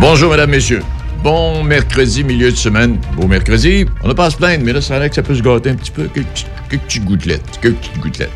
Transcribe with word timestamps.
Bonjour, 0.00 0.30
mesdames, 0.30 0.50
messieurs. 0.50 0.82
Bon 1.24 1.64
mercredi, 1.64 2.22
milieu 2.22 2.52
de 2.52 2.56
semaine. 2.56 2.98
Beau 3.16 3.26
mercredi. 3.26 3.84
On 4.04 4.06
n'a 4.08 4.14
pas 4.14 4.26
à 4.26 4.30
se 4.30 4.36
plaindre, 4.36 4.64
mais 4.64 4.72
là, 4.72 4.80
ça 4.80 4.94
a 4.94 5.00
l'air 5.00 5.08
que 5.08 5.14
ça 5.16 5.24
peut 5.24 5.34
se 5.34 5.42
gâter 5.42 5.70
un 5.70 5.74
petit 5.74 5.90
peu. 5.90 6.08
Quelques, 6.14 6.46
quelques 6.68 7.18
petites. 7.18 8.28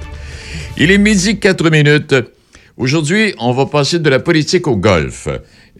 Il 0.77 0.91
est 0.91 0.99
midi 0.99 1.39
4 1.39 1.71
minutes. 1.71 2.17
Aujourd'hui, 2.77 3.35
on 3.39 3.53
va 3.53 3.67
passer 3.67 4.01
de 4.01 4.11
la 4.11 4.19
politique 4.19 4.67
au 4.67 4.77
golf. 4.77 5.29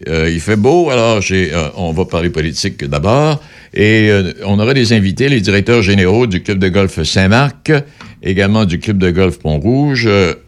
Euh, 0.07 0.29
il 0.31 0.39
fait 0.39 0.55
beau, 0.55 0.89
alors 0.89 1.19
euh, 1.29 1.69
on 1.75 1.91
va 1.91 2.05
parler 2.05 2.29
politique 2.29 2.85
d'abord. 2.85 3.43
Et 3.73 4.09
euh, 4.09 4.31
on 4.45 4.59
aura 4.59 4.73
des 4.73 4.93
invités, 4.93 5.27
les 5.27 5.41
directeurs 5.41 5.81
généraux 5.81 6.27
du 6.27 6.43
club 6.43 6.59
de 6.59 6.69
golf 6.69 7.03
Saint-Marc, 7.03 7.73
également 8.21 8.63
du 8.63 8.79
club 8.79 8.99
de 8.99 9.11
golf 9.11 9.37
Pont-Rouge, 9.39 10.07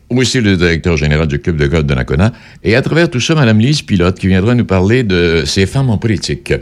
aussi 0.09 0.41
le 0.41 0.55
directeur 0.57 0.97
général 0.97 1.27
du 1.27 1.39
club 1.39 1.57
de 1.57 1.67
golf 1.67 1.85
de 1.85 1.93
Nakona. 1.93 2.31
Et 2.63 2.75
à 2.75 2.81
travers 2.81 3.09
tout 3.09 3.19
ça, 3.19 3.35
Mme 3.35 3.59
Lise 3.59 3.81
Pilote, 3.81 4.19
qui 4.19 4.27
viendra 4.27 4.55
nous 4.55 4.65
parler 4.65 5.03
de 5.03 5.43
ces 5.45 5.65
femmes 5.65 5.89
en 5.89 5.97
politique. 5.97 6.53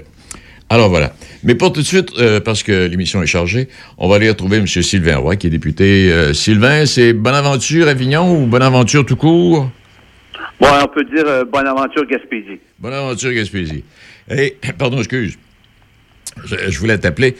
Alors 0.70 0.90
voilà. 0.90 1.14
Mais 1.44 1.56
pour 1.56 1.72
tout 1.72 1.82
de 1.82 1.86
suite, 1.86 2.14
euh, 2.18 2.40
parce 2.40 2.64
que 2.64 2.88
l'émission 2.88 3.22
est 3.22 3.28
chargée, 3.28 3.68
on 3.98 4.08
va 4.08 4.16
aller 4.16 4.30
retrouver 4.30 4.58
M. 4.58 4.66
Sylvain 4.66 5.18
Roy, 5.18 5.36
qui 5.36 5.48
est 5.48 5.50
député. 5.52 6.12
Euh, 6.12 6.34
Sylvain, 6.34 6.86
c'est 6.86 7.14
Bonaventure 7.14 7.88
Avignon 7.88 8.42
ou 8.42 8.48
Bonaventure 8.48 9.06
tout 9.06 9.16
court? 9.16 9.70
Bon, 10.60 10.68
on 10.82 10.88
peut 10.88 11.04
dire 11.04 11.26
euh, 11.28 11.44
bonne 11.46 11.68
aventure 11.68 12.08
Gaspésie. 12.08 12.60
Bonaventure 12.80 13.34
Gaspésie. 13.34 13.84
Et, 14.32 14.58
pardon, 14.78 14.98
excuse. 14.98 15.38
Je, 16.46 16.56
je 16.70 16.80
voulais 16.80 16.98
t'appeler 16.98 17.36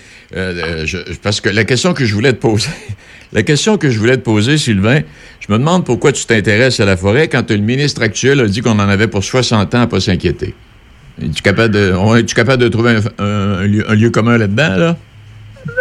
parce 1.24 1.42
que 1.42 1.50
la 1.50 1.64
question 1.64 1.96
que 1.96 2.06
je 2.06 2.14
voulais 2.14 2.34
te 2.34 2.38
poser, 2.38 2.70
la 3.34 3.44
question 3.44 3.78
que 3.78 3.90
je 3.90 4.00
voulais 4.00 4.18
te 4.18 4.22
poser, 4.24 4.58
Sylvain, 4.58 5.02
je 5.40 5.52
me 5.52 5.58
demande 5.58 5.86
pourquoi 5.86 6.12
tu 6.12 6.26
t'intéresses 6.26 6.80
à 6.80 6.86
la 6.86 6.96
forêt 6.98 7.28
quand 7.28 7.50
le 7.52 7.58
ministre 7.58 8.02
actuel 8.02 8.40
a 8.40 8.46
dit 8.48 8.62
qu'on 8.62 8.72
en 8.80 8.90
avait 8.90 9.08
pour 9.08 9.24
60 9.24 9.74
ans 9.76 9.82
à 9.82 9.88
pas 9.88 10.00
s'inquiéter. 10.00 10.54
Es-tu 11.22 11.42
capable 11.42 11.74
de, 11.74 11.94
es-tu 12.20 12.34
capable 12.36 12.62
de 12.64 12.68
trouver 12.70 12.92
un, 12.92 13.24
un- 13.24 13.54
un 13.60 13.68
lieu, 13.68 13.84
un 13.90 13.96
lieu 13.96 14.10
commun 14.10 14.38
là-dedans, 14.38 14.76
là? 14.78 14.98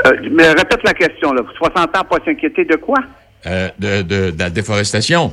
Euh, 0.06 0.10
mais 0.32 0.48
répète 0.48 0.80
la 0.84 0.94
question, 0.94 1.32
là. 1.32 1.42
60 1.56 1.76
ans, 1.96 2.04
pas 2.08 2.18
s'inquiéter 2.24 2.64
de 2.64 2.76
quoi? 2.76 2.98
Euh, 3.46 3.68
de, 3.78 4.02
de- 4.02 4.30
de 4.30 4.38
la 4.38 4.50
déforestation. 4.50 5.32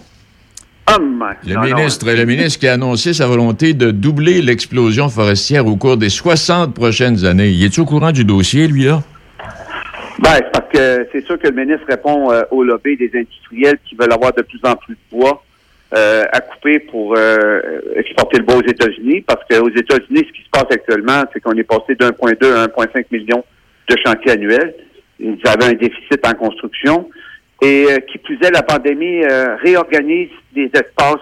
Le 1.45 1.53
ministre, 1.75 2.11
le 2.11 2.25
ministre 2.25 2.59
qui 2.59 2.67
a 2.67 2.73
annoncé 2.73 3.13
sa 3.13 3.27
volonté 3.27 3.73
de 3.75 3.91
doubler 3.91 4.41
l'explosion 4.41 5.07
forestière 5.09 5.67
au 5.67 5.75
cours 5.75 5.97
des 5.97 6.09
60 6.09 6.73
prochaines 6.73 7.25
années. 7.25 7.49
Il 7.49 7.63
est-tu 7.63 7.81
au 7.81 7.85
courant 7.85 8.11
du 8.11 8.25
dossier, 8.25 8.67
lui, 8.67 8.85
là? 8.85 9.03
Ben, 10.21 10.31
c'est 10.35 10.51
parce 10.51 10.69
que 10.73 11.07
c'est 11.11 11.25
sûr 11.25 11.39
que 11.39 11.47
le 11.47 11.55
ministre 11.55 11.85
répond 11.87 12.31
euh, 12.31 12.41
au 12.51 12.63
lobby 12.63 12.97
des 12.97 13.09
industriels 13.13 13.77
qui 13.85 13.95
veulent 13.95 14.11
avoir 14.11 14.33
de 14.33 14.41
plus 14.41 14.59
en 14.63 14.75
plus 14.75 14.95
de 14.95 15.17
bois 15.17 15.43
euh, 15.95 16.23
à 16.33 16.41
couper 16.41 16.79
pour 16.79 17.15
euh, 17.17 17.61
exporter 17.95 18.39
le 18.39 18.43
bois 18.43 18.57
aux 18.57 18.67
États-Unis. 18.67 19.21
Parce 19.21 19.41
qu'aux 19.49 19.69
États-Unis, 19.69 20.25
ce 20.27 20.33
qui 20.33 20.43
se 20.43 20.49
passe 20.51 20.65
actuellement, 20.71 21.23
c'est 21.31 21.39
qu'on 21.39 21.53
est 21.53 21.63
passé 21.63 21.95
d'1,2 21.95 22.53
à 22.53 22.67
1,5 22.67 23.05
million 23.11 23.43
de 23.89 23.95
chantiers 24.05 24.31
annuels. 24.31 24.75
Ils 25.19 25.39
avaient 25.45 25.71
un 25.71 25.73
déficit 25.73 26.25
en 26.27 26.33
construction. 26.33 27.09
Et 27.61 27.85
euh, 27.89 27.99
qui 28.11 28.17
plus 28.17 28.37
est, 28.41 28.51
la 28.51 28.61
pandémie 28.61 29.23
euh, 29.23 29.55
réorganise 29.57 30.29
les 30.53 30.69
espaces 30.73 31.15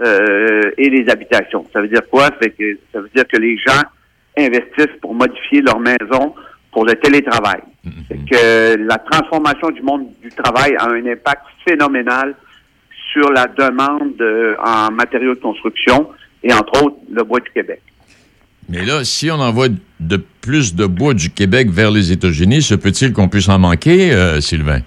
euh, 0.00 0.70
et 0.76 0.90
les 0.90 1.08
habitations. 1.08 1.66
Ça 1.72 1.80
veut 1.80 1.88
dire 1.88 2.02
quoi? 2.10 2.30
Ça, 2.40 2.48
que, 2.48 2.78
ça 2.92 3.00
veut 3.00 3.10
dire 3.14 3.26
que 3.26 3.36
les 3.36 3.56
gens 3.58 3.82
investissent 4.36 4.98
pour 5.00 5.14
modifier 5.14 5.62
leur 5.62 5.78
maison 5.78 6.34
pour 6.74 6.84
le 6.84 6.94
télétravail. 6.96 7.62
C'est 8.08 8.18
que 8.28 8.76
la 8.76 8.98
transformation 8.98 9.70
du 9.70 9.80
monde 9.82 10.08
du 10.20 10.28
travail 10.30 10.74
a 10.78 10.90
un 10.90 11.06
impact 11.06 11.42
phénoménal 11.66 12.34
sur 13.12 13.30
la 13.30 13.46
demande 13.46 14.20
euh, 14.20 14.56
en 14.62 14.90
matériaux 14.90 15.34
de 15.34 15.40
construction 15.40 16.08
et 16.42 16.52
entre 16.52 16.82
autres 16.82 16.96
le 17.10 17.22
bois 17.22 17.38
du 17.38 17.50
Québec. 17.50 17.80
Mais 18.68 18.84
là, 18.84 19.04
si 19.04 19.30
on 19.30 19.34
envoie 19.34 19.68
de 20.00 20.20
plus 20.40 20.74
de 20.74 20.86
bois 20.86 21.14
du 21.14 21.30
Québec 21.30 21.68
vers 21.70 21.92
les 21.92 22.10
États-Unis, 22.10 22.62
se 22.62 22.74
peut-il 22.74 23.12
qu'on 23.12 23.28
puisse 23.28 23.48
en 23.48 23.58
manquer, 23.58 24.12
euh, 24.12 24.40
Sylvain? 24.40 24.80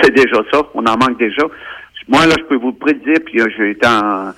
C'est 0.00 0.14
déjà 0.14 0.40
ça, 0.52 0.62
on 0.74 0.84
en 0.86 0.96
manque 0.96 1.18
déjà. 1.18 1.42
Moi, 2.08 2.26
là, 2.26 2.34
je 2.38 2.44
peux 2.44 2.56
vous 2.56 2.70
le 2.70 2.76
prédire, 2.76 3.18
puis 3.26 3.40
euh, 3.40 3.46
j'ai 3.58 3.72
été 3.72 3.86
en, 3.86 4.30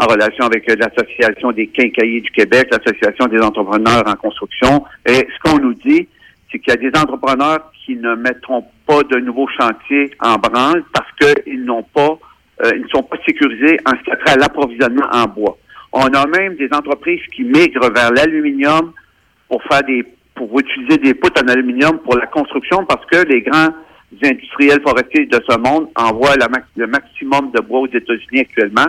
en 0.00 0.06
relation 0.06 0.46
avec 0.46 0.66
l'Association 0.66 1.52
des 1.52 1.66
quincailliers 1.66 2.22
du 2.22 2.30
Québec, 2.30 2.68
l'Association 2.72 3.26
des 3.26 3.40
entrepreneurs 3.40 4.02
en 4.06 4.14
construction, 4.14 4.84
et 5.06 5.12
ce 5.12 5.38
qu'on 5.44 5.58
nous 5.58 5.74
dit, 5.74 6.08
c'est 6.50 6.58
qu'il 6.58 6.72
y 6.72 6.76
a 6.76 6.90
des 6.90 6.98
entrepreneurs 6.98 7.70
qui 7.84 7.96
ne 7.96 8.14
mettront 8.14 8.64
pas 8.86 9.02
de 9.02 9.18
nouveaux 9.18 9.48
chantiers 9.60 10.10
en 10.20 10.36
branle 10.36 10.84
parce 10.94 11.10
qu'ils 11.20 11.64
n'ont 11.64 11.82
pas, 11.82 12.18
euh, 12.64 12.70
ils 12.74 12.82
ne 12.82 12.88
sont 12.88 13.02
pas 13.02 13.18
sécurisés 13.26 13.78
en 13.86 13.90
ce 13.90 14.04
qui 14.04 14.10
a 14.10 14.16
trait 14.16 14.32
à 14.32 14.36
l'approvisionnement 14.36 15.06
en 15.12 15.26
bois. 15.26 15.58
On 15.92 16.06
a 16.06 16.26
même 16.26 16.56
des 16.56 16.68
entreprises 16.72 17.20
qui 17.34 17.42
migrent 17.42 17.92
vers 17.92 18.10
l'aluminium 18.12 18.92
pour 19.48 19.62
faire 19.64 19.82
des, 19.82 20.04
pour 20.34 20.58
utiliser 20.58 20.96
des 20.96 21.14
poutres 21.14 21.42
en 21.44 21.48
aluminium 21.48 21.98
pour 21.98 22.16
la 22.16 22.26
construction 22.26 22.86
parce 22.86 23.04
que 23.06 23.26
les 23.26 23.42
grands 23.42 23.74
industriels 24.24 24.80
forestiers 24.82 25.26
de 25.26 25.40
ce 25.48 25.58
monde 25.58 25.88
envoient 25.94 26.36
le 26.76 26.86
maximum 26.86 27.50
de 27.52 27.60
bois 27.60 27.80
aux 27.80 27.86
États-Unis 27.86 28.40
actuellement 28.40 28.86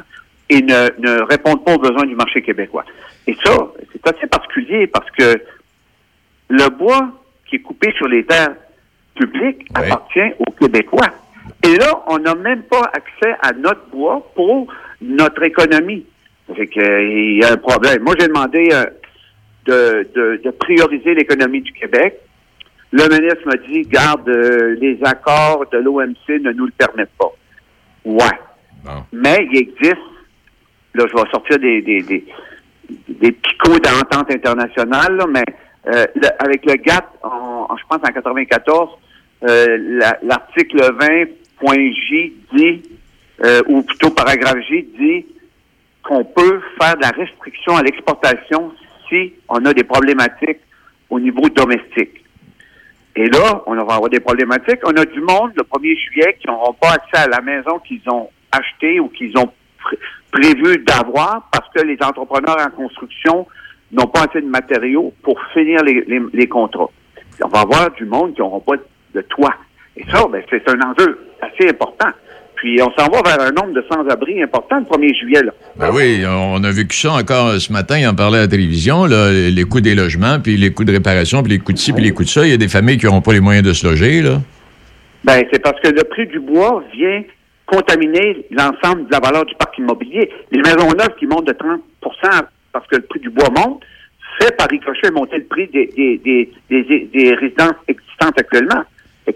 et 0.52 0.62
ne, 0.62 0.90
ne 1.00 1.22
répondent 1.24 1.64
pas 1.64 1.76
aux 1.76 1.80
besoins 1.80 2.06
du 2.06 2.16
marché 2.16 2.42
québécois. 2.42 2.84
Et 3.26 3.36
ça, 3.44 3.72
c'est 3.92 4.06
assez 4.16 4.28
particulier 4.28 4.86
parce 4.88 5.10
que 5.12 5.42
le 6.50 6.70
bois 6.70 7.10
qui 7.48 7.56
est 7.56 7.60
coupé 7.62 7.92
sur 7.98 8.08
les 8.08 8.26
terres 8.26 8.56
publiques 9.16 9.66
Oui. 9.70 9.86
appartient 9.86 10.34
aux 10.40 10.52
Québécois. 10.52 11.10
Et 11.64 11.76
là, 11.78 12.04
on 12.08 12.18
n'a 12.20 12.36
même 12.36 12.64
pas 12.64 12.92
accès 12.94 13.34
à 13.42 13.54
notre 13.54 13.86
bois 13.92 14.30
pour 14.36 14.68
notre 15.02 15.44
économie. 15.44 16.06
Fait 16.56 16.68
que, 16.68 16.80
euh, 16.82 17.04
il 17.04 17.38
y 17.42 17.44
a 17.46 17.54
un 17.54 17.58
problème. 17.58 18.02
Moi, 18.04 18.16
j'ai 18.20 18.28
demandé 18.28 18.68
euh, 18.74 18.86
de, 19.66 20.10
de, 20.14 20.42
de 20.44 20.52
prioriser 20.52 21.14
l'économie 21.14 21.62
du 21.62 21.72
Québec. 21.72 22.18
Le 22.92 23.04
ministre 23.08 23.46
m'a 23.46 23.56
dit, 23.70 23.84
garde, 23.84 24.28
euh, 24.28 24.76
les 24.82 25.00
accords 25.06 25.66
de 25.72 25.78
l'OMC 25.78 26.42
ne 26.42 26.52
nous 26.52 26.66
le 26.66 26.74
permettent 26.78 27.16
pas. 27.18 27.32
Ouais. 28.04 28.38
Mais 29.14 29.48
il 29.52 29.60
existe, 29.60 30.02
là, 30.94 31.06
je 31.10 31.14
vais 31.16 31.30
sortir 31.32 31.60
des, 31.60 31.82
des, 31.82 32.02
des, 32.02 32.26
des 33.10 33.36
codes 33.60 33.82
d'entente 33.84 34.32
internationale, 34.32 35.16
là, 35.16 35.26
mais 35.28 35.44
euh, 35.88 36.06
avec 36.40 36.66
le 36.66 36.76
GATT, 36.76 37.06
en, 37.24 37.68
en- 37.70 37.78
je 37.78 37.84
pense 37.90 38.00
en 38.08 38.12
94, 38.14 38.90
euh, 39.44 39.78
la- 39.80 40.18
l'article 40.24 40.80
20.J 41.00 42.34
dit, 42.54 42.84
euh, 43.44 43.62
ou 43.68 43.82
plutôt 43.84 44.12
paragraphe 44.12 44.60
J 44.70 44.84
dit 45.00 45.26
qu'on 46.04 46.24
peut 46.24 46.62
faire 46.80 46.96
de 46.98 47.02
la 47.02 47.10
restriction 47.10 47.76
à 47.76 47.84
l'exportation 47.84 48.72
si 49.10 49.34
on 49.50 49.64
a 49.66 49.74
des 49.74 49.84
problématiques 49.84 50.60
au 51.10 51.20
niveau 51.20 51.48
domestique. 51.50 52.24
Et 53.16 53.28
là, 53.28 53.62
on 53.66 53.76
va 53.76 53.96
avoir 53.96 54.10
des 54.10 54.20
problématiques. 54.22 54.80
On 54.86 54.96
a 54.96 55.04
du 55.06 55.20
monde 55.20 55.52
le 55.56 55.64
1er 55.64 55.98
juillet 55.98 56.38
qui 56.40 56.48
n'auront 56.48 56.74
pas 56.74 56.92
accès 56.94 57.18
à 57.24 57.28
la 57.28 57.42
maison 57.42 57.80
qu'ils 57.80 58.02
ont 58.10 58.30
achetée 58.52 59.00
ou 59.00 59.10
qu'ils 59.10 59.38
ont 59.38 59.52
prévu 60.32 60.78
d'avoir 60.86 61.50
parce 61.52 61.68
que 61.76 61.82
les 61.86 61.98
entrepreneurs 62.02 62.58
en 62.66 62.70
construction 62.70 63.48
n'ont 63.92 64.08
pas 64.08 64.22
assez 64.30 64.42
de 64.42 64.48
matériaux 64.48 65.14
pour 65.24 65.38
finir 65.54 65.84
les, 65.84 66.04
les- 66.08 66.22
les 66.34 66.48
contrats. 66.48 66.90
On 67.44 67.48
va 67.50 67.62
avoir 67.62 67.92
du 67.92 68.06
monde 68.06 68.34
qui 68.34 68.42
n'auront 68.42 68.60
pas 68.62 68.76
de 69.16 69.22
toit. 69.22 69.56
Et 69.98 70.04
ça, 70.12 70.24
ben, 70.32 70.42
c'est 70.50 70.68
un 70.70 70.80
enjeu 70.90 71.20
assez 71.42 71.70
important. 71.70 72.08
Puis 72.56 72.80
on 72.82 72.92
s'en 72.92 73.10
va 73.10 73.22
vers 73.24 73.42
un 73.48 73.52
nombre 73.52 73.74
de 73.74 73.84
sans-abri 73.92 74.42
important 74.44 74.78
le 74.78 74.86
1er 74.86 75.20
juillet. 75.20 75.42
Là. 75.44 75.52
Ben 75.78 75.90
oui, 75.92 76.24
on 76.28 76.64
a 76.64 76.72
vécu 76.72 76.96
ça 76.96 77.14
encore 77.14 77.54
ce 77.60 77.74
matin, 77.74 77.98
il 77.98 78.08
en 78.08 78.14
parlait 78.14 78.38
à 78.38 78.42
la 78.42 78.48
télévision, 78.48 79.06
là, 79.06 79.32
les 79.32 79.64
coûts 79.64 79.82
des 79.82 79.96
logements, 79.96 80.40
puis 80.40 80.56
les 80.58 80.72
coûts 80.72 80.84
de 80.86 80.92
réparation, 80.92 81.42
puis 81.42 81.54
les 81.54 81.60
coûts 81.60 81.74
de 81.74 81.80
ci, 81.80 81.92
puis 81.92 82.04
les 82.04 82.12
coûts 82.12 82.24
de 82.24 82.30
ça. 82.30 82.46
Il 82.46 82.52
y 82.52 82.54
a 82.54 82.58
des 82.58 82.68
familles 82.68 82.98
qui 83.00 83.08
n'auront 83.08 83.22
pas 83.22 83.34
les 83.34 83.40
moyens 83.40 83.66
de 83.66 83.74
se 83.74 83.88
loger, 83.88 84.22
là. 84.22 84.40
Ben, 85.24 85.44
c'est 85.52 85.60
parce 85.62 85.80
que 85.82 85.90
le 85.90 86.04
prix 86.04 86.28
du 86.28 86.40
bois 86.40 86.84
vient 86.94 87.24
contaminer 87.72 88.46
l'ensemble 88.52 89.08
de 89.08 89.12
la 89.12 89.20
valeur 89.20 89.46
du 89.46 89.56
parc 89.56 89.78
immobilier. 89.78 90.30
Les 90.52 90.60
maisons 90.60 90.90
neuves 90.90 91.16
qui 91.18 91.26
montent 91.26 91.48
de 91.48 91.54
30% 91.54 91.80
parce 92.74 92.88
que 92.88 92.98
le 92.98 93.04
prix 93.04 93.20
du 93.20 93.30
bois 93.30 93.50
monte, 93.50 93.82
fait 94.40 94.56
par 94.58 94.68
ricochet 94.70 95.12
monter 95.12 95.38
le 95.38 95.46
prix 95.46 95.68
des, 95.68 95.88
des, 95.96 96.52
des, 96.70 97.34
résidences 97.34 97.76
existantes 97.88 98.40
actuellement. 98.40 98.84
Que 99.26 99.34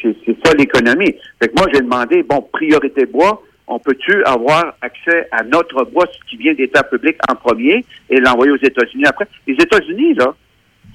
c'est 0.00 0.16
c'est 0.24 0.36
ça 0.44 0.54
l'économie. 0.54 1.14
Fait 1.40 1.48
que 1.48 1.54
moi, 1.56 1.66
j'ai 1.72 1.80
demandé, 1.80 2.22
bon, 2.22 2.40
priorité 2.52 3.04
bois, 3.04 3.42
on 3.66 3.78
peut-tu 3.78 4.24
avoir 4.24 4.74
accès 4.80 5.28
à 5.32 5.42
notre 5.42 5.84
bois, 5.84 6.06
ce 6.12 6.30
qui 6.30 6.36
vient 6.36 6.54
des 6.54 6.68
terres 6.68 6.88
publiques 6.88 7.18
en 7.28 7.34
premier, 7.34 7.84
et 8.08 8.20
l'envoyer 8.20 8.52
aux 8.52 8.56
États-Unis 8.56 9.04
après? 9.06 9.26
Les 9.46 9.54
États-Unis, 9.54 10.14
là, 10.14 10.34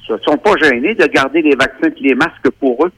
ne 0.09 0.18
sont 0.19 0.38
pas 0.38 0.54
gênés 0.62 0.95
de 0.95 1.06
garder 1.06 1.42
les 1.42 1.56
vaccins 1.56 1.89
et 1.89 2.01
les 2.01 2.15
masques 2.15 2.50
pour 2.59 2.86
eux 2.86 2.92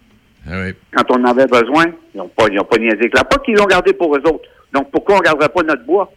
Ah 0.47 0.61
oui. 0.63 0.73
quand 0.93 1.11
on 1.11 1.21
en 1.23 1.25
avait 1.25 1.47
besoin, 1.47 1.85
ils 2.13 2.17
n'ont 2.17 2.27
pas, 2.27 2.45
ils 2.51 2.59
ont 2.59 2.65
pas 2.65 2.77
niaisé 2.77 2.97
avec 2.97 3.15
la 3.15 3.23
POC, 3.23 3.47
ils 3.49 3.55
l'ont 3.55 3.65
gardé 3.65 3.93
pour 3.93 4.15
eux 4.15 4.21
autres. 4.25 4.47
Donc, 4.73 4.91
pourquoi 4.91 5.15
on 5.15 5.19
ne 5.19 5.23
garderait 5.23 5.49
pas 5.49 5.63
notre 5.63 5.83
bois? 5.83 6.11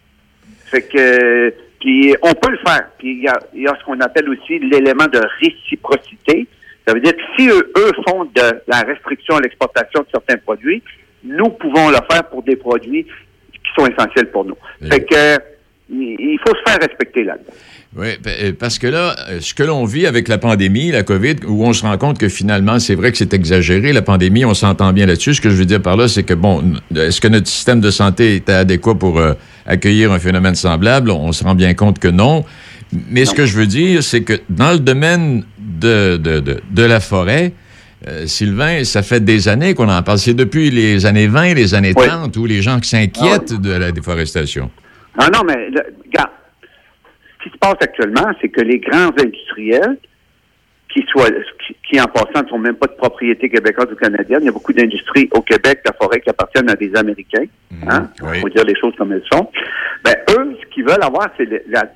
Fait 0.67 0.83
que, 0.83 1.55
puis 1.81 2.15
on 2.23 2.33
peut 2.33 2.51
le 2.51 2.59
faire. 2.59 2.89
Puis 2.99 3.13
il 3.13 3.23
y 3.23 3.29
a, 3.29 3.39
il 3.55 3.63
y 3.63 3.67
a 3.67 3.75
ce 3.79 3.85
qu'on 3.85 4.01
appelle 4.01 4.29
aussi 4.29 4.59
l'élément 4.59 5.07
de 5.07 5.21
réciprocité. 5.41 6.47
Ça 6.87 6.95
veut 6.95 7.01
dire 7.01 7.13
que 7.15 7.23
si 7.37 7.49
eux, 7.49 7.73
eux 7.77 7.93
font 8.09 8.25
de 8.25 8.61
la 8.67 8.81
restriction 8.81 9.37
à 9.37 9.41
l'exportation 9.41 10.01
de 10.01 10.07
certains 10.11 10.39
produits, 10.39 10.83
nous 11.25 11.51
pouvons 11.51 11.91
le 11.91 11.99
faire 12.11 12.25
pour 12.31 12.43
des 12.43 12.57
produits 12.57 13.05
qui 13.05 13.71
sont 13.77 13.87
essentiels 13.87 14.31
pour 14.31 14.45
nous. 14.45 14.57
Fait 14.91 15.05
que 15.05 15.43
il 15.91 16.39
faut 16.47 16.55
se 16.55 16.63
faire 16.71 16.79
respecter 16.81 17.25
là-dedans. 17.25 17.53
Oui, 17.95 18.07
euh, 18.27 18.53
parce 18.59 18.79
que 18.79 18.87
là, 18.87 19.15
euh, 19.29 19.41
ce 19.41 19.53
que 19.53 19.63
l'on 19.63 19.85
vit 19.85 20.07
avec 20.07 20.27
la 20.29 20.39
pandémie, 20.39 20.91
la 20.91 21.03
COVID, 21.03 21.37
où 21.47 21.67
on 21.67 21.75
se 21.75 21.83
rend 21.83 21.99
compte 21.99 22.17
que 22.17 22.31
finalement, 22.31 22.79
c'est 22.79 22.95
vrai 22.95 23.13
que 23.13 23.19
c'est 23.19 23.35
exagéré, 23.35 23.93
la 23.93 24.01
pandémie, 24.01 24.47
on 24.47 24.55
s'entend 24.55 24.95
bien 24.95 25.05
là-dessus. 25.05 25.35
Ce 25.35 25.41
que 25.43 25.51
je 25.51 25.57
veux 25.57 25.67
dire 25.67 25.83
par 25.83 25.99
là, 25.99 26.09
c'est 26.09 26.23
que, 26.23 26.33
bon, 26.33 26.73
est-ce 26.97 27.21
que 27.21 27.29
notre 27.29 27.49
système 27.49 27.81
de 27.81 27.91
santé 27.91 28.37
est 28.37 28.49
adéquat 28.49 28.95
pour 28.95 29.19
euh, 29.19 29.35
accueillir 29.67 30.11
un 30.11 30.19
phénomène 30.19 30.55
semblable? 30.55 31.11
On 31.11 31.33
se 31.33 31.45
rend 31.45 31.55
bien 31.55 31.75
compte 31.75 31.99
que 31.99 32.09
non. 32.09 32.47
Mais 33.11 33.27
ce 33.27 33.35
que 33.35 33.45
je 33.45 33.59
veux 33.59 33.67
dire, 33.67 34.03
c'est 34.03 34.23
que 34.23 34.41
dans 34.49 34.73
le 34.73 34.79
domaine 34.79 35.45
de, 35.59 36.17
de, 36.17 36.41
de, 36.41 36.83
la 36.83 37.01
forêt, 37.01 37.53
Sylvain, 38.27 38.85
ça 38.85 39.03
fait 39.03 39.25
des 39.25 39.49
années 39.49 39.73
qu'on 39.73 39.89
en 39.89 40.03
parle. 40.03 40.19
C'est 40.19 40.35
depuis 40.35 40.71
les 40.71 41.07
années 41.07 41.27
20, 41.27 41.55
les 41.55 41.75
années 41.75 41.95
30, 41.95 42.37
où 42.37 42.45
les 42.45 42.61
gens 42.61 42.79
s'inquiètent 42.83 43.55
ah 43.57 43.61
de 43.61 43.71
la 43.71 43.93
déforestation. 43.93 44.71
Ah 45.17 45.29
non, 45.33 45.41
mais 45.47 45.55
regarde, 46.07 46.33
ce 47.43 47.49
qui 47.49 47.55
se 47.55 47.59
passe 47.59 47.77
actuellement, 47.81 48.31
c'est 48.41 48.49
que 48.49 48.61
les 48.61 48.79
grands 48.79 49.11
industriels, 49.19 49.99
qui, 50.93 51.05
soient, 51.11 51.31
qui, 51.89 52.01
en 52.01 52.05
passant 52.05 52.45
ne 52.45 52.49
sont 52.49 52.59
même 52.59 52.77
pas 52.77 52.87
de 52.87 52.93
propriété 52.93 53.49
québécoise 53.49 53.89
ou 53.91 53.97
canadienne, 53.97 54.41
il 54.43 54.47
y 54.47 54.49
a 54.49 54.53
beaucoup 54.53 54.73
d'industries 54.73 55.29
au 55.33 55.41
Québec, 55.41 55.81
la 55.85 55.93
forêt, 55.95 56.21
qui 56.21 56.31
appartiennent 56.31 56.71
à 56.71 56.75
des 56.75 56.95
Américains. 56.95 57.47
Mhm. 57.71 57.89
hein? 57.89 58.11
Faut 58.41 58.49
dire 58.49 58.65
les 58.65 58.79
choses 58.79 58.95
comme 58.97 59.13
elles 59.13 59.25
sont. 59.33 59.49
Ben, 60.05 60.15
eux, 60.31 60.57
ce 60.61 60.75
qu'ils 60.75 60.85
veulent 60.85 61.03
avoir, 61.03 61.29
c'est 61.37 61.49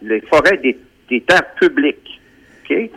les 0.02 0.20
forêts 0.22 0.58
des, 0.58 1.20
terres 1.20 1.54
publiques. 1.60 2.20
OK? 2.64 2.90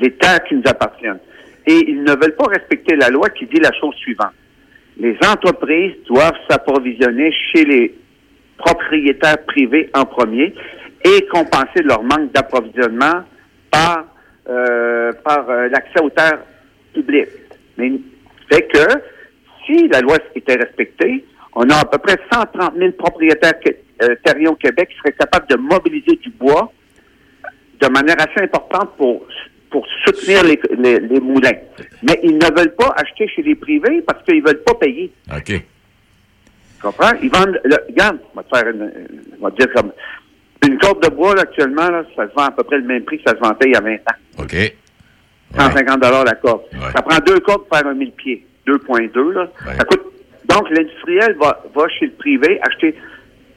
Les 0.00 0.12
terres 0.12 0.44
qui 0.44 0.54
nous 0.54 0.62
appartiennent. 0.66 1.20
Et 1.66 1.90
ils 1.90 2.02
ne 2.02 2.12
veulent 2.12 2.36
pas 2.36 2.48
respecter 2.48 2.96
la 2.96 3.08
loi 3.08 3.28
qui 3.30 3.46
dit 3.46 3.60
la 3.60 3.72
chose 3.72 3.94
suivante. 3.96 4.32
Les 4.98 5.16
entreprises 5.26 5.94
doivent 6.06 6.38
s'approvisionner 6.48 7.32
chez 7.52 7.64
les 7.64 7.94
propriétaires 8.58 9.44
privés 9.46 9.88
en 9.94 10.04
premier 10.04 10.52
et 11.16 11.26
compenser 11.26 11.82
leur 11.84 12.02
manque 12.02 12.32
d'approvisionnement 12.32 13.24
par, 13.70 14.04
euh, 14.48 15.12
par 15.24 15.48
euh, 15.48 15.68
l'accès 15.68 16.00
aux 16.02 16.10
terres 16.10 16.40
publiques. 16.92 17.28
Mais 17.76 17.92
fait 18.50 18.66
que 18.68 18.84
si 19.64 19.88
la 19.88 20.00
loi 20.00 20.16
était 20.34 20.54
respectée, 20.54 21.24
on 21.54 21.68
a 21.70 21.76
à 21.76 21.84
peu 21.84 21.98
près 21.98 22.16
130 22.32 22.74
000 22.76 22.92
propriétaires 22.92 23.54
euh, 24.02 24.14
terriens 24.24 24.50
au 24.50 24.56
Québec 24.56 24.88
qui 24.90 24.96
seraient 24.98 25.12
capables 25.12 25.46
de 25.48 25.56
mobiliser 25.56 26.16
du 26.16 26.30
bois 26.30 26.72
de 27.80 27.88
manière 27.88 28.16
assez 28.20 28.42
importante 28.42 28.96
pour 28.96 29.26
pour 29.70 29.86
soutenir 30.06 30.42
les, 30.44 30.58
les, 30.98 31.20
moulins. 31.20 31.58
Mais 32.02 32.18
ils 32.22 32.38
ne 32.38 32.58
veulent 32.58 32.74
pas 32.74 32.94
acheter 32.96 33.28
chez 33.28 33.42
les 33.42 33.54
privés 33.54 34.00
parce 34.00 34.24
qu'ils 34.24 34.42
veulent 34.42 34.62
pas 34.62 34.72
payer. 34.74 35.12
OK. 35.30 35.44
Tu 35.44 35.62
comprends? 36.80 37.12
Ils 37.22 37.30
vendent. 37.30 37.60
regarde, 37.86 38.18
on 38.32 38.40
va 38.40 38.42
te 38.44 38.56
faire 38.56 38.68
une, 38.68 38.90
on 39.38 39.44
va 39.44 39.50
te 39.50 39.56
dire 39.56 39.72
comme 39.74 39.92
une 40.66 40.78
corde 40.78 41.02
de 41.02 41.08
bois, 41.08 41.38
actuellement, 41.38 41.88
ça 42.16 42.28
se 42.28 42.34
vend 42.34 42.44
à 42.44 42.50
peu 42.50 42.64
près 42.64 42.78
le 42.78 42.84
même 42.84 43.04
prix 43.04 43.18
que 43.18 43.30
ça 43.30 43.36
se 43.36 43.40
vendait 43.40 43.66
il 43.66 43.72
y 43.72 43.76
a 43.76 43.80
20 43.80 43.94
ans. 43.94 44.42
OK. 44.42 44.74
150 45.56 46.02
la 46.02 46.34
corde. 46.34 46.62
Ça 46.94 47.02
prend 47.02 47.18
deux 47.24 47.40
cordes 47.40 47.66
pour 47.66 47.78
faire 47.78 47.86
un 47.86 47.94
1000 47.94 48.12
pieds. 48.12 48.46
2,2, 48.66 49.32
là. 49.32 49.48
Ça 49.76 49.84
coûte... 49.84 50.02
Donc, 50.46 50.68
l'industriel 50.70 51.36
va, 51.40 51.62
va 51.74 51.88
chez 51.88 52.06
le 52.06 52.12
privé 52.12 52.60
acheter 52.62 52.94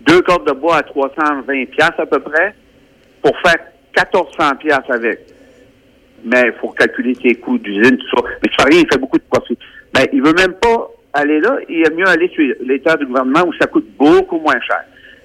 deux 0.01 0.21
cordes 0.21 0.47
de 0.47 0.53
bois 0.53 0.77
à 0.77 0.83
320 0.83 1.65
à 1.79 2.05
peu 2.05 2.19
près 2.19 2.55
pour 3.21 3.33
faire 3.39 3.57
1400 3.97 4.43
avec. 4.89 5.19
Mais 6.23 6.43
il 6.45 6.53
faut 6.59 6.69
calculer 6.69 7.15
ses 7.21 7.35
coûts 7.35 7.57
d'usine, 7.57 7.97
tout 7.97 8.17
ça. 8.17 8.23
Mais 8.43 8.49
ça 8.57 8.65
rien, 8.65 8.81
il 8.81 8.87
fait 8.91 8.99
beaucoup 8.99 9.17
de 9.17 9.23
profit. 9.29 9.57
Mais 9.95 10.09
il 10.13 10.21
veut 10.21 10.33
même 10.33 10.53
pas 10.53 10.89
aller 11.13 11.39
là. 11.39 11.57
Il 11.67 11.81
est 11.81 11.95
mieux 11.95 12.07
aller 12.07 12.29
sur 12.29 12.43
l'État 12.61 12.95
du 12.97 13.05
gouvernement 13.05 13.47
où 13.47 13.53
ça 13.53 13.67
coûte 13.67 13.87
beaucoup 13.97 14.39
moins 14.39 14.59
cher. 14.61 14.83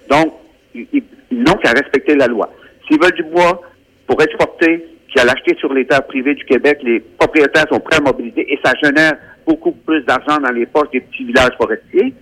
Donc, 0.08 0.34
il, 0.75 0.87
ils 0.93 1.02
n'ont 1.31 1.55
qu'à 1.55 1.70
respecter 1.70 2.14
la 2.14 2.26
loi. 2.26 2.50
S'ils 2.87 3.00
veulent 3.00 3.12
du 3.12 3.25
bois 3.25 3.61
pour 4.06 4.20
exporter, 4.23 4.87
qui 5.12 5.20
a 5.20 5.25
l'acheter 5.25 5.56
sur 5.58 5.73
l'État 5.73 6.00
privé 6.02 6.34
du 6.34 6.44
Québec, 6.44 6.78
les 6.82 7.00
propriétaires 7.00 7.67
sont 7.70 7.81
prêts 7.81 7.99
à 7.99 8.00
mobiliser 8.00 8.52
et 8.52 8.58
ça 8.64 8.73
génère 8.82 9.14
beaucoup 9.46 9.73
plus 9.73 10.02
d'argent 10.05 10.38
dans 10.38 10.52
les 10.52 10.67
poches 10.67 10.90
des 10.93 11.00
petits 11.00 11.25
villages 11.25 11.56
forestiers. 11.56 12.12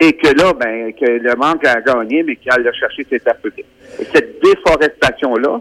Et 0.00 0.12
que 0.14 0.28
là, 0.36 0.52
ben, 0.52 0.92
que 0.94 1.06
le 1.06 1.36
manque 1.36 1.64
a 1.64 1.80
gagné, 1.80 2.24
mais 2.24 2.34
qu'il 2.36 2.50
a 2.50 2.58
le 2.58 2.72
chercher 2.72 3.06
ses 3.08 3.20
terres 3.20 3.36
publiques. 3.36 3.66
Et 4.00 4.04
cette 4.12 4.42
déforestation-là 4.42 5.60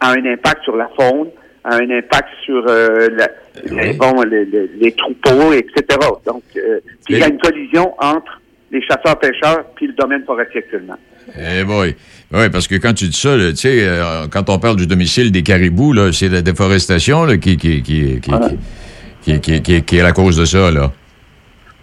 a 0.00 0.10
un 0.10 0.26
impact 0.26 0.64
sur 0.64 0.76
la 0.76 0.90
faune, 0.98 1.28
a 1.64 1.76
un 1.76 1.90
impact 1.90 2.28
sur 2.44 2.64
euh, 2.68 3.08
les, 3.70 3.92
bon, 3.92 4.20
les, 4.22 4.92
troupeaux, 4.92 5.52
etc. 5.52 5.84
Donc, 6.26 6.42
euh, 6.56 6.80
il 7.08 7.18
y 7.18 7.22
a 7.22 7.28
une 7.28 7.38
collision 7.38 7.94
entre 8.00 8.40
les 8.72 8.82
chasseurs-pêcheurs 8.82 9.64
puis 9.76 9.86
le 9.86 9.92
domaine 9.92 10.24
forestier 10.24 10.58
actuellement. 10.58 10.96
Eh 11.38 11.64
boy. 11.64 11.94
Oui, 12.32 12.48
parce 12.50 12.66
que 12.66 12.76
quand 12.76 12.94
tu 12.94 13.06
dis 13.06 13.18
ça, 13.18 13.36
tu 13.36 13.56
sais, 13.56 13.86
euh, 13.86 14.26
quand 14.30 14.48
on 14.48 14.58
parle 14.58 14.76
du 14.76 14.86
domicile 14.86 15.30
des 15.30 15.42
caribous, 15.42 15.94
c'est 16.12 16.28
la 16.28 16.40
déforestation 16.40 17.26
qui, 17.38 17.56
qui, 17.58 17.82
qui, 17.82 18.20
qui, 19.20 19.96
est 19.98 20.02
la 20.02 20.12
cause 20.12 20.38
de 20.38 20.44
ça. 20.46 20.70
Là. 20.70 20.90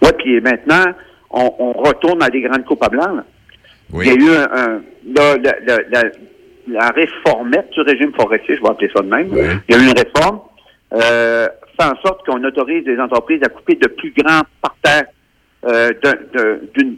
Oui, 0.01 0.09
puis 0.17 0.41
maintenant, 0.41 0.85
on, 1.29 1.73
retourne 1.73 2.23
à 2.23 2.29
des 2.29 2.41
grandes 2.41 2.65
coupes 2.65 2.83
à 2.83 2.89
blanc. 2.89 3.23
Il 3.93 4.07
y 4.07 4.09
a 4.09 4.13
eu 4.13 4.29
un, 4.31 4.81
la, 6.67 6.89
réformette 6.89 7.69
du 7.71 7.81
régime 7.81 8.11
forestier, 8.13 8.55
je 8.55 8.61
vais 8.61 8.69
appeler 8.69 8.91
ça 8.95 9.03
de 9.03 9.07
même. 9.07 9.29
Il 9.67 9.75
y 9.75 9.77
a 9.77 9.81
eu 9.81 9.87
une 9.87 9.97
réforme 9.97 10.39
euh, 10.93 11.47
fait 11.79 11.85
en 11.85 11.95
sorte 12.01 12.25
qu'on 12.25 12.43
autorise 12.43 12.85
les 12.85 12.99
entreprises 12.99 13.41
à 13.43 13.49
couper 13.49 13.75
de 13.75 13.87
plus 13.87 14.13
grands 14.17 14.41
parterres 14.61 15.05
euh, 15.65 15.89
d'une 16.73 16.97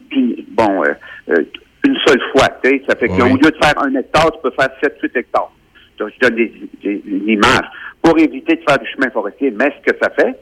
bon 0.50 0.84
euh 0.84 1.44
une 1.86 1.98
seule 2.06 2.22
fois. 2.32 2.48
Ça 2.88 2.96
fait 2.96 3.08
qu'au 3.08 3.26
lieu 3.26 3.38
de 3.38 3.58
faire 3.62 3.82
un 3.82 3.94
hectare, 3.96 4.32
tu 4.32 4.40
peux 4.44 4.52
faire 4.52 4.70
7-8 4.82 5.18
hectares. 5.18 5.52
Donc, 5.98 6.10
je 6.16 6.28
donne 6.28 6.36
des, 6.36 6.52
une 6.84 7.30
image. 7.30 7.66
Pour 8.02 8.18
éviter 8.18 8.56
de 8.56 8.62
faire 8.68 8.80
du 8.80 8.88
chemin 8.92 9.10
forestier, 9.12 9.52
mais 9.52 9.72
ce 9.78 9.92
que 9.92 9.98
ça 10.02 10.10
fait, 10.10 10.36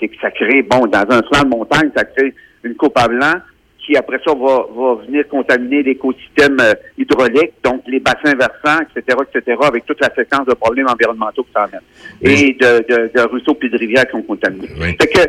c'est 0.00 0.08
que 0.08 0.16
ça 0.20 0.30
crée, 0.30 0.62
bon, 0.62 0.86
dans 0.86 1.04
un 1.08 1.22
flanc 1.22 1.44
de 1.44 1.48
montagne, 1.48 1.90
ça 1.96 2.04
crée 2.04 2.34
une 2.64 2.74
coupe 2.74 2.98
à 2.98 3.06
blanc 3.06 3.34
qui, 3.78 3.96
après 3.96 4.18
ça, 4.26 4.34
va, 4.34 4.66
va 4.74 4.94
venir 5.06 5.28
contaminer 5.28 5.84
l'écosystème 5.84 6.58
euh, 6.60 6.74
hydraulique, 6.98 7.52
donc 7.62 7.82
les 7.86 8.00
bassins 8.00 8.34
versants, 8.34 8.82
etc., 8.82 9.16
etc., 9.22 9.56
avec 9.62 9.86
toute 9.86 10.00
la 10.00 10.12
séquence 10.12 10.44
de 10.46 10.54
problèmes 10.54 10.88
environnementaux 10.88 11.44
que 11.44 11.50
ça 11.54 11.64
amène. 11.64 11.80
Et 12.20 12.54
de, 12.54 12.84
de, 12.88 13.10
de, 13.14 13.20
ruisseaux 13.28 13.54
puis 13.54 13.70
de 13.70 13.78
rivières 13.78 14.06
qui 14.06 14.12
sont 14.12 14.22
contaminés. 14.22 14.66
Fait 14.66 15.06
que, 15.06 15.20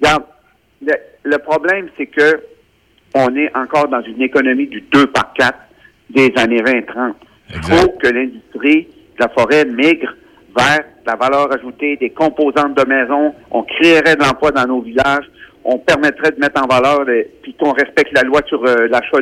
regarde, 0.00 0.24
le 1.22 1.38
problème, 1.38 1.88
c'est 1.96 2.06
que 2.06 2.42
on 3.14 3.34
est 3.36 3.54
encore 3.56 3.88
dans 3.88 4.02
une 4.02 4.22
économie 4.22 4.66
du 4.66 4.80
2 4.92 5.06
par 5.08 5.32
4 5.34 5.58
des 6.10 6.32
années 6.36 6.62
20-30. 6.62 7.14
Il 7.50 7.62
faut 7.62 7.88
que 7.90 8.08
l'industrie 8.08 8.88
de 9.18 9.20
la 9.20 9.28
forêt 9.28 9.64
migre 9.64 10.14
vers 10.56 10.84
la 11.06 11.16
valeur 11.16 11.52
ajoutée 11.52 11.96
des 11.96 12.10
composantes 12.10 12.76
de 12.76 12.88
maison. 12.88 13.34
On 13.50 13.62
créerait 13.62 14.16
de 14.16 14.22
l'emploi 14.22 14.50
dans 14.52 14.66
nos 14.66 14.80
villages. 14.80 15.28
On 15.64 15.78
permettrait 15.78 16.30
de 16.30 16.40
mettre 16.40 16.62
en 16.62 16.66
valeur, 16.66 17.04
puis 17.42 17.54
qu'on 17.54 17.72
respecte 17.72 18.12
la 18.14 18.22
loi 18.22 18.40
sur 18.46 18.64
euh, 18.64 18.88
l'achat 18.88 19.20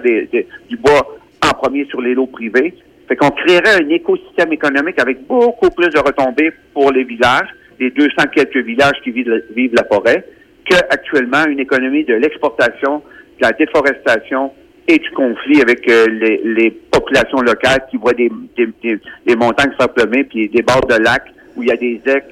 du 0.69 0.77
bois 0.77 1.19
en 1.45 1.51
premier 1.51 1.85
sur 1.87 2.01
les 2.01 2.15
lots 2.15 2.27
privés. 2.27 2.75
Fait 3.09 3.17
qu'on 3.17 3.31
créerait 3.31 3.83
un 3.83 3.89
écosystème 3.89 4.53
économique 4.53 5.01
avec 5.01 5.27
beaucoup 5.27 5.71
plus 5.71 5.89
de 5.89 5.99
retombées 5.99 6.53
pour 6.75 6.93
les 6.93 7.05
villages, 7.05 7.49
les 7.81 7.91
200 7.91 8.11
quelques 8.35 8.59
villages 8.59 9.01
qui 9.03 9.11
vivent, 9.11 9.43
vivent 9.55 9.75
la 9.75 9.85
forêt, 9.85 10.25
qu'actuellement 10.65 11.45
une 11.47 11.59
économie 11.59 12.05
de 12.05 12.15
l'exportation 12.15 13.03
de 13.41 13.47
la 13.47 13.53
déforestation 13.53 14.53
et 14.87 14.99
du 14.99 15.11
conflit 15.11 15.61
avec 15.61 15.89
euh, 15.89 16.07
les, 16.45 16.71
populations 16.91 17.41
locales 17.41 17.85
qui 17.91 17.97
voient 17.99 18.15
des, 18.15 18.31
des, 18.57 19.37
montagnes 19.37 19.73
se 19.79 20.23
puis 20.25 20.49
des 20.49 20.63
bords 20.63 20.87
de 20.87 20.97
lacs 20.97 21.33
où 21.57 21.63
il 21.63 21.69
y 21.69 21.73
a 21.73 21.77
des 21.77 22.01
ecs 22.07 22.25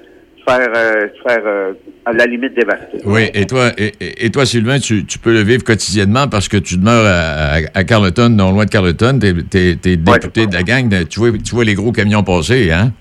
faire, 0.48 0.68
euh, 0.74 1.06
faire 1.26 1.42
euh, 1.44 1.72
à 2.04 2.12
la 2.12 2.24
limite 2.24 2.54
dévastés. 2.54 3.00
Oui, 3.04 3.28
et 3.34 3.46
toi, 3.46 3.70
et, 3.76 4.30
toi 4.30 4.46
Sylvain, 4.46 4.78
tu, 4.78 5.04
peux 5.22 5.32
le 5.32 5.42
vivre 5.42 5.64
quotidiennement 5.64 6.28
parce 6.28 6.48
que 6.48 6.56
tu 6.56 6.78
demeures 6.78 7.04
à, 7.74 7.84
Carleton, 7.84 8.30
non 8.30 8.52
loin 8.52 8.64
de 8.64 8.70
Carleton, 8.70 9.18
tu 9.18 9.58
es, 9.58 9.96
député 9.96 10.46
de 10.46 10.54
la 10.54 10.62
gang, 10.62 10.88
tu, 11.08 11.20
vois, 11.20 11.32
tu 11.32 11.54
vois 11.54 11.64
les 11.64 11.74
gros 11.74 11.92
camions 11.92 12.22
passer, 12.22 12.70
hein? 12.70 12.92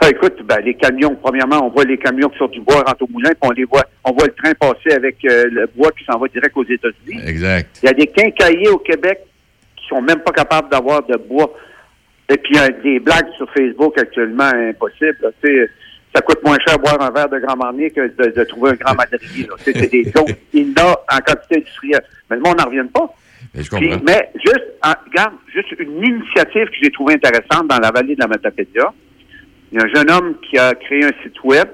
Ah, 0.00 0.10
écoute, 0.10 0.42
ben, 0.44 0.58
les 0.62 0.74
camions, 0.74 1.16
premièrement, 1.22 1.66
on 1.66 1.70
voit 1.70 1.84
les 1.84 1.96
camions 1.96 2.28
qui 2.28 2.36
sortent 2.36 2.52
du 2.52 2.60
bois 2.60 2.82
rentrent 2.86 3.04
au 3.04 3.08
moulin, 3.10 3.30
puis 3.30 3.48
on 3.48 3.52
les 3.52 3.64
voit, 3.64 3.84
on 4.04 4.12
voit 4.12 4.26
le 4.26 4.34
train 4.34 4.52
passer 4.52 4.94
avec 4.94 5.16
euh, 5.24 5.46
le 5.50 5.66
bois 5.74 5.90
qui 5.92 6.04
s'en 6.04 6.18
va 6.18 6.28
direct 6.28 6.54
aux 6.56 6.64
États-Unis. 6.64 7.22
Exact. 7.26 7.80
Il 7.82 7.86
y 7.86 7.88
a 7.88 7.94
des 7.94 8.06
quincailliers 8.08 8.68
au 8.68 8.78
Québec 8.78 9.20
qui 9.76 9.86
sont 9.88 10.02
même 10.02 10.20
pas 10.20 10.32
capables 10.32 10.68
d'avoir 10.68 11.02
de 11.06 11.16
bois. 11.16 11.50
Et 12.28 12.36
puis, 12.36 12.52
il 12.54 12.56
y 12.56 12.58
a 12.58 12.68
des 12.68 13.00
blagues 13.00 13.30
sur 13.36 13.50
Facebook 13.52 13.96
actuellement 13.98 14.50
impossibles. 14.54 15.32
sais, 15.42 15.70
ça 16.14 16.20
coûte 16.22 16.44
moins 16.44 16.58
cher 16.66 16.78
boire 16.78 17.00
un 17.00 17.10
verre 17.10 17.28
de 17.28 17.38
Grand 17.38 17.56
Marnier 17.56 17.90
que 17.90 18.06
de, 18.06 18.44
trouver 18.44 18.72
un 18.72 18.74
grand 18.74 18.94
madrier. 18.94 19.48
C'est 19.58 19.72
des 19.72 20.02
y 20.52 20.74
a 20.78 20.90
en 20.90 21.18
quantité 21.18 21.56
industrielle. 21.56 22.04
Mais 22.28 22.36
le 22.36 22.42
monde 22.42 22.58
n'en 22.58 22.66
revient 22.66 22.88
pas. 22.92 23.14
Mais, 23.54 23.62
je 23.62 23.70
comprends. 23.70 24.02
mais 24.06 24.30
juste, 24.34 24.64
regarde, 24.82 25.34
juste 25.52 25.72
une 25.78 26.04
initiative 26.04 26.66
que 26.66 26.76
j'ai 26.82 26.90
trouvée 26.90 27.14
intéressante 27.14 27.68
dans 27.68 27.78
la 27.78 27.90
vallée 27.90 28.14
de 28.14 28.20
la 28.20 28.26
Matapédia 28.26 28.92
il 29.74 29.80
y 29.80 29.82
a 29.82 29.86
un 29.86 29.92
jeune 29.92 30.10
homme 30.10 30.34
qui 30.48 30.56
a 30.56 30.72
créé 30.76 31.04
un 31.04 31.12
site 31.24 31.42
web 31.42 31.66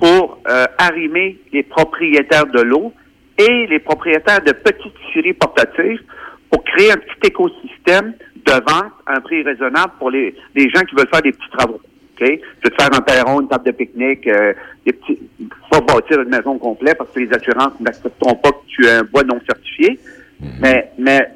pour 0.00 0.40
euh, 0.48 0.64
arrimer 0.78 1.38
les 1.52 1.62
propriétaires 1.62 2.46
de 2.46 2.62
l'eau 2.62 2.90
et 3.36 3.66
les 3.66 3.80
propriétaires 3.80 4.42
de 4.42 4.52
petites 4.52 4.94
scieries 5.12 5.34
portatives 5.34 6.00
pour 6.50 6.64
créer 6.64 6.92
un 6.92 6.96
petit 6.96 7.28
écosystème 7.28 8.14
de 8.46 8.52
vente 8.52 8.92
à 9.04 9.18
un 9.18 9.20
prix 9.20 9.42
raisonnable 9.42 9.92
pour 9.98 10.10
les, 10.10 10.34
les 10.54 10.70
gens 10.70 10.80
qui 10.84 10.94
veulent 10.94 11.08
faire 11.12 11.20
des 11.20 11.32
petits 11.32 11.50
travaux. 11.52 11.80
OK? 11.84 12.26
Tu 12.26 12.40
veux 12.64 12.70
te 12.70 12.82
faire 12.82 12.94
un 12.94 13.02
perron, 13.02 13.42
une 13.42 13.48
table 13.48 13.66
de 13.66 13.72
pique-nique, 13.72 14.26
euh, 14.26 14.54
des 14.86 14.94
petits, 14.94 15.18
pas 15.70 15.80
bâtir 15.80 16.22
une 16.22 16.30
maison 16.30 16.56
complète 16.56 16.96
parce 16.96 17.10
que 17.10 17.20
les 17.20 17.32
assurances 17.34 17.78
n'accepteront 17.78 18.36
pas 18.36 18.52
que 18.52 18.66
tu 18.68 18.86
aies 18.86 18.92
un 18.92 19.02
bois 19.02 19.22
non 19.22 19.38
certifié. 19.46 20.00
Mais, 20.60 20.90
mais 20.96 21.28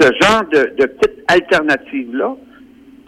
ce 0.00 0.06
genre 0.22 0.44
de, 0.50 0.72
de 0.78 0.86
petite 0.86 1.22
alternative-là 1.28 2.34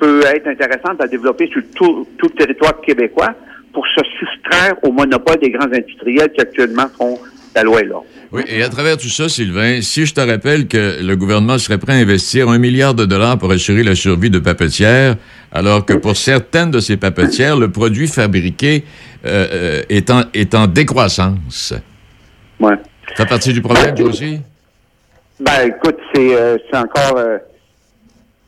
peut 0.03 0.23
être 0.27 0.49
intéressante 0.49 1.01
à 1.01 1.07
développer 1.07 1.47
sur 1.47 1.63
tout, 1.77 2.09
tout 2.19 2.29
le 2.33 2.37
territoire 2.37 2.81
québécois 2.81 3.35
pour 3.73 3.85
se 3.87 4.03
soustraire 4.19 4.75
au 4.83 4.91
monopole 4.91 5.39
des 5.39 5.51
grands 5.51 5.73
industriels 5.73 6.31
qui 6.35 6.41
actuellement 6.41 6.89
font 6.99 7.21
la 7.55 7.63
loi 7.63 7.83
et 7.83 7.85
l'ordre. 7.85 8.07
Oui, 8.33 8.43
et 8.49 8.65
à 8.65 8.69
travers 8.69 8.97
tout 8.97 9.09
ça, 9.09 9.29
Sylvain, 9.29 9.81
si 9.81 10.05
je 10.05 10.13
te 10.13 10.21
rappelle 10.21 10.67
que 10.67 11.01
le 11.01 11.15
gouvernement 11.15 11.57
serait 11.57 11.79
prêt 11.79 11.93
à 11.93 11.97
investir 11.97 12.49
un 12.49 12.59
milliard 12.59 12.95
de 12.95 13.05
dollars 13.05 13.39
pour 13.39 13.53
assurer 13.53 13.85
la 13.85 13.95
survie 13.95 14.31
de 14.31 14.41
papetières, 14.41 15.15
alors 15.53 15.87
que 15.87 15.93
pour 15.93 16.17
certaines 16.17 16.73
de 16.73 16.81
ces 16.81 16.97
papetières, 16.97 17.57
le 17.57 17.71
produit 17.71 18.09
fabriqué 18.09 18.83
euh, 19.25 19.47
euh, 19.53 19.83
est, 19.89 20.11
en, 20.11 20.23
est 20.35 20.55
en 20.57 20.67
décroissance. 20.67 21.75
Ouais. 22.59 22.75
Ça 23.11 23.25
fait 23.25 23.29
partie 23.29 23.53
du 23.53 23.63
problème, 23.63 23.95
aussi? 24.01 24.41
Ben, 25.39 25.69
écoute, 25.69 25.99
c'est 26.13 26.35
euh, 26.35 26.57
encore. 26.73 27.19
euh, 27.19 27.39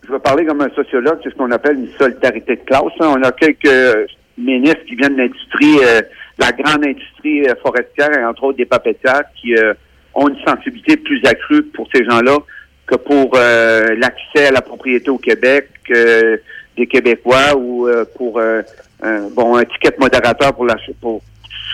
je 0.07 0.13
vais 0.13 0.19
parler 0.19 0.45
comme 0.45 0.61
un 0.61 0.71
sociologue, 0.71 1.19
c'est 1.23 1.31
ce 1.31 1.35
qu'on 1.35 1.51
appelle 1.51 1.77
une 1.79 1.93
solidarité 1.99 2.57
de 2.57 2.61
classe. 2.61 2.83
hein. 3.01 3.15
On 3.19 3.23
a 3.23 3.33
quelques 3.33 4.09
ministres 4.37 4.85
qui 4.87 4.97
viennent 4.97 5.15
de 5.17 5.23
l'industrie, 5.23 5.79
euh, 5.83 6.03
la 6.39 6.53
grande 6.53 6.85
industrie 6.85 7.49
euh, 7.49 7.55
forestière, 7.63 8.11
et 8.19 8.25
entre 8.25 8.45
autres 8.45 8.59
des 8.59 8.67
papetières, 8.67 9.23
qui 9.41 9.57
euh, 9.57 9.73
ont 10.15 10.29
une 10.29 10.39
sensibilité 10.45 10.97
plus 10.97 11.25
accrue 11.25 11.63
pour 11.63 11.89
ces 11.95 12.05
gens-là 12.05 12.39
que 12.87 12.97
pour 12.97 13.33
euh, 13.35 13.95
l'accès 13.97 14.49
à 14.49 14.51
la 14.51 14.61
propriété 14.61 15.09
au 15.11 15.19
Québec 15.19 15.69
euh, 15.91 16.37
des 16.77 16.87
Québécois 16.87 17.57
ou 17.57 17.89
euh, 17.89 18.05
pour 18.17 18.39
euh, 18.39 18.61
un, 19.03 19.29
bon 19.31 19.57
un 19.57 19.65
ticket 19.65 19.95
modérateur 19.99 20.53
pour 20.55 20.67
l'achat 20.67 20.93
pour 21.01 21.23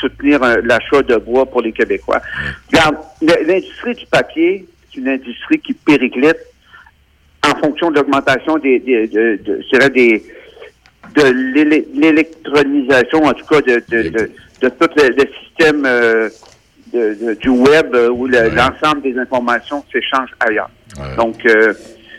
soutenir 0.00 0.40
l'achat 0.62 1.02
de 1.02 1.16
bois 1.16 1.46
pour 1.46 1.62
les 1.62 1.72
Québécois. 1.72 2.20
Regarde, 2.70 2.96
l'industrie 3.20 3.94
du 3.94 4.06
papier, 4.06 4.66
c'est 4.92 5.00
une 5.00 5.08
industrie 5.08 5.58
qui 5.58 5.74
périclite 5.74 6.38
fonction 7.60 7.90
de 7.90 7.96
l'augmentation 7.96 8.58
des, 8.58 8.78
des, 8.80 9.06
de, 9.06 9.36
de- 9.44 9.60
je 9.62 9.68
dirais 9.78 9.90
des 9.90 10.22
de 11.14 11.24
l'électronisation, 12.00 13.24
en 13.24 13.32
tout 13.32 13.46
cas 13.46 13.60
de, 13.62 13.82
de, 13.88 14.02
de, 14.10 14.30
de 14.62 14.68
tout 14.68 14.88
le, 14.96 15.08
le 15.08 15.24
système 15.42 15.84
euh, 15.84 16.28
de- 16.92 17.34
du 17.34 17.48
web 17.48 17.94
euh, 17.94 18.08
où 18.10 18.26
le- 18.26 18.50
l'ensemble 18.50 19.02
des 19.02 19.18
informations 19.18 19.84
s'échangent 19.92 20.34
ailleurs. 20.40 20.70
Ouais. 20.98 21.16
Donc, 21.16 21.44
euh, 21.46 21.72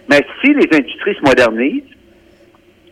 mais 0.10 0.26
si 0.42 0.54
les 0.54 0.68
industries 0.78 1.16
se 1.16 1.22
modernisent 1.22 1.84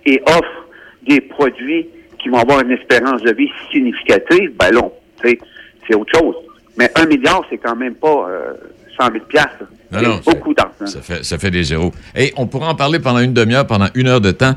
et 0.06 0.22
offrent 0.25 0.68
des 1.08 1.20
produits 1.22 1.88
qui 2.22 2.29
vont 2.29 2.38
avoir 2.39 2.62
une 2.62 2.72
espérance 2.72 3.22
de 3.22 3.34
vie 3.34 3.50
significative, 3.72 4.51
ben 4.58 4.72
sais, 5.24 5.38
c'est 5.88 5.96
autre 5.96 6.18
chose. 6.18 6.36
Mais 6.77 6.89
un 6.96 7.06
milliard, 7.06 7.44
c'est 7.50 7.58
quand 7.58 7.75
même 7.75 7.96
pas 7.96 8.27
euh, 8.29 8.53
100 8.98 9.12
000 9.12 9.25
piastres. 9.25 9.65
Non, 9.91 10.00
C'est 10.01 10.08
non, 10.08 10.19
beaucoup 10.25 10.53
d'argent. 10.53 10.86
Ça 10.86 11.01
fait, 11.01 11.24
ça 11.25 11.38
fait 11.38 11.51
des 11.51 11.63
zéros. 11.63 11.91
Et 12.15 12.34
on 12.38 12.46
pourra 12.48 12.69
en 12.69 12.75
parler 12.75 13.00
pendant 13.00 13.19
une 13.19 13.34
demi-heure, 13.34 13.65
pendant 13.65 13.88
une 13.96 14.08
heure 14.08 14.22
de 14.22 14.31
temps. 14.31 14.55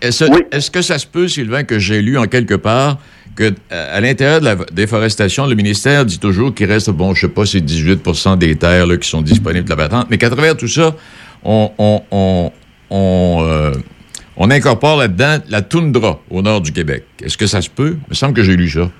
Est-ce 0.00 0.24
Oui. 0.24 0.40
que 0.72 0.82
ça 0.82 0.98
se 0.98 1.06
peut, 1.06 1.28
Sylvain, 1.28 1.64
que 1.64 1.78
j'ai 1.78 2.00
lu 2.02 2.16
en 2.18 2.24
quelque 2.24 2.54
part 2.54 2.98
que 3.36 3.52
euh, 3.72 3.96
à 3.96 4.00
l'intérieur 4.00 4.40
de 4.40 4.44
la 4.46 4.56
déforestation, 4.72 5.46
le 5.46 5.54
ministère 5.54 6.04
dit 6.04 6.18
toujours 6.18 6.52
qu'il 6.54 6.66
reste, 6.70 6.90
bon, 6.90 7.14
je 7.14 7.22
sais 7.22 7.28
pas, 7.32 7.46
c'est 7.46 7.60
18% 7.60 8.38
des 8.38 8.56
terres 8.56 8.86
là, 8.86 8.96
qui 8.96 9.08
sont 9.08 9.22
disponibles 9.22 9.64
de 9.64 9.70
la 9.70 9.76
patente, 9.76 10.06
mais 10.10 10.18
qu'à 10.18 10.30
travers 10.30 10.56
tout 10.56 10.66
ça, 10.68 10.94
on, 11.44 11.70
on, 11.78 12.02
on, 12.10 12.52
on, 12.90 13.38
euh, 13.42 13.72
on 14.36 14.50
incorpore 14.50 14.96
là-dedans 14.98 15.38
la 15.48 15.62
toundra 15.62 16.20
au 16.30 16.42
nord 16.42 16.60
du 16.60 16.72
Québec. 16.72 17.04
Est-ce 17.22 17.38
que 17.38 17.46
ça 17.46 17.62
se 17.62 17.70
peut? 17.70 17.96
Il 18.06 18.10
me 18.10 18.14
semble 18.14 18.34
que 18.34 18.42
j'ai 18.42 18.56
lu 18.56 18.68
ça. 18.68 18.90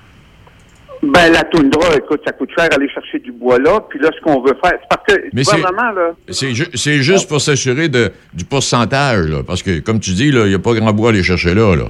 Ben, 1.03 1.31
la 1.31 1.43
toundra, 1.45 1.95
écoute, 1.95 2.21
ça 2.25 2.31
coûte 2.31 2.51
cher 2.55 2.67
aller 2.75 2.87
chercher 2.89 3.17
du 3.19 3.31
bois 3.31 3.57
là. 3.57 3.79
Puis 3.89 3.97
là, 3.99 4.09
ce 4.15 4.21
qu'on 4.21 4.39
veut 4.41 4.55
faire, 4.63 4.73
c'est 4.79 4.87
parce 4.89 5.03
que 5.07 5.25
Mais 5.33 5.43
c'est- 5.43 5.55
gouvernement, 5.55 5.91
là, 5.93 6.11
C'est 6.29 6.53
ju- 6.53 6.69
c'est 6.75 6.97
juste 7.01 7.27
pour 7.27 7.41
s'assurer 7.41 7.89
de, 7.89 8.11
du 8.35 8.45
pourcentage, 8.45 9.25
là, 9.25 9.37
parce 9.45 9.63
que, 9.63 9.79
comme 9.79 9.99
tu 9.99 10.11
dis, 10.11 10.27
il 10.29 10.43
n'y 10.45 10.53
a 10.53 10.59
pas 10.59 10.73
grand 10.75 10.93
bois 10.93 11.07
à 11.07 11.11
aller 11.13 11.23
chercher 11.23 11.55
là. 11.55 11.75
là. 11.75 11.85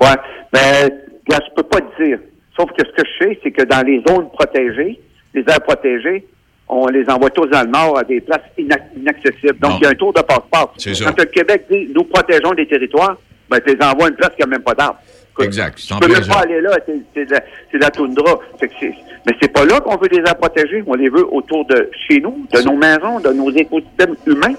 ouais, 0.00 0.16
ben, 0.52 0.90
là, 1.28 1.38
je 1.48 1.54
peux 1.54 1.62
pas 1.62 1.80
te 1.80 2.02
dire. 2.02 2.18
Sauf 2.56 2.70
que 2.72 2.84
ce 2.86 2.90
que 2.92 3.02
je 3.08 3.24
sais, 3.24 3.38
c'est 3.42 3.50
que 3.52 3.62
dans 3.62 3.86
les 3.86 4.02
zones 4.08 4.30
protégées, 4.30 4.98
les 5.34 5.42
aires 5.48 5.60
protégées, 5.60 6.26
on 6.68 6.88
les 6.88 7.08
envoie 7.08 7.30
tous 7.30 7.46
dans 7.46 7.62
le 7.62 7.68
nord 7.70 7.98
à 7.98 8.02
des 8.02 8.20
places 8.20 8.40
inac- 8.58 8.88
inaccessibles. 8.96 9.58
Donc, 9.60 9.74
il 9.80 9.84
y 9.84 9.86
a 9.86 9.90
un 9.90 9.94
tour 9.94 10.12
de 10.12 10.22
passe-passe. 10.22 10.68
C'est 10.78 10.94
ça. 10.94 11.04
Quand 11.06 11.18
le 11.18 11.26
Québec 11.26 11.66
dit, 11.70 11.88
nous 11.94 12.02
protégeons 12.04 12.52
des 12.54 12.66
territoires, 12.66 13.16
ben, 13.48 13.60
tu 13.64 13.76
les 13.76 13.84
envoies 13.86 14.06
à 14.06 14.08
une 14.08 14.16
place 14.16 14.30
qui 14.34 14.40
n'a 14.40 14.46
même 14.48 14.62
pas 14.62 14.74
d'arbres. 14.74 14.98
Écoute, 15.38 15.44
Exact. 15.46 15.76
Tu 15.78 15.94
peux 16.00 16.08
même 16.12 16.26
pas 16.26 16.40
aller 16.40 16.60
là, 16.62 16.70
c'est 17.14 17.24
de, 17.26 17.30
la- 17.32 17.40
c'est 17.70 17.76
de 17.78 17.82
la 17.82 17.90
toundra. 17.90 18.38
Mais 18.60 19.32
c'est 19.40 19.52
pas 19.52 19.64
là 19.66 19.80
qu'on 19.80 19.96
veut 19.96 20.08
les 20.10 20.18
aires 20.18 20.36
protégées. 20.36 20.82
On 20.86 20.94
les 20.94 21.08
veut 21.10 21.26
autour 21.32 21.66
de 21.66 21.90
chez 22.08 22.20
nous, 22.20 22.46
de 22.52 22.60
nos 22.62 22.76
maisons, 22.76 23.20
de 23.20 23.32
nos 23.32 23.50
écosystèmes 23.50 24.14
humains. 24.26 24.54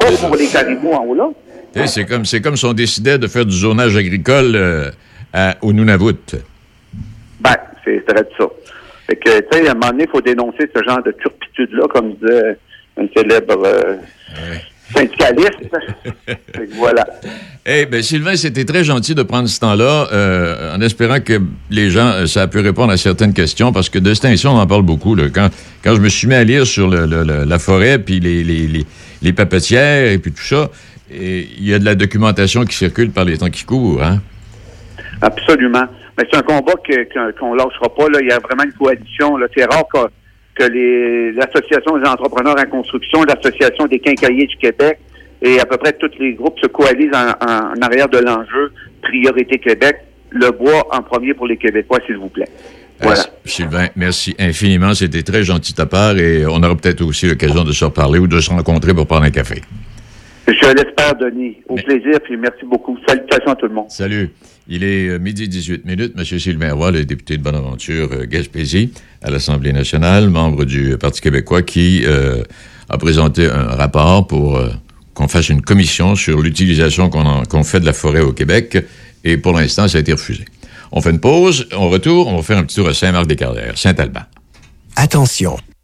Pas 0.00 0.06
pour 0.20 0.34
les 0.36 0.46
caribous 0.48 0.92
en 0.92 1.04
haut 1.04 1.14
là. 1.14 1.28
C'est 1.86 2.06
comme, 2.06 2.22
comme 2.42 2.56
si 2.56 2.64
on 2.64 2.72
décidait 2.72 3.18
de 3.18 3.26
faire 3.28 3.44
du 3.44 3.54
zonage 3.56 3.94
agricole 3.96 4.52
euh, 4.56 4.90
à- 5.32 5.56
au 5.62 5.72
Nunavut. 5.72 6.14
Ben, 7.40 7.54
c'est 7.84 8.04
très 8.06 8.22
de 8.22 8.28
ça. 8.38 8.46
Fait 9.06 9.16
que, 9.16 9.38
tu 9.40 9.58
sais, 9.58 9.68
à 9.68 9.72
un 9.72 9.74
moment 9.74 9.90
donné, 9.90 10.04
il 10.04 10.10
faut 10.10 10.20
dénoncer 10.22 10.68
ce 10.74 10.82
genre 10.82 11.02
de 11.02 11.12
turpitude-là, 11.12 11.84
comme 11.88 12.14
disait 12.14 12.56
un 12.98 13.06
célèbre 13.14 13.62
euh, 13.64 13.96
syndicaliste. 14.94 15.70
voilà. 16.74 17.04
Eh 17.64 17.86
ben 17.86 18.02
Sylvain, 18.02 18.36
c'était 18.36 18.64
très 18.64 18.84
gentil 18.84 19.14
de 19.14 19.22
prendre 19.22 19.48
ce 19.48 19.58
temps-là, 19.60 20.08
euh, 20.12 20.76
en 20.76 20.80
espérant 20.80 21.20
que 21.20 21.40
les 21.70 21.90
gens, 21.90 22.06
euh, 22.12 22.26
ça 22.26 22.42
a 22.42 22.46
pu 22.46 22.60
répondre 22.60 22.92
à 22.92 22.96
certaines 22.96 23.32
questions, 23.34 23.72
parce 23.72 23.88
que 23.90 23.98
de 23.98 24.14
ce 24.14 24.20
temps-ci, 24.22 24.46
on 24.46 24.50
en 24.58 24.66
parle 24.66 24.82
beaucoup. 24.82 25.14
Là. 25.14 25.24
Quand, 25.34 25.48
quand 25.82 25.94
je 25.96 26.00
me 26.00 26.08
suis 26.08 26.28
mis 26.28 26.34
à 26.34 26.44
lire 26.44 26.66
sur 26.66 26.88
le- 26.88 27.06
le- 27.06 27.24
le- 27.24 27.44
la 27.44 27.58
forêt, 27.58 27.98
puis 27.98 28.20
les, 28.20 28.44
les, 28.44 28.66
les, 28.68 28.86
les 29.22 29.32
papetières, 29.32 30.12
et 30.12 30.18
puis 30.18 30.30
tout 30.32 30.42
ça, 30.44 30.70
et 31.12 31.48
il 31.58 31.68
y 31.68 31.74
a 31.74 31.78
de 31.78 31.84
la 31.84 31.94
documentation 31.94 32.64
qui 32.64 32.76
circule 32.76 33.10
par 33.10 33.24
les 33.24 33.38
temps 33.38 33.50
qui 33.50 33.64
courent. 33.64 34.02
Hein? 34.02 34.20
Absolument. 35.22 35.84
Mais 36.18 36.24
c'est 36.30 36.38
un 36.38 36.42
combat 36.42 36.72
qu'on 37.38 37.52
ne 37.54 37.58
lâchera 37.58 37.94
pas. 37.96 38.08
Là. 38.08 38.18
Il 38.22 38.28
y 38.28 38.32
a 38.32 38.38
vraiment 38.38 38.64
une 38.64 38.72
coalition. 38.72 39.36
C'est 39.56 39.64
rare 39.64 39.84
que 40.56 40.64
les- 40.64 41.32
l'Association 41.32 41.98
des 41.98 42.06
entrepreneurs 42.08 42.56
en 42.58 42.66
construction, 42.70 43.22
l'Association 43.24 43.86
des 43.86 43.98
quincailliers 43.98 44.46
du 44.46 44.56
Québec 44.56 44.98
et 45.42 45.60
à 45.60 45.66
peu 45.66 45.76
près 45.76 45.92
tous 45.92 46.10
les 46.18 46.32
groupes 46.34 46.58
se 46.60 46.66
coalisent 46.66 47.14
en, 47.14 47.28
en- 47.46 47.72
en 47.76 47.82
arrière 47.82 48.08
de 48.08 48.18
l'enjeu 48.18 48.72
Priorité 49.02 49.58
Québec. 49.58 49.96
Le 50.30 50.50
bois 50.50 50.86
en 50.92 51.02
premier 51.02 51.34
pour 51.34 51.46
les 51.46 51.56
Québécois, 51.56 51.98
s'il 52.06 52.16
vous 52.16 52.28
plaît. 52.28 52.48
Voilà. 53.00 53.20
Euh, 53.20 53.24
Sylvain, 53.44 53.88
merci 53.94 54.34
infiniment. 54.38 54.94
C'était 54.94 55.22
très 55.22 55.44
gentil 55.44 55.72
de 55.72 55.76
ta 55.76 55.86
part, 55.86 56.16
et 56.18 56.46
on 56.46 56.56
aura 56.62 56.74
peut-être 56.74 57.02
aussi 57.02 57.26
l'occasion 57.28 57.62
de 57.62 57.72
se 57.72 57.84
reparler 57.84 58.18
ou 58.18 58.26
de 58.26 58.40
se 58.40 58.50
rencontrer 58.50 58.94
pour 58.94 59.06
prendre 59.06 59.24
un 59.24 59.30
café. 59.30 59.60
Je 60.48 60.52
l'espère, 60.74 61.16
Denis. 61.16 61.56
Au 61.68 61.74
Mais- 61.74 61.82
plaisir, 61.82 62.20
puis 62.24 62.36
merci 62.36 62.64
beaucoup. 62.64 62.96
Salutations 63.06 63.50
à 63.52 63.56
tout 63.56 63.66
le 63.66 63.74
monde. 63.74 63.90
Salut. 63.90 64.30
Il 64.68 64.84
est 64.84 65.08
euh, 65.08 65.18
midi 65.18 65.48
18 65.48 65.84
minutes. 65.84 66.14
Monsieur 66.16 66.38
Sylvain 66.38 66.72
Roy, 66.72 66.90
le 66.92 67.04
député 67.04 67.36
de 67.36 67.42
Bonaventure 67.42 68.08
euh, 68.12 68.26
Gaspésie 68.26 68.92
à 69.22 69.30
l'Assemblée 69.30 69.72
nationale, 69.72 70.28
membre 70.30 70.64
du 70.64 70.96
Parti 70.98 71.20
québécois, 71.20 71.62
qui 71.62 72.02
euh, 72.04 72.42
a 72.88 72.98
présenté 72.98 73.46
un 73.46 73.66
rapport 73.74 74.26
pour 74.26 74.56
euh, 74.56 74.70
qu'on 75.14 75.28
fasse 75.28 75.48
une 75.48 75.62
commission 75.62 76.14
sur 76.14 76.40
l'utilisation 76.42 77.08
qu'on 77.10 77.24
en- 77.26 77.44
qu'on 77.44 77.64
fait 77.64 77.80
de 77.80 77.86
la 77.86 77.92
forêt 77.92 78.20
au 78.20 78.32
Québec. 78.32 78.78
Et 79.24 79.36
pour 79.38 79.52
l'instant, 79.52 79.88
ça 79.88 79.98
a 79.98 80.00
été 80.00 80.12
refusé. 80.12 80.44
On 80.92 81.00
fait 81.00 81.10
une 81.10 81.20
pause. 81.20 81.68
On 81.76 81.88
retourne. 81.88 82.32
On 82.34 82.36
va 82.36 82.42
faire 82.42 82.58
un 82.58 82.64
petit 82.64 82.76
tour 82.76 82.88
à 82.88 82.94
Saint-Marc-des-Carrières, 82.94 83.76
Saint-Alban. 83.76 84.20
Attention, 84.94 85.56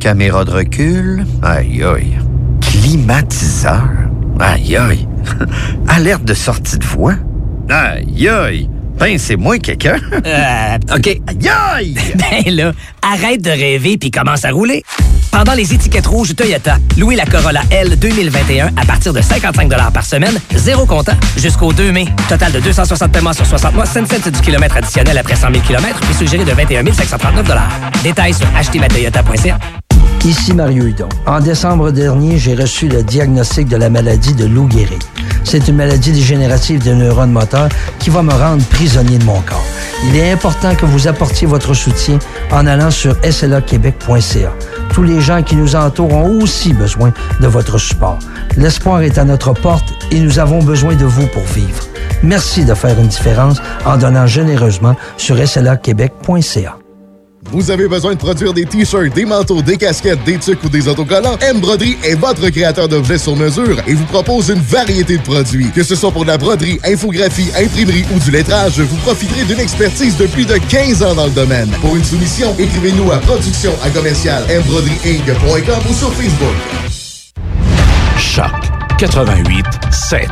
Caméra 0.00 0.46
de 0.46 0.50
recul. 0.50 1.26
Aïe 1.42 1.84
aïe. 1.84 2.18
Climatiseur. 2.62 3.86
Aïe 4.40 4.76
aïe. 4.76 5.06
Alerte 5.88 6.24
de 6.24 6.32
sortie 6.32 6.78
de 6.78 6.84
voix. 6.84 7.14
Aïe 7.68 8.28
aïe. 8.28 8.70
Ben, 8.98 9.18
c'est 9.18 9.36
moi 9.36 9.58
quelqu'un. 9.58 9.96
Euh, 10.24 10.78
OK. 10.96 11.06
Aïe 11.06 11.48
aïe. 11.48 11.94
Ben 12.16 12.54
là, 12.54 12.72
arrête 13.02 13.42
de 13.42 13.50
rêver 13.50 13.98
puis 13.98 14.10
commence 14.10 14.46
à 14.46 14.50
rouler. 14.50 14.82
Pendant 15.30 15.52
les 15.52 15.72
étiquettes 15.72 16.06
rouges 16.06 16.34
Toyota, 16.34 16.78
louez 16.98 17.14
la 17.14 17.24
Corolla 17.26 17.62
L 17.70 17.98
2021 17.98 18.70
à 18.76 18.86
partir 18.86 19.12
de 19.12 19.20
55 19.20 19.70
par 19.92 20.04
semaine, 20.04 20.38
zéro 20.54 20.86
comptant, 20.86 21.16
jusqu'au 21.36 21.72
2 21.72 21.92
mai. 21.92 22.06
Total 22.28 22.50
de 22.52 22.60
260 22.60 23.12
paiements 23.12 23.32
sur 23.32 23.46
60 23.46 23.74
mois, 23.74 23.86
5 23.86 24.06
cents 24.08 24.30
du 24.30 24.40
kilomètre 24.40 24.76
additionnel 24.78 25.16
après 25.18 25.36
100 25.36 25.52
000 25.52 25.64
km, 25.64 26.00
puis 26.00 26.14
suggéré 26.14 26.44
de 26.44 26.52
21 26.52 26.92
539 26.92 27.46
Détails 28.02 28.34
sur 28.34 28.46
achetermatoyota.ca. 28.56 29.58
Ici 30.24 30.52
Mario 30.52 30.84
Hudon. 30.84 31.08
En 31.26 31.40
décembre 31.40 31.90
dernier, 31.90 32.36
j'ai 32.36 32.54
reçu 32.54 32.88
le 32.88 33.02
diagnostic 33.02 33.68
de 33.68 33.76
la 33.76 33.88
maladie 33.88 34.34
de 34.34 34.44
Lou 34.44 34.68
Gehrig. 34.70 35.02
C'est 35.44 35.66
une 35.66 35.76
maladie 35.76 36.12
dégénérative 36.12 36.82
des 36.82 36.94
neurones 36.94 37.32
moteurs 37.32 37.70
qui 37.98 38.10
va 38.10 38.22
me 38.22 38.32
rendre 38.32 38.62
prisonnier 38.66 39.16
de 39.16 39.24
mon 39.24 39.40
corps. 39.40 39.64
Il 40.04 40.16
est 40.16 40.30
important 40.30 40.74
que 40.74 40.84
vous 40.84 41.08
apportiez 41.08 41.46
votre 41.46 41.72
soutien 41.72 42.18
en 42.52 42.66
allant 42.66 42.90
sur 42.90 43.16
slaquebec.ca. 43.24 44.52
Tous 44.92 45.02
les 45.02 45.20
gens 45.22 45.42
qui 45.42 45.56
nous 45.56 45.74
entourent 45.74 46.12
ont 46.12 46.42
aussi 46.42 46.74
besoin 46.74 47.12
de 47.40 47.46
votre 47.46 47.78
support. 47.78 48.18
L'espoir 48.58 49.00
est 49.00 49.16
à 49.16 49.24
notre 49.24 49.54
porte 49.54 49.88
et 50.10 50.20
nous 50.20 50.38
avons 50.38 50.62
besoin 50.62 50.96
de 50.96 51.06
vous 51.06 51.26
pour 51.28 51.44
vivre. 51.44 51.82
Merci 52.22 52.66
de 52.66 52.74
faire 52.74 52.98
une 52.98 53.08
différence 53.08 53.60
en 53.86 53.96
donnant 53.96 54.26
généreusement 54.26 54.96
sur 55.16 55.36
slaquebec.ca. 55.48 56.79
Vous 57.52 57.70
avez 57.72 57.88
besoin 57.88 58.12
de 58.12 58.18
produire 58.18 58.52
des 58.52 58.64
t-shirts, 58.64 59.12
des 59.12 59.24
manteaux, 59.24 59.60
des 59.60 59.76
casquettes, 59.76 60.22
des 60.24 60.38
trucs 60.38 60.62
ou 60.62 60.68
des 60.68 60.86
autocollants? 60.86 61.36
M 61.40 61.58
Broderie 61.58 61.96
est 62.04 62.14
votre 62.14 62.48
créateur 62.48 62.86
d'objets 62.86 63.18
sur 63.18 63.34
mesure 63.34 63.76
et 63.88 63.94
vous 63.94 64.04
propose 64.04 64.50
une 64.50 64.60
variété 64.60 65.18
de 65.18 65.22
produits. 65.22 65.68
Que 65.72 65.82
ce 65.82 65.96
soit 65.96 66.12
pour 66.12 66.24
la 66.24 66.38
broderie, 66.38 66.78
infographie, 66.84 67.50
imprimerie 67.58 68.04
ou 68.14 68.20
du 68.20 68.30
lettrage, 68.30 68.78
vous 68.78 68.96
profiterez 68.98 69.44
d'une 69.44 69.58
expertise 69.58 70.16
de 70.16 70.26
plus 70.26 70.46
de 70.46 70.58
15 70.58 71.02
ans 71.02 71.14
dans 71.14 71.26
le 71.26 71.32
domaine. 71.32 71.68
Pour 71.80 71.96
une 71.96 72.04
soumission, 72.04 72.54
écrivez-nous 72.56 73.10
à 73.10 73.18
production 73.18 73.72
à 73.82 73.90
commercial 73.90 74.44
ou 74.48 75.94
sur 75.94 76.12
Facebook. 76.12 76.56
Choc 78.16 78.52
88 78.98 79.64
7. 79.90 80.28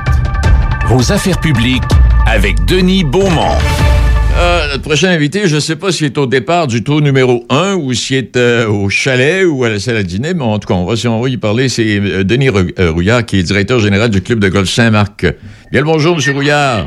Vos 0.88 1.12
affaires 1.12 1.40
publiques 1.40 1.82
avec 2.26 2.64
Denis 2.64 3.02
Beaumont. 3.02 3.56
Euh, 4.38 4.68
notre 4.71 4.83
prochain 4.83 5.09
invité, 5.09 5.49
je 5.49 5.57
ne 5.57 5.61
sais 5.61 5.75
pas 5.75 5.90
s'il 5.90 6.07
est 6.07 6.16
au 6.16 6.26
départ 6.26 6.68
du 6.68 6.85
tour 6.85 7.00
numéro 7.00 7.45
1 7.50 7.75
ou 7.75 7.92
s'il 7.92 8.18
est 8.18 8.37
euh, 8.37 8.68
au 8.68 8.88
chalet 8.88 9.45
ou 9.45 9.64
à 9.64 9.68
la 9.68 9.80
salle 9.80 9.97
à 9.97 10.04
dîner, 10.04 10.33
mais 10.33 10.45
en 10.45 10.61
tout 10.61 10.68
cas, 10.68 10.75
on 10.75 10.85
va, 10.85 10.95
si 10.95 11.09
on 11.09 11.21
va 11.21 11.28
y 11.28 11.37
parler, 11.37 11.68
c'est 11.68 11.99
euh, 11.99 12.23
Denis 12.23 12.49
Rouillard, 12.49 13.26
qui 13.26 13.40
est 13.40 13.42
directeur 13.42 13.80
général 13.80 14.11
du 14.11 14.23
club 14.23 14.38
de 14.38 14.49
golf 14.49 14.68
Saint-Marc. 14.68 15.26
Bien 15.73 15.80
le 15.80 15.87
bonjour, 15.87 16.16
M. 16.16 16.35
Rouillard. 16.37 16.87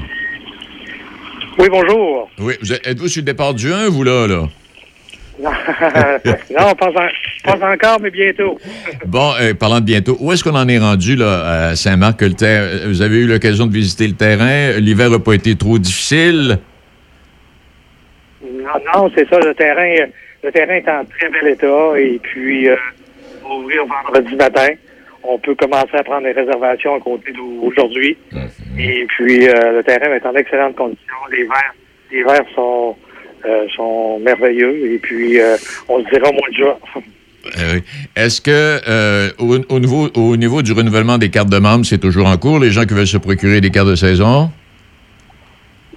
Oui, 1.59 1.67
bonjour. 1.69 2.29
Oui, 2.39 2.53
êtes-vous 2.85 3.09
sur 3.09 3.19
le 3.19 3.25
départ 3.25 3.53
du 3.53 3.73
1, 3.73 3.89
vous, 3.89 4.03
là, 4.03 4.27
là? 4.27 4.47
non, 5.43 6.73
pas, 6.75 7.73
encore, 7.73 7.99
mais 8.01 8.11
bientôt. 8.11 8.57
bon, 9.05 9.33
parlant 9.59 9.81
de 9.81 9.85
bientôt, 9.85 10.15
où 10.21 10.31
est-ce 10.31 10.41
qu'on 10.41 10.55
en 10.55 10.69
est 10.69 10.79
rendu 10.79 11.17
là, 11.17 11.71
à 11.71 11.75
Saint-Marc? 11.75 12.23
Vous 12.23 13.01
avez 13.01 13.17
eu 13.17 13.27
l'occasion 13.27 13.65
de 13.65 13.73
visiter 13.73 14.07
le 14.07 14.13
terrain. 14.13 14.79
L'hiver 14.79 15.09
n'a 15.09 15.19
pas 15.19 15.33
été 15.33 15.55
trop 15.55 15.77
difficile? 15.77 16.59
Non, 18.61 18.79
non, 18.93 19.11
c'est 19.15 19.27
ça. 19.29 19.39
Le 19.39 19.53
terrain, 19.53 20.07
le 20.43 20.51
terrain 20.51 20.73
est 20.73 20.89
en 20.89 21.05
très 21.05 21.29
bel 21.29 21.51
état 21.51 21.99
et 21.99 22.19
puis 22.21 22.69
euh, 22.69 22.75
on 23.43 23.49
va 23.49 23.55
ouvrir 23.55 23.81
vendredi 23.85 24.35
matin. 24.35 24.69
On 25.23 25.37
peut 25.37 25.55
commencer 25.55 25.95
à 25.95 26.03
prendre 26.03 26.25
les 26.25 26.31
réservations 26.31 26.95
à 26.95 26.99
côté 26.99 27.31
d'aujourd'hui. 27.31 28.17
Et 28.79 29.05
puis 29.07 29.47
euh, 29.47 29.73
le 29.73 29.83
terrain 29.83 30.13
est 30.13 30.25
en 30.25 30.35
excellente 30.35 30.75
condition. 30.75 31.13
Les 31.31 31.43
verres, 31.43 31.75
les 32.11 32.23
verres 32.23 32.49
sont 32.55 32.95
euh, 33.45 33.67
sont 33.75 34.19
merveilleux. 34.19 34.93
Et 34.93 34.99
puis 34.99 35.39
on 35.87 36.03
se 36.03 36.09
dira 36.09 36.29
au 36.29 36.33
mois 36.33 36.49
de 36.49 36.55
juin. 36.55 36.77
Est-ce 38.15 38.39
que 38.41 39.41
au, 39.41 39.57
au, 39.69 39.79
niveau, 39.79 40.09
au 40.15 40.37
niveau 40.37 40.61
du 40.61 40.73
renouvellement 40.73 41.17
des 41.17 41.29
cartes 41.29 41.49
de 41.49 41.57
membres, 41.57 41.85
c'est 41.85 41.99
toujours 41.99 42.27
en 42.27 42.37
cours, 42.37 42.59
les 42.59 42.71
gens 42.71 42.85
qui 42.85 42.93
veulent 42.93 43.07
se 43.07 43.17
procurer 43.17 43.61
des 43.61 43.71
cartes 43.71 43.87
de 43.89 43.95
saison? 43.95 44.51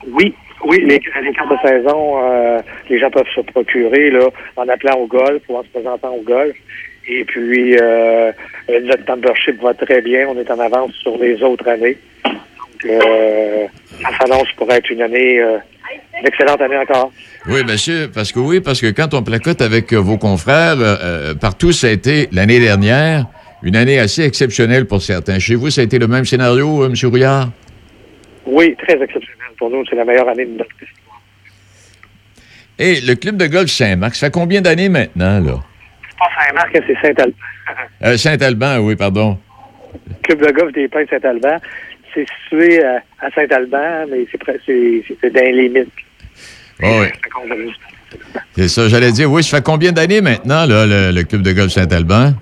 Oui, 0.06 0.34
oui, 0.64 0.84
les, 0.86 0.98
cartes 1.00 1.50
de 1.50 1.68
saison, 1.68 2.22
euh, 2.22 2.60
les 2.88 2.98
gens 2.98 3.10
peuvent 3.10 3.28
se 3.34 3.40
procurer 3.40 4.10
là, 4.10 4.28
en 4.56 4.68
appelant 4.68 4.96
au 4.98 5.06
golf 5.06 5.42
ou 5.48 5.56
en 5.56 5.62
se 5.62 5.68
présentant 5.68 6.14
au 6.14 6.22
golf. 6.22 6.56
Et 7.06 7.24
puis, 7.24 7.76
euh, 7.80 8.32
notre 8.68 9.04
membership 9.08 9.60
va 9.62 9.74
très 9.74 10.00
bien. 10.00 10.26
On 10.28 10.38
est 10.38 10.50
en 10.50 10.58
avance 10.58 10.92
sur 11.02 11.18
les 11.18 11.42
autres 11.42 11.68
années. 11.68 11.98
Donc, 12.24 12.86
euh, 12.86 13.66
ça 14.02 14.08
s'annonce 14.18 14.50
pour 14.56 14.70
être 14.72 14.90
une 14.90 15.02
année, 15.02 15.38
euh, 15.38 15.58
une 16.18 16.26
excellente 16.26 16.60
année 16.60 16.78
encore. 16.78 17.12
Oui, 17.46 17.62
monsieur, 17.64 18.10
parce 18.12 18.32
que 18.32 18.38
oui, 18.38 18.60
parce 18.60 18.80
que 18.80 18.90
quand 18.90 19.12
on 19.12 19.22
placote 19.22 19.60
avec 19.60 19.92
vos 19.92 20.16
confrères, 20.16 20.76
partout, 21.40 21.72
ça 21.72 21.88
a 21.88 21.90
été 21.90 22.28
l'année 22.32 22.58
dernière 22.58 23.26
une 23.62 23.76
année 23.76 23.98
assez 23.98 24.22
exceptionnelle 24.22 24.86
pour 24.86 25.02
certains. 25.02 25.38
Chez 25.38 25.54
vous, 25.54 25.70
ça 25.70 25.80
a 25.80 25.84
été 25.84 25.98
le 25.98 26.06
même 26.06 26.24
scénario, 26.24 26.84
M. 26.84 26.94
Rouillard? 27.04 27.48
Oui, 28.46 28.76
très 28.76 28.94
exceptionnel 28.94 29.48
pour 29.58 29.70
nous, 29.70 29.84
c'est 29.86 29.96
la 29.96 30.04
meilleure 30.04 30.28
année 30.28 30.44
de 30.44 30.58
notre 30.58 30.70
histoire. 30.74 31.20
Et 32.78 33.00
le 33.00 33.14
club 33.14 33.36
de 33.36 33.46
golf 33.46 33.70
Saint-Marc, 33.70 34.16
ça 34.16 34.26
fait 34.26 34.32
combien 34.32 34.60
d'années 34.60 34.88
maintenant, 34.88 35.40
là? 35.40 35.60
C'est 36.10 36.18
pas 36.18 36.46
Saint-Marc, 36.46 36.82
c'est 36.86 37.00
Saint-Alban. 37.00 37.36
Euh, 38.02 38.16
Saint-Alban, 38.16 38.78
oui, 38.78 38.96
pardon. 38.96 39.38
Le 40.08 40.14
club 40.22 40.46
de 40.46 40.52
golf 40.52 40.72
des 40.72 40.88
Pins 40.88 41.04
Saint-Alban, 41.08 41.58
c'est 42.12 42.26
situé 42.42 42.84
à, 42.84 43.30
Saint-Alban, 43.34 44.06
mais 44.10 44.26
c'est 44.66 45.32
dans 45.32 45.40
les 45.40 45.52
limites. 45.52 45.88
Oh, 46.82 47.00
oui. 47.00 47.72
C'est 48.56 48.68
ça, 48.68 48.88
j'allais 48.88 49.12
dire, 49.12 49.30
oui, 49.30 49.42
ça 49.42 49.58
fait 49.58 49.62
combien 49.62 49.92
d'années 49.92 50.20
maintenant, 50.20 50.66
là, 50.66 50.86
le, 51.12 51.22
club 51.22 51.42
de 51.42 51.52
golf 51.52 51.70
Saint-Alban? 51.70 52.32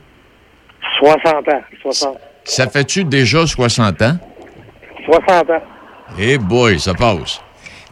60 0.98 1.48
ans. 1.48 1.62
60. 1.82 2.18
Ça 2.44 2.66
fait-tu 2.68 3.04
déjà 3.04 3.46
60 3.46 4.02
ans? 4.02 4.18
60 5.04 5.50
ans. 5.50 5.62
Eh 6.18 6.38
boy, 6.38 6.78
ça 6.78 6.94
passe. 6.94 7.40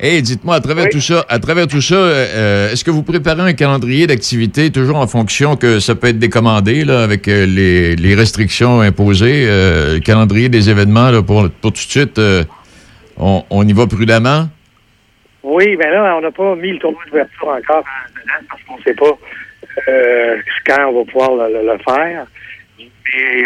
Eh, 0.03 0.23
dites-moi, 0.23 0.55
à 0.55 0.61
travers 0.61 0.89
tout 0.89 1.01
ça, 1.01 1.27
à 1.29 1.39
travers 1.39 1.67
tout 1.67 1.83
ça, 1.83 1.95
euh, 1.95 2.27
euh, 2.35 2.73
est-ce 2.73 2.85
que 2.85 2.91
vous 2.91 3.03
préparez 3.03 3.43
un 3.43 3.53
calendrier 3.53 4.07
d'activité 4.07 4.73
toujours 4.73 4.97
en 4.97 5.07
fonction 5.07 5.57
que 5.57 5.79
ça 5.79 5.95
peut 5.95 6.07
être 6.07 6.19
décommandé 6.19 6.87
là, 6.87 7.03
avec 7.03 7.29
euh, 7.29 7.45
les, 7.45 8.15
restrictions 8.15 8.81
imposées, 8.81 9.47
le 9.47 9.99
calendrier 10.01 10.49
des 10.49 10.71
événements 10.71 11.11
là, 11.11 11.23
pour, 11.23 11.51
pour 11.51 11.73
tout 11.73 11.85
de 11.85 11.91
suite, 11.91 12.19
on, 13.19 13.69
y 13.69 13.73
va 13.75 13.87
prudemment? 13.87 14.49
Oui, 15.43 15.77
mais 15.77 15.91
là, 15.91 16.17
on 16.17 16.23
n'a 16.23 16.31
pas 16.31 16.55
mis 16.57 16.73
le 16.73 16.79
tournoi 16.79 17.03
d'ouverture 17.07 17.49
encore 17.49 17.85
parce 18.49 18.63
qu'on 18.67 18.79
ne 18.79 18.83
sait 18.83 18.95
pas 18.95 19.19
quand 20.67 20.89
on 20.89 20.99
va 20.99 21.13
pouvoir 21.13 21.49
le, 21.49 21.79
faire. 21.87 22.27
Et 22.79 23.45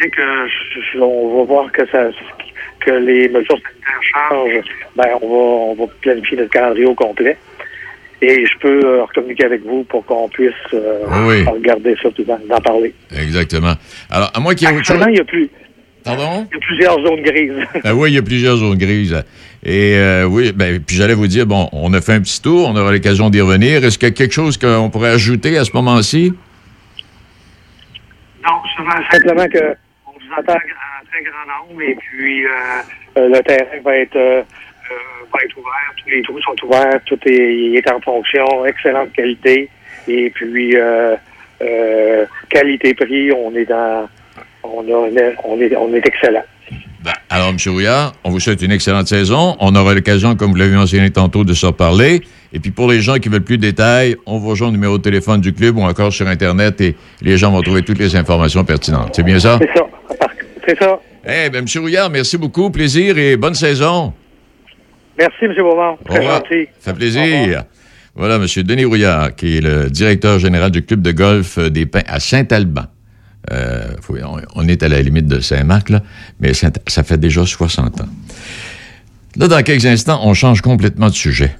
dès 0.00 0.10
que 0.10 0.98
on 1.00 1.38
va 1.38 1.44
voir 1.44 1.70
que 1.70 1.86
ça 1.86 2.08
que 2.84 2.90
les 2.90 3.28
mesures 3.28 3.58
sanitaires 3.58 4.02
changent, 4.02 4.64
ben, 4.96 5.08
on 5.20 5.28
va, 5.28 5.34
on 5.34 5.74
va 5.74 5.92
planifier 6.00 6.36
notre 6.36 6.50
calendrier 6.50 6.86
au 6.86 6.94
complet. 6.94 7.36
Et 8.22 8.46
je 8.46 8.58
peux 8.60 8.80
euh, 8.84 9.04
communiquer 9.12 9.46
avec 9.46 9.64
vous 9.64 9.82
pour 9.84 10.06
qu'on 10.06 10.28
puisse 10.28 10.52
euh, 10.74 11.44
regarder 11.46 11.96
ça, 12.00 12.08
d'en 12.48 12.60
parler. 12.60 12.94
Exactement. 13.10 13.74
Alors, 14.10 14.30
à 14.32 14.38
moi 14.38 14.54
qui 14.54 14.64
il 14.64 15.16
y 15.16 15.20
a 15.20 15.24
plus. 15.24 15.50
Pardon? 16.04 16.46
Il 16.50 16.54
y 16.54 16.56
a 16.56 16.60
plusieurs 16.60 16.94
zones 17.04 17.22
grises. 17.22 17.66
ben 17.84 17.92
oui, 17.92 18.10
il 18.10 18.14
y 18.14 18.18
a 18.18 18.22
plusieurs 18.22 18.56
zones 18.56 18.78
grises. 18.78 19.24
Et 19.64 19.96
euh, 19.96 20.24
oui, 20.24 20.52
ben, 20.52 20.80
puis 20.80 20.96
j'allais 20.96 21.14
vous 21.14 21.26
dire, 21.26 21.46
bon, 21.46 21.68
on 21.72 21.92
a 21.94 22.00
fait 22.00 22.14
un 22.14 22.20
petit 22.20 22.40
tour, 22.40 22.68
on 22.68 22.76
aura 22.76 22.92
l'occasion 22.92 23.28
d'y 23.28 23.40
revenir. 23.40 23.84
Est-ce 23.84 23.98
qu'il 23.98 24.08
y 24.08 24.12
a 24.12 24.14
quelque 24.14 24.32
chose 24.32 24.56
qu'on 24.56 24.90
pourrait 24.90 25.10
ajouter 25.10 25.58
à 25.58 25.64
ce 25.64 25.72
moment-ci? 25.74 26.32
Non, 28.44 28.54
simplement 29.10 29.46
que 29.48 29.76
très 30.42 31.22
grand 31.22 31.66
nombre 31.68 31.82
et 31.82 31.94
puis 31.94 32.44
euh, 32.44 32.50
euh, 33.18 33.28
le 33.28 33.42
terrain 33.42 33.80
va 33.84 33.96
être, 33.96 34.16
euh, 34.16 34.42
va 35.32 35.38
être 35.44 35.58
ouvert, 35.58 35.92
tous 36.02 36.10
les 36.10 36.22
trous 36.22 36.40
sont 36.40 36.66
ouverts, 36.66 37.00
tout 37.06 37.18
est, 37.26 37.74
est 37.74 37.90
en 37.90 38.00
fonction, 38.00 38.66
excellente 38.66 39.12
qualité 39.12 39.68
et 40.08 40.30
puis 40.30 40.76
qualité-prix, 42.48 43.32
on 43.32 43.54
est 43.54 43.66
dans 43.66 44.08
on, 44.64 44.84
on, 44.88 45.60
est, 45.60 45.76
on 45.76 45.94
est 45.94 46.06
excellent. 46.06 46.44
Ben, 47.04 47.12
alors, 47.30 47.48
M. 47.48 47.56
Rouillard, 47.66 48.12
on 48.22 48.30
vous 48.30 48.38
souhaite 48.38 48.62
une 48.62 48.70
excellente 48.70 49.08
saison. 49.08 49.56
On 49.58 49.74
aura 49.74 49.92
l'occasion, 49.92 50.36
comme 50.36 50.52
vous 50.52 50.56
l'avez 50.56 50.76
mentionné 50.76 51.10
tantôt, 51.10 51.42
de 51.42 51.52
se 51.52 51.66
reparler. 51.66 52.22
Et 52.52 52.60
puis, 52.60 52.70
pour 52.70 52.88
les 52.88 53.00
gens 53.00 53.16
qui 53.16 53.28
veulent 53.28 53.42
plus 53.42 53.56
de 53.56 53.62
détails, 53.62 54.16
on 54.24 54.38
vous 54.38 54.50
rejoint 54.50 54.68
au 54.68 54.70
numéro 54.70 54.98
de 54.98 55.02
téléphone 55.02 55.40
du 55.40 55.52
club 55.52 55.78
ou 55.78 55.82
encore 55.82 56.12
sur 56.12 56.28
Internet 56.28 56.80
et 56.80 56.94
les 57.20 57.36
gens 57.36 57.50
vont 57.50 57.60
trouver 57.60 57.82
toutes 57.82 57.98
les 57.98 58.14
informations 58.14 58.64
pertinentes. 58.64 59.14
C'est 59.16 59.24
bien 59.24 59.40
ça? 59.40 59.58
C'est 59.60 59.76
ça. 59.76 59.84
C'est 60.66 60.78
ça. 60.78 61.00
Eh 61.24 61.50
bien, 61.50 61.60
M. 61.60 61.66
Rouillard, 61.76 62.10
merci 62.10 62.36
beaucoup. 62.36 62.70
Plaisir 62.70 63.18
et 63.18 63.36
bonne 63.36 63.54
saison. 63.54 64.12
Merci, 65.18 65.44
M. 65.44 65.54
Beaumont. 65.56 65.96
Très 66.04 66.22
gentil. 66.22 66.68
Ça 66.78 66.92
fait 66.92 66.98
plaisir. 66.98 67.64
Voilà, 68.14 68.36
M. 68.36 68.46
Denis 68.64 68.84
Rouillard, 68.84 69.34
qui 69.34 69.58
est 69.58 69.60
le 69.60 69.88
directeur 69.88 70.38
général 70.38 70.70
du 70.70 70.84
club 70.84 71.00
de 71.00 71.12
golf 71.12 71.58
des 71.58 71.86
Pins 71.86 72.02
à 72.06 72.20
Saint-Alban. 72.20 72.84
Euh, 73.50 73.94
on, 74.54 74.68
est 74.68 74.82
à 74.82 74.88
la 74.88 75.02
limite 75.02 75.26
de 75.26 75.40
Saint-Marc, 75.40 75.90
là, 75.90 76.02
mais 76.38 76.52
ça 76.54 77.02
fait 77.02 77.18
déjà 77.18 77.44
60 77.44 78.00
ans. 78.00 78.08
Là, 79.36 79.48
dans 79.48 79.62
quelques 79.62 79.86
instants, 79.86 80.20
on 80.22 80.34
change 80.34 80.60
complètement 80.60 81.08
de 81.08 81.14
sujet. 81.14 81.56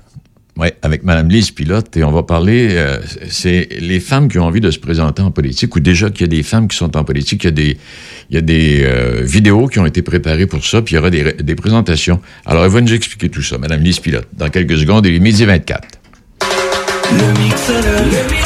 Oui, 0.58 0.68
avec 0.82 1.02
Mme 1.02 1.30
Lise 1.30 1.50
Pilote, 1.50 1.96
et 1.96 2.04
on 2.04 2.12
va 2.12 2.24
parler, 2.24 2.68
euh, 2.72 2.98
c'est 3.30 3.68
les 3.80 4.00
femmes 4.00 4.28
qui 4.28 4.38
ont 4.38 4.44
envie 4.44 4.60
de 4.60 4.70
se 4.70 4.78
présenter 4.78 5.22
en 5.22 5.30
politique, 5.30 5.74
ou 5.74 5.80
déjà 5.80 6.10
qu'il 6.10 6.20
y 6.20 6.24
a 6.24 6.26
des 6.26 6.42
femmes 6.42 6.68
qui 6.68 6.76
sont 6.76 6.94
en 6.94 7.04
politique, 7.04 7.44
il 7.44 7.46
y 7.46 7.48
a 7.48 7.52
des, 7.52 7.78
il 8.28 8.34
y 8.34 8.38
a 8.38 8.42
des 8.42 8.82
euh, 8.84 9.22
vidéos 9.24 9.66
qui 9.68 9.78
ont 9.78 9.86
été 9.86 10.02
préparées 10.02 10.46
pour 10.46 10.62
ça, 10.62 10.82
puis 10.82 10.92
il 10.92 10.96
y 10.96 10.98
aura 10.98 11.08
des, 11.08 11.32
des 11.32 11.54
présentations. 11.54 12.20
Alors, 12.44 12.66
elle 12.66 12.70
va 12.70 12.82
nous 12.82 12.92
expliquer 12.92 13.30
tout 13.30 13.40
ça, 13.40 13.56
Mme 13.56 13.82
Lise 13.82 14.00
Pilote, 14.00 14.28
dans 14.34 14.50
quelques 14.50 14.76
secondes, 14.76 15.06
il 15.06 15.14
est 15.14 15.20
midi 15.20 15.46
24. 15.46 15.88
Le 17.12 17.18
le 17.18 18.42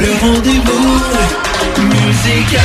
le 0.00 0.20
rendez-vous 0.20 1.57
musical. 1.82 2.60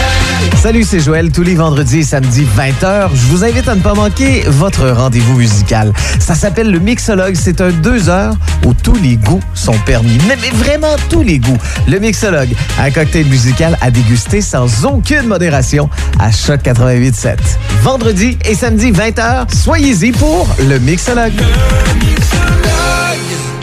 Salut, 0.62 0.84
c'est 0.84 1.00
Joël. 1.00 1.32
Tous 1.32 1.44
les 1.44 1.56
vendredis 1.56 2.00
et 2.00 2.04
samedis 2.04 2.46
20h, 2.58 3.10
je 3.14 3.26
vous 3.28 3.44
invite 3.44 3.68
à 3.68 3.76
ne 3.76 3.82
pas 3.82 3.94
manquer 3.94 4.44
votre 4.48 4.90
rendez-vous 4.90 5.38
musical. 5.38 5.94
Ça 6.20 6.36
s'appelle 6.36 6.72
le 6.72 6.80
Mixologue. 6.80 7.36
C'est 7.36 7.62
un 7.62 7.72
deux 7.72 8.10
heures 8.10 8.34
où 8.66 8.74
tous 8.74 8.96
les 8.96 9.18
goûts 9.18 9.42
sont 9.54 9.78
permis. 9.86 10.18
Mais, 10.28 10.38
mais 10.42 10.50
vraiment 10.52 10.96
tous 11.10 11.22
les 11.22 11.40
goûts. 11.40 11.58
Le 11.88 12.00
Mixologue, 12.00 12.54
un 12.80 12.92
cocktail 12.92 13.26
musical 13.26 13.78
à 13.82 13.92
déguster 13.92 14.42
sans 14.42 14.86
aucune 14.86 15.28
modération 15.28 15.90
à 16.20 16.32
Choc 16.32 16.62
88.7. 16.64 17.38
Vendredi 17.82 18.38
et 18.46 18.56
samedi 18.56 18.92
20h, 18.92 19.54
soyez-y 19.54 20.12
pour 20.12 20.48
le 20.60 20.80
Mixologue. 20.80 21.34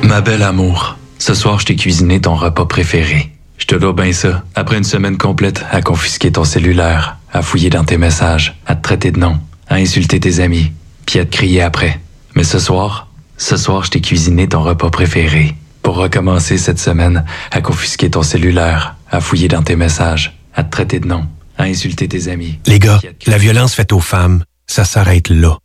Ma 0.02 0.20
belle 0.20 0.42
amour, 0.42 0.96
ce 1.18 1.34
soir, 1.34 1.58
je 1.60 1.66
t'ai 1.66 1.76
cuisiné 1.76 2.20
ton 2.20 2.34
repas 2.34 2.66
préféré. 2.66 3.30
Je 3.60 3.66
te 3.66 3.74
dois 3.76 3.92
bien 3.92 4.12
ça. 4.12 4.42
Après 4.54 4.78
une 4.78 4.84
semaine 4.84 5.18
complète 5.18 5.64
à 5.70 5.82
confisquer 5.82 6.32
ton 6.32 6.44
cellulaire, 6.44 7.18
à 7.30 7.42
fouiller 7.42 7.70
dans 7.70 7.84
tes 7.84 7.98
messages, 7.98 8.58
à 8.66 8.74
te 8.74 8.82
traiter 8.82 9.12
de 9.12 9.20
nom, 9.20 9.38
à 9.68 9.76
insulter 9.76 10.18
tes 10.18 10.40
amis, 10.40 10.72
puis 11.06 11.20
à 11.20 11.24
te 11.24 11.30
crier 11.30 11.62
après. 11.62 12.00
Mais 12.34 12.42
ce 12.42 12.58
soir, 12.58 13.08
ce 13.36 13.56
soir, 13.56 13.84
je 13.84 13.90
t'ai 13.90 14.00
cuisiné 14.00 14.48
ton 14.48 14.62
repas 14.62 14.90
préféré. 14.90 15.54
Pour 15.82 15.96
recommencer 15.96 16.58
cette 16.58 16.78
semaine 16.78 17.24
à 17.50 17.60
confisquer 17.60 18.10
ton 18.10 18.22
cellulaire, 18.22 18.96
à 19.10 19.20
fouiller 19.20 19.48
dans 19.48 19.62
tes 19.62 19.76
messages, 19.76 20.36
à 20.54 20.64
te 20.64 20.70
traiter 20.70 20.98
de 20.98 21.06
nom, 21.06 21.26
à 21.58 21.64
insulter 21.64 22.08
tes 22.08 22.28
amis. 22.28 22.58
Les 22.66 22.78
gars, 22.78 23.00
la 23.26 23.38
violence 23.38 23.74
faite 23.74 23.92
aux 23.92 24.00
femmes, 24.00 24.42
ça 24.66 24.84
s'arrête 24.84 25.28
là. 25.28 25.58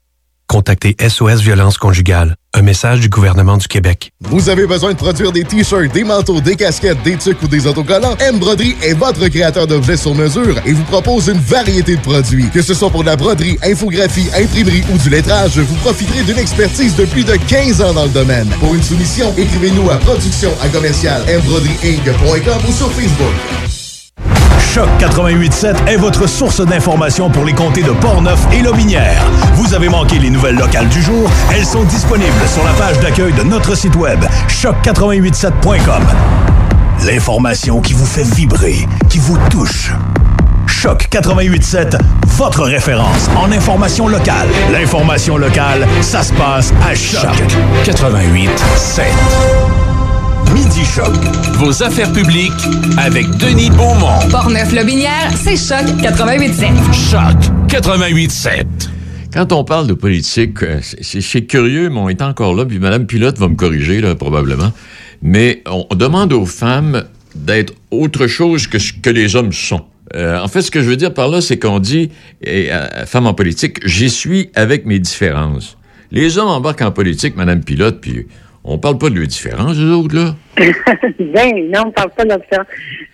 Contactez 0.48 0.96
SOS 1.00 1.42
Violence 1.42 1.78
Conjugale, 1.78 2.36
un 2.56 2.62
message 2.62 3.02
du 3.02 3.10
gouvernement 3.10 3.58
du 3.58 3.68
Québec. 3.68 4.12
Vous 4.22 4.48
avez 4.48 4.66
besoin 4.66 4.94
de 4.94 4.98
produire 4.98 5.34
des 5.34 5.44
t-shirts, 5.44 5.92
des 5.92 6.06
manteaux, 6.06 6.40
des 6.40 6.56
casquettes, 6.56 7.04
des 7.04 7.18
tucs 7.18 7.42
ou 7.44 7.48
des 7.50 7.68
autocollants? 7.68 8.16
M 8.20 8.40
Broderie 8.40 8.78
est 8.82 8.94
votre 8.94 9.28
créateur 9.28 9.68
d'objets 9.68 9.98
sur 9.98 10.16
mesure 10.16 10.56
et 10.66 10.72
vous 10.72 10.84
propose 10.84 11.28
une 11.28 11.40
variété 11.40 11.98
de 11.98 12.02
produits. 12.02 12.50
Que 12.52 12.62
ce 12.62 12.74
soit 12.74 12.90
pour 12.90 13.02
de 13.02 13.08
la 13.08 13.18
broderie, 13.18 13.58
infographie, 13.62 14.30
imprimerie 14.34 14.84
ou 14.94 14.98
du 14.98 15.10
lettrage, 15.10 15.60
vous 15.60 15.76
profiterez 15.76 16.24
d'une 16.24 16.40
expertise 16.40 16.96
de 16.96 17.04
plus 17.04 17.26
de 17.26 17.36
15 17.36 17.82
ans 17.82 17.94
dans 17.94 18.06
le 18.06 18.12
domaine. 18.12 18.48
Pour 18.62 18.74
une 18.74 18.84
soumission, 18.84 19.34
écrivez-nous 19.38 19.90
à 19.90 19.98
production 19.98 20.52
à 20.62 20.70
commercial 20.70 21.24
ou 21.28 22.72
sur 22.72 22.92
Facebook. 22.92 23.85
Choc 24.74 24.90
88.7 25.00 25.88
est 25.88 25.96
votre 25.96 26.28
source 26.28 26.66
d'information 26.66 27.30
pour 27.30 27.46
les 27.46 27.54
comtés 27.54 27.84
de 27.84 27.92
Portneuf 27.92 28.40
et 28.52 28.62
Lobinière. 28.62 29.22
Vous 29.54 29.74
avez 29.74 29.88
manqué 29.88 30.20
les 30.20 30.30
nouvelles 30.30 30.56
locales 30.56 30.90
du 30.90 31.02
jour? 31.02 31.30
Elles 31.54 31.66
sont 31.66 31.84
disponibles 31.84 32.32
sur 32.54 32.64
la 32.64 32.72
page 32.74 33.00
d'accueil 33.00 33.34
de 33.34 33.44
notre 33.44 33.76
site 33.76 33.96
web 33.96 34.24
choc887.com. 34.50 36.04
L'information 37.06 37.82
qui 37.82 37.94
vous 37.94 38.06
fait 38.06 38.24
vibrer, 38.24 38.88
qui 39.10 39.20
vous 39.20 39.38
touche. 39.50 39.92
Choc 40.68 41.08
88.7, 41.12 41.98
votre 42.38 42.64
référence 42.64 43.30
en 43.38 43.52
information 43.52 44.08
locale. 44.08 44.48
L'information 44.72 45.38
locale, 45.38 45.88
ça 46.02 46.24
se 46.24 46.34
passe 46.34 46.74
à 46.86 46.96
Choc 46.96 47.30
88.7. 47.86 49.04
Midi 50.54 50.84
Choc. 50.86 51.14
Vos 51.54 51.84
affaires 51.84 52.12
publiques 52.12 52.52
avec 52.98 53.30
Denis 53.38 53.70
Beaumont. 53.70 54.20
Portneuf-Lobinière, 54.30 55.32
c'est 55.36 55.58
Choc 55.58 55.86
88.7. 56.02 57.12
Choc 57.12 57.52
88.7. 57.68 58.66
Quand 59.34 59.52
on 59.52 59.64
parle 59.64 59.88
de 59.88 59.94
politique, 59.94 60.64
euh, 60.64 60.80
c'est 60.82 61.22
c'est 61.22 61.44
curieux, 61.44 61.90
mais 61.90 62.00
on 62.00 62.10
est 62.10 62.22
encore 62.22 62.56
là, 62.56 62.66
puis 62.66 62.80
Mme 62.80 63.06
Pilote 63.06 63.38
va 63.38 63.48
me 63.48 63.56
corriger, 63.56 64.02
là, 64.02 64.16
probablement. 64.16 64.72
Mais 65.22 65.62
on 65.66 65.94
demande 65.96 66.32
aux 66.34 66.46
femmes 66.46 67.04
d'être 67.36 67.74
autre 67.92 68.28
chose 68.28 68.68
que 68.68 68.80
ce 68.80 68.94
que 68.94 69.10
les 69.10 69.36
hommes 69.36 69.52
sont. 69.52 69.86
Euh, 70.16 70.40
en 70.40 70.48
fait, 70.48 70.62
ce 70.62 70.72
que 70.72 70.82
je 70.82 70.90
veux 70.90 70.96
dire 70.96 71.14
par 71.14 71.28
là, 71.28 71.42
c'est 71.42 71.58
qu'on 71.58 71.80
dit, 71.80 72.12
et, 72.42 72.72
euh, 72.72 73.06
femme 73.06 73.28
en 73.28 73.34
politique, 73.34 73.86
j'y 73.86 74.10
suis 74.10 74.50
avec 74.56 74.86
mes 74.86 75.00
différences. 75.00 75.78
Les 76.12 76.38
hommes 76.38 76.50
embarquent 76.50 76.84
en 76.84 76.92
politique, 76.92 77.36
Mme 77.36 77.62
Pilote, 77.64 78.00
puis 78.00 78.28
on 78.68 78.78
parle 78.80 78.98
pas 78.98 79.10
de 79.10 79.16
leurs 79.16 79.28
différences, 79.28 79.78
eux 79.78 79.92
autres, 79.94 80.16
là? 80.16 80.36
ben 80.58 81.70
non, 81.72 81.84
on 81.88 81.92
parle 81.92 82.10
pas 82.12 82.26
de 82.26 82.42
ça. 82.52 82.64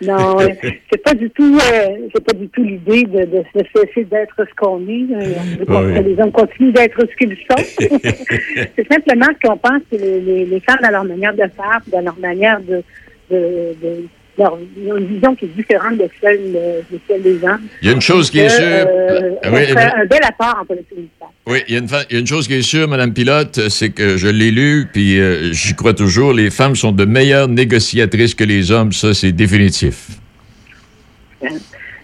Non, 0.02 0.40
euh, 0.40 0.48
c'est 0.92 1.04
pas 1.04 1.14
du 1.14 1.30
tout, 1.32 1.58
euh, 1.58 1.88
c'est 2.14 2.24
pas 2.24 2.34
du 2.34 2.48
tout 2.50 2.64
l'idée 2.64 3.04
de, 3.04 3.26
de 3.26 3.44
se 3.54 3.60
cesser 3.76 4.06
d'être 4.06 4.36
ce 4.38 4.56
qu'on 4.56 4.80
est. 4.88 5.08
Euh, 5.14 5.34
on 5.56 5.60
veut 5.60 5.66
pas 5.66 5.84
Oui. 5.84 5.94
que 5.94 6.00
les 6.00 6.20
hommes 6.22 6.32
continuent 6.32 6.72
d'être 6.72 7.00
ce 7.02 7.16
qu'ils 7.18 7.38
sont. 7.50 7.64
c'est 8.76 8.88
simplement 8.92 9.28
qu'on 9.44 9.58
pense 9.58 9.82
que 9.92 9.98
les, 9.98 10.22
les, 10.22 10.46
les 10.46 10.60
femmes, 10.62 10.80
dans 10.82 10.90
leur 10.92 11.04
manière 11.04 11.34
de 11.34 11.40
faire, 11.42 11.82
dans 11.92 12.02
leur 12.02 12.18
manière 12.20 12.60
de, 12.62 12.82
de, 13.30 13.76
de 13.84 14.06
leur, 14.42 14.58
ils 14.78 14.92
ont 14.92 14.98
une 14.98 15.08
vision 15.08 15.36
qui 15.36 15.46
est 15.46 15.56
différente 15.56 15.98
de 15.98 16.08
celle, 16.22 16.40
de, 16.52 16.96
de 16.96 17.00
celle 17.08 17.22
des 17.22 17.36
hommes. 17.44 17.62
Il 17.82 17.88
y 17.88 17.92
a 17.92 17.94
une 17.94 18.02
chose 18.02 18.30
qui 18.30 18.40
est 18.40 18.48
Que, 18.48 18.52
sûre. 18.54 18.64
euh, 18.66 19.32
on 19.46 19.54
oui, 19.54 19.66
ferait 19.66 19.74
mais- 19.76 20.02
un 20.02 20.06
bel 20.06 20.20
apport 20.24 20.58
en 20.62 20.66
politique 20.66 20.92
municipale. 20.96 21.28
Oui, 21.48 21.60
il 21.68 21.74
y, 21.74 21.78
a 21.78 21.80
une 21.80 21.88
il 22.10 22.14
y 22.14 22.18
a 22.18 22.20
une 22.20 22.28
chose 22.28 22.48
qui 22.48 22.54
est 22.54 22.62
sûre, 22.62 22.88
Madame 22.88 23.14
Pilote, 23.14 23.70
c'est 23.70 23.90
que 23.90 24.18
je 24.18 24.28
l'ai 24.28 24.52
lu, 24.52 24.88
puis 24.94 25.20
euh, 25.20 25.52
j'y 25.54 25.74
crois 25.74 25.94
toujours, 25.94 26.34
les 26.34 26.50
femmes 26.50 26.76
sont 26.76 26.92
de 26.92 27.06
meilleures 27.06 27.48
négociatrices 27.48 28.36
que 28.36 28.44
les 28.44 28.72
hommes, 28.72 28.92
ça 28.92 29.14
c'est 29.14 29.32
définitif. 29.32 30.08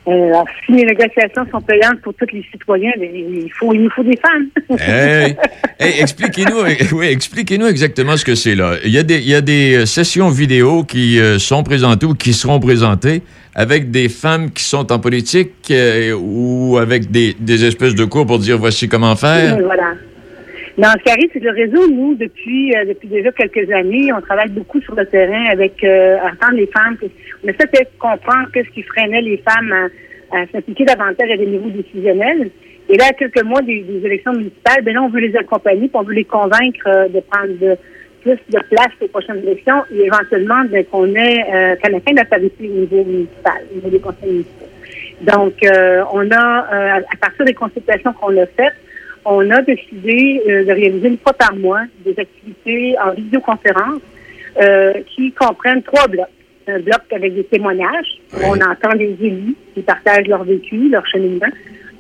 Euh, 0.08 0.28
alors, 0.28 0.46
si 0.66 0.72
les 0.72 0.86
négociations 0.86 1.46
sont 1.52 1.62
payantes 1.62 2.00
pour 2.02 2.14
tous 2.14 2.28
les 2.32 2.44
citoyens, 2.52 2.92
ben, 2.98 3.10
il, 3.14 3.52
faut, 3.52 3.74
il 3.74 3.84
nous 3.84 3.90
faut 3.90 4.04
des 4.04 4.18
femmes. 4.18 4.48
Hey, 4.80 5.36
hey, 5.80 6.02
expliquez-nous, 6.02 6.62
oui, 6.94 7.08
expliquez-nous 7.08 7.68
exactement 7.68 8.16
ce 8.16 8.24
que 8.24 8.36
c'est 8.36 8.56
là. 8.56 8.76
Il 8.86 8.92
y 8.92 8.98
a 8.98 9.04
des, 9.04 9.18
il 9.18 9.30
y 9.30 9.36
a 9.36 9.42
des 9.42 9.76
euh, 9.76 9.86
sessions 9.86 10.30
vidéo 10.30 10.84
qui 10.84 11.20
euh, 11.20 11.40
sont 11.40 11.64
présentées 11.64 12.06
ou 12.06 12.14
qui 12.14 12.34
seront 12.34 12.60
présentées 12.60 13.22
avec 13.58 13.90
des 13.90 14.08
femmes 14.08 14.52
qui 14.52 14.64
sont 14.64 14.92
en 14.92 15.00
politique 15.00 15.52
euh, 15.72 16.14
ou 16.14 16.78
avec 16.78 17.10
des, 17.10 17.36
des 17.40 17.66
espèces 17.66 17.96
de 17.96 18.06
cours 18.06 18.28
pour 18.28 18.38
dire 18.38 18.58
voici 18.60 18.88
comment 18.88 19.16
faire. 19.16 19.56
Euh, 19.58 19.64
Voilà. 19.66 19.94
Non, 20.78 20.90
ce 21.00 21.04
qui 21.04 21.10
arrive, 21.10 21.30
c'est 21.34 21.40
le 21.40 21.50
réseau, 21.50 21.90
nous, 21.90 22.14
depuis, 22.14 22.72
euh, 22.76 22.86
depuis 22.86 23.08
déjà 23.08 23.32
quelques 23.32 23.68
années, 23.72 24.14
on 24.14 24.22
travaille 24.22 24.52
beaucoup 24.52 24.80
sur 24.82 24.94
le 24.94 25.08
terrain 25.08 25.46
avec 25.52 25.84
euh, 25.84 26.18
entendre 26.18 26.54
les 26.54 26.68
femmes. 26.68 26.98
On 27.44 27.48
essaie 27.48 27.66
de 27.66 27.88
comprendre 27.98 28.50
qu'est-ce 28.54 28.70
qui 28.70 28.84
freinait 28.84 29.22
les 29.22 29.38
femmes 29.38 29.90
à, 30.32 30.46
s'impliquer 30.52 30.86
davantage 30.86 31.32
à 31.32 31.38
des 31.38 31.48
niveaux 31.48 31.70
décisionnels. 31.70 32.52
Et 32.90 32.96
là, 32.96 33.06
à 33.10 33.14
quelques 33.14 33.44
mois 33.44 33.64
des, 33.64 33.84
élections 34.04 34.34
municipales, 34.34 34.84
ben 34.84 34.94
là, 34.94 35.02
on 35.02 35.10
veut 35.10 35.20
les 35.20 35.36
accompagner, 35.36 35.88
puis 35.88 35.96
on 35.96 36.04
veut 36.04 36.14
les 36.14 36.26
convaincre 36.26 36.88
euh, 36.88 37.08
de 37.08 37.22
prendre 37.22 37.78
plus 38.22 38.38
de 38.50 38.60
place 38.70 38.94
aux 39.02 39.08
prochaines 39.08 39.40
élections 39.40 39.84
et 39.92 40.06
éventuellement 40.06 40.64
ben, 40.70 40.86
qu'on 40.86 41.08
ait 41.16 41.44
euh, 41.54 41.76
qu'à 41.78 41.90
la 41.90 42.00
fin 42.02 42.12
de 42.12 42.18
la 42.18 42.38
au 42.38 42.64
niveau 42.64 43.04
municipal, 43.04 43.64
au 43.72 43.76
niveau 43.76 43.90
des 43.90 44.00
conseils 44.00 44.30
municipaux. 44.30 44.66
Donc, 45.22 45.54
euh, 45.64 46.04
on 46.14 46.30
a, 46.30 47.00
à 47.00 47.18
partir 47.20 47.46
des 47.46 47.56
consultations 47.56 48.14
qu'on 48.14 48.38
a 48.38 48.46
faites, 48.46 48.76
on 49.30 49.50
a 49.52 49.62
décidé 49.62 50.42
euh, 50.48 50.64
de 50.66 50.72
réaliser 50.72 51.08
une 51.10 51.18
fois 51.18 51.34
par 51.34 51.54
mois 51.56 51.82
des 52.06 52.16
activités 52.18 52.96
en 53.06 53.12
vidéoconférence 53.12 54.02
euh, 54.62 54.94
qui 55.16 55.32
comprennent 55.34 55.84
trois 55.84 56.08
blocs. 56.08 56.26
Un 56.70 56.80
bloc 56.80 57.02
avec 57.12 57.34
des 57.36 57.46
témoignages, 57.46 58.12
où 58.34 58.40
on 58.46 58.56
entend 58.72 58.94
les 58.98 59.16
élus 59.22 59.56
qui 59.74 59.82
partagent 59.82 60.28
leur 60.28 60.44
vécu, 60.44 60.90
leur 60.90 61.06
cheminement. 61.08 61.48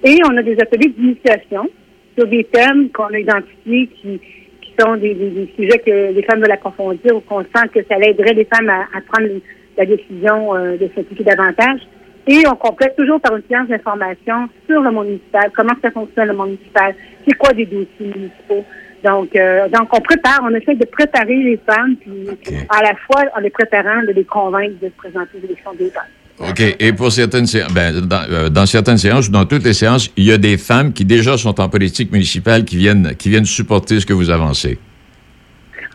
Et 0.03 0.17
on 0.29 0.35
a 0.35 0.43
des 0.43 0.57
ateliers 0.59 0.89
d'initiation 0.97 1.69
sur 2.17 2.27
des 2.27 2.43
thèmes 2.45 2.89
qu'on 2.89 3.05
a 3.13 3.19
identifiés 3.19 3.87
qui, 4.01 4.19
qui 4.61 4.71
sont 4.79 4.95
des, 4.97 5.13
des- 5.13 5.29
des 5.29 5.49
sujets 5.55 5.79
que 5.79 6.13
les 6.13 6.23
femmes 6.23 6.41
veulent 6.41 6.51
approfondir 6.51 7.15
ou 7.15 7.21
qu'on 7.21 7.41
sent 7.43 7.67
que 7.73 7.79
ça 7.89 7.95
aiderait 7.97 8.33
les 8.33 8.45
femmes 8.45 8.69
à, 8.69 8.81
à 8.97 9.01
prendre 9.09 9.29
la 9.77 9.85
décision 9.85 10.55
euh, 10.55 10.75
de 10.77 10.89
s'impliquer 10.93 11.23
davantage. 11.23 11.79
Et 12.27 12.43
on 12.47 12.55
complète 12.55 12.95
toujours 12.97 13.21
par 13.21 13.35
une 13.35 13.43
séance 13.49 13.69
d'information 13.69 14.49
sur 14.67 14.81
le 14.81 14.91
monde 14.91 15.07
municipal, 15.07 15.49
comment 15.55 15.73
ça 15.81 15.91
fonctionne 15.91 16.27
le 16.27 16.33
monde 16.33 16.49
municipal, 16.49 16.93
c'est 17.25 17.33
quoi 17.35 17.53
des 17.53 17.65
dossiers 17.65 17.87
municipaux. 17.99 18.65
Donc, 19.03 19.35
euh, 19.35 19.69
donc 19.69 19.87
on 19.93 20.01
prépare, 20.01 20.41
on 20.43 20.53
essaie 20.53 20.75
de 20.75 20.85
préparer 20.85 21.35
les 21.35 21.59
femmes, 21.65 21.95
puis 21.95 22.27
à 22.69 22.81
la 22.81 22.93
fois 22.95 23.23
en 23.35 23.39
les 23.39 23.49
préparant 23.49 24.01
de 24.01 24.11
les 24.11 24.25
convaincre 24.25 24.73
de 24.81 24.87
se 24.87 24.93
présenter 24.97 25.29
aux 25.41 25.45
élections 25.45 25.73
des 25.73 25.89
femmes. 25.89 26.03
OK. 26.39 26.61
Et 26.79 26.93
pour 26.93 27.11
certaines 27.11 27.47
séances, 27.47 27.73
ben, 27.73 28.01
dans, 28.01 28.23
euh, 28.29 28.49
dans 28.49 28.65
certaines 28.65 28.97
séances 28.97 29.27
ou 29.27 29.31
dans 29.31 29.45
toutes 29.45 29.63
les 29.63 29.73
séances, 29.73 30.11
il 30.17 30.25
y 30.25 30.31
a 30.31 30.37
des 30.37 30.57
femmes 30.57 30.93
qui 30.93 31.05
déjà 31.05 31.37
sont 31.37 31.59
en 31.59 31.69
politique 31.69 32.11
municipale 32.11 32.63
qui 32.63 32.77
viennent, 32.77 33.15
qui 33.15 33.29
viennent 33.29 33.45
supporter 33.45 33.99
ce 33.99 34.05
que 34.05 34.13
vous 34.13 34.29
avancez. 34.29 34.77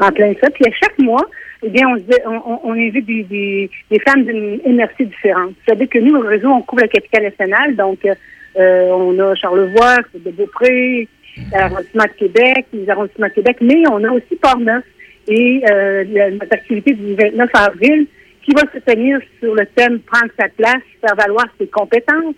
En 0.00 0.10
plein 0.10 0.32
ça. 0.40 0.50
Puis 0.50 0.64
à 0.66 0.70
chaque 0.80 0.98
mois, 0.98 1.24
eh 1.62 1.68
bien, 1.70 1.86
on, 1.88 2.30
on, 2.30 2.60
on- 2.64 2.72
invite 2.72 3.06
des, 3.06 3.22
des, 3.24 3.70
des 3.90 3.98
femmes 4.00 4.24
d'une 4.24 4.60
MRC 4.66 5.04
différente. 5.04 5.50
Vous 5.50 5.64
savez 5.72 5.86
que 5.86 5.98
nous, 5.98 6.14
au 6.16 6.20
réseau, 6.20 6.48
on 6.48 6.62
couvre 6.62 6.82
la 6.82 6.88
capitale 6.88 7.24
nationale, 7.24 7.76
donc 7.76 7.98
euh, 8.04 8.88
on 8.90 9.18
a 9.20 9.34
Charlevoix, 9.34 9.96
de 10.14 10.30
Beaupré, 10.30 11.08
l'arrondissement 11.52 12.04
de 12.04 12.18
Québec, 12.18 12.66
les 12.72 12.88
arrondissements 12.90 13.28
de 13.28 13.32
Québec, 13.32 13.56
mais 13.60 13.82
on 13.90 14.02
a 14.04 14.10
aussi 14.10 14.36
Portneuf. 14.40 14.84
et 15.28 15.62
euh, 15.70 16.04
la- 16.12 16.30
notre 16.32 16.52
activité 16.52 16.94
du 16.94 17.14
29 17.14 17.48
avril 17.54 18.06
qui 18.44 18.52
va 18.52 18.62
se 18.72 18.78
tenir 18.80 19.20
sur 19.40 19.54
le 19.54 19.64
thème 19.76 20.00
Prendre 20.00 20.32
sa 20.38 20.48
place, 20.48 20.82
faire 21.00 21.14
valoir 21.16 21.46
ses 21.60 21.68
compétences. 21.68 22.34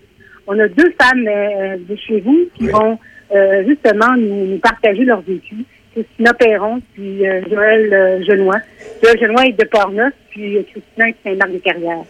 On 0.46 0.58
a 0.58 0.68
deux 0.68 0.92
femmes 1.00 1.26
euh, 1.26 1.76
de 1.88 1.96
chez 1.96 2.20
vous 2.20 2.40
qui 2.54 2.66
vont 2.68 2.98
euh, 3.34 3.64
justement 3.66 4.14
nous, 4.18 4.46
nous 4.48 4.58
partager 4.58 5.04
leur 5.04 5.22
vécu. 5.22 5.54
Christina 5.94 6.35
Perron, 6.35 6.80
puis 6.94 7.26
euh, 7.26 7.40
Joël 7.50 7.92
euh, 7.92 8.24
Genois. 8.28 8.59
Joël 9.02 9.18
Genois 9.20 9.46
est 9.46 9.59
de 9.59 9.64
Portneuf, 9.66 10.12
puis 10.30 10.57
euh, 10.59 10.62
Christina 10.70 11.09
est 11.09 11.12
de 11.12 11.16
Saint-Marc-des-Carrières. 11.30 12.04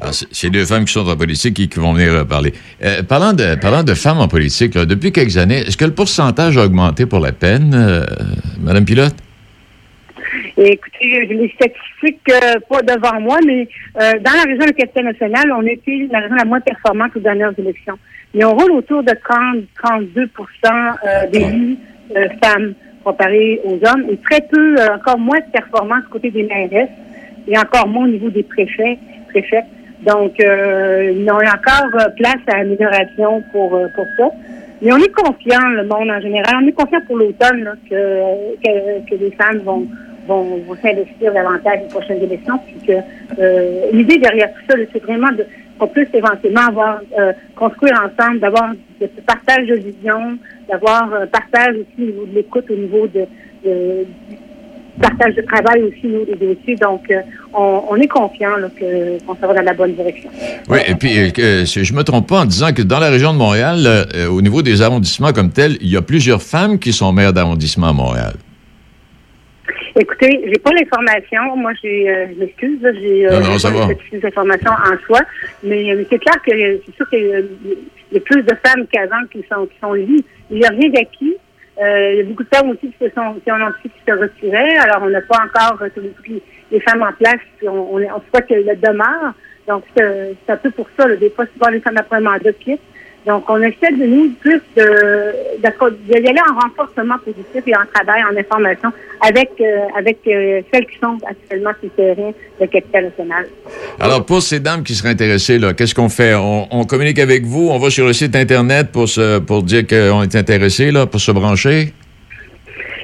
Ah, 0.00 0.10
c'est- 0.12 0.50
deux 0.50 0.64
femmes 0.64 0.84
qui 0.84 0.92
sont 0.92 1.08
en 1.08 1.16
politique 1.16 1.58
et 1.60 1.68
qui 1.68 1.78
vont 1.78 1.92
venir 1.92 2.26
parler. 2.26 2.52
Parlant, 3.08 3.32
de, 3.34 3.54
parlant 3.60 3.82
de 3.82 3.94
femmes 3.94 4.18
en 4.18 4.28
politique, 4.28 4.74
là, 4.74 4.86
depuis 4.86 5.12
quelques 5.12 5.36
années, 5.36 5.58
est-ce 5.58 5.76
que 5.76 5.84
le 5.84 5.92
pourcentage 5.94 6.56
a 6.56 6.64
augmenté 6.64 7.04
pour 7.04 7.20
la 7.20 7.32
peine, 7.32 7.76
Madame 8.60 8.84
Pilote? 8.86 9.14
Écoutez, 10.56 10.98
j'ai 11.00 11.26
les 11.34 11.48
statistiques 11.54 12.20
euh, 12.30 12.60
pas 12.68 12.82
devant 12.82 13.20
moi, 13.20 13.38
mais 13.46 13.68
euh, 14.00 14.12
dans 14.20 14.32
la 14.32 14.42
région 14.42 14.66
de 14.66 14.72
capitale-nationale, 14.72 15.50
on 15.56 15.62
était 15.66 16.06
la 16.10 16.20
région 16.20 16.36
la 16.36 16.44
moins 16.44 16.60
performante 16.60 17.16
aux 17.16 17.20
dernières 17.20 17.52
élections. 17.58 17.98
Mais 18.34 18.44
on 18.44 18.54
roule 18.54 18.72
autour 18.72 19.02
de 19.02 19.12
30-32% 19.12 20.28
euh, 20.68 21.26
d'élus 21.32 21.76
euh, 22.16 22.28
femmes 22.42 22.74
comparés 23.04 23.60
aux 23.64 23.74
hommes 23.74 24.04
et 24.10 24.16
très 24.18 24.40
peu, 24.40 24.76
euh, 24.78 24.94
encore 24.94 25.18
moins 25.18 25.38
de 25.38 25.50
performance 25.52 26.02
du 26.02 26.08
côté 26.08 26.30
des 26.30 26.42
maires 26.44 26.88
et 27.48 27.58
encore 27.58 27.88
moins 27.88 28.04
au 28.04 28.10
niveau 28.10 28.30
des 28.30 28.42
préfets, 28.42 28.98
préfets. 29.28 29.64
Donc, 30.02 30.40
euh, 30.40 31.12
il 31.14 31.24
y 31.24 31.28
a 31.28 31.34
encore 31.34 31.90
euh, 31.94 32.08
place 32.16 32.40
à 32.46 32.60
amélioration 32.60 33.42
pour, 33.52 33.74
euh, 33.74 33.86
pour 33.94 34.06
ça. 34.16 34.30
Mais 34.80 34.92
on 34.92 34.96
est 34.96 35.12
confiant, 35.12 35.60
le 35.68 35.82
monde 35.82 36.10
en 36.10 36.20
général, 36.20 36.56
on 36.62 36.66
est 36.66 36.72
confiant 36.72 37.00
pour 37.06 37.18
l'automne 37.18 37.76
que, 37.88 38.54
que, 38.64 39.10
que 39.10 39.14
les 39.14 39.30
femmes 39.32 39.58
vont, 39.58 39.86
vont, 40.26 40.56
vont 40.66 40.76
s'investir 40.76 41.34
davantage 41.34 41.80
aux 41.84 41.90
prochaines 41.90 42.22
élections. 42.22 42.58
Puis 42.66 42.86
que 42.86 42.92
euh, 43.38 43.90
l'idée 43.92 44.16
derrière 44.16 44.48
tout 44.54 44.62
ça, 44.70 44.76
c'est 44.90 45.02
vraiment 45.02 45.30
de, 45.32 45.44
qu'on 45.80 45.88
puisse 45.88 46.08
éventuellement 46.12 46.66
avoir 46.68 47.00
euh, 47.18 47.32
construire 47.56 47.94
ensemble, 47.94 48.40
d'avoir 48.40 48.72
ce 49.00 49.20
partage 49.22 49.66
de 49.66 49.76
vision, 49.76 50.38
d'avoir 50.68 51.12
un 51.14 51.26
partage 51.26 51.74
aussi 51.76 52.02
au 52.02 52.04
niveau 52.04 52.26
de 52.26 52.34
l'écoute, 52.34 52.64
au 52.70 52.76
niveau 52.76 53.06
de, 53.06 53.26
du 53.64 54.36
partage 55.00 55.34
de 55.34 55.42
travail 55.42 55.82
aussi 55.82 56.04
au 56.04 56.08
niveau 56.08 56.24
des 56.38 56.54
dossiers. 56.54 56.76
Donc, 56.76 57.02
euh, 57.10 57.20
on, 57.54 57.96
est 57.96 58.06
confiant 58.08 58.50
qu'on 58.78 59.34
s'en 59.34 59.46
va 59.46 59.54
dans 59.54 59.62
la 59.62 59.74
bonne 59.74 59.94
direction. 59.94 60.30
Oui, 60.68 60.78
et 60.86 60.94
puis, 60.94 61.32
euh, 61.38 61.64
si 61.64 61.84
je 61.84 61.94
me 61.94 62.04
trompe 62.04 62.28
pas 62.28 62.40
en 62.40 62.44
disant 62.44 62.72
que 62.72 62.82
dans 62.82 62.98
la 62.98 63.08
région 63.08 63.32
de 63.32 63.38
Montréal, 63.38 63.86
euh, 63.86 64.28
au 64.28 64.42
niveau 64.42 64.62
des 64.62 64.82
arrondissements 64.82 65.32
comme 65.32 65.50
tels, 65.50 65.78
il 65.80 65.88
y 65.88 65.96
a 65.96 66.02
plusieurs 66.02 66.42
femmes 66.42 66.78
qui 66.78 66.92
sont 66.92 67.12
maires 67.12 67.32
d'arrondissement 67.32 67.88
à 67.88 67.92
Montréal. 67.92 68.34
Écoutez, 69.98 70.40
j'ai 70.46 70.58
pas 70.60 70.70
l'information. 70.72 71.56
Moi, 71.56 71.72
j'ai, 71.82 72.08
euh, 72.08 72.26
je 72.32 72.38
m'excuse, 72.38 72.78
j'ai 73.00 73.28
ça 73.58 73.70
pas 73.70 73.88
ces 74.10 74.24
informations 74.24 74.70
en 74.70 74.96
soi, 75.04 75.20
mais 75.64 75.92
euh, 75.92 76.04
c'est 76.08 76.18
clair 76.18 76.40
que 76.46 76.52
euh, 76.52 76.78
c'est 76.86 76.94
sûr 76.94 77.08
qu'il 77.10 77.48
y 78.12 78.16
a 78.16 78.20
plus 78.20 78.42
de 78.42 78.54
femmes 78.64 78.86
qu'avant 78.92 79.24
qui 79.32 79.44
sont 79.50 79.66
qui 79.66 79.78
sont 79.80 79.94
élues. 79.94 80.22
Il 80.50 80.58
n'y 80.58 80.64
a 80.64 80.68
rien 80.68 80.90
d'acquis. 80.90 81.36
Euh, 81.82 82.12
il 82.12 82.18
y 82.18 82.20
a 82.20 82.24
beaucoup 82.24 82.44
de 82.44 82.48
femmes 82.54 82.70
aussi 82.70 82.88
qui 82.92 83.04
se 83.04 83.10
sont 83.10 83.34
qui 83.42 83.50
ont 83.50 83.54
annoncé 83.54 83.78
qui 83.84 83.90
se 84.06 84.12
retiraient. 84.12 84.76
Alors, 84.76 85.02
on 85.02 85.10
n'a 85.10 85.22
pas 85.22 85.38
encore 85.44 85.82
euh, 85.82 85.88
tous 85.94 86.02
les, 86.28 86.42
les 86.70 86.80
femmes 86.80 87.02
en 87.02 87.12
place. 87.12 87.40
On, 87.62 87.68
on, 87.68 88.00
on 88.00 88.22
souhaite 88.30 88.46
qu'elles 88.46 88.66
le 88.66 88.76
demeurent. 88.76 89.34
Donc, 89.66 89.84
c'est 89.96 90.36
c'est 90.46 90.52
un 90.52 90.56
peu 90.56 90.70
pour 90.70 90.88
ça. 90.96 91.08
Là. 91.08 91.16
Des 91.16 91.30
fois, 91.30 91.46
souvent, 91.52 91.70
les 91.70 91.80
femmes 91.80 91.96
après 91.96 92.18
un 92.18 92.20
mandat 92.20 92.52
quittent. 92.52 92.80
Donc, 93.26 93.44
on 93.48 93.60
essaie 93.60 93.92
de 93.92 94.06
nous 94.06 94.30
plus 94.40 94.60
de, 94.76 94.82
de, 95.62 95.96
d'y 96.06 96.28
aller 96.28 96.40
en 96.50 96.54
renforcement 96.58 97.18
positif 97.18 97.62
et 97.66 97.76
en 97.76 97.84
travail, 97.92 98.22
en 98.24 98.36
information 98.36 98.90
avec 99.20 99.50
euh, 99.60 99.64
avec 99.96 100.18
euh, 100.26 100.62
celles 100.72 100.86
qui 100.86 100.98
sont 100.98 101.18
actuellement 101.28 101.70
sur 101.80 101.90
le 101.98 102.14
terrain 102.14 102.32
de 102.60 102.66
Capitale 102.66 103.04
nationale. 103.04 103.46
Alors, 104.00 104.24
pour 104.24 104.40
ces 104.40 104.60
dames 104.60 104.82
qui 104.82 104.94
seraient 104.94 105.10
intéressées, 105.10 105.58
là, 105.58 105.74
qu'est-ce 105.74 105.94
qu'on 105.94 106.08
fait? 106.08 106.34
On, 106.34 106.66
on 106.70 106.84
communique 106.84 107.18
avec 107.18 107.44
vous, 107.44 107.68
on 107.70 107.78
va 107.78 107.90
sur 107.90 108.06
le 108.06 108.14
site 108.14 108.34
Internet 108.34 108.90
pour, 108.90 109.08
se, 109.08 109.38
pour 109.38 109.62
dire 109.64 109.86
qu'on 109.86 110.22
est 110.22 110.34
intéressé, 110.34 110.90
là, 110.90 111.06
pour 111.06 111.20
se 111.20 111.32
brancher? 111.32 111.92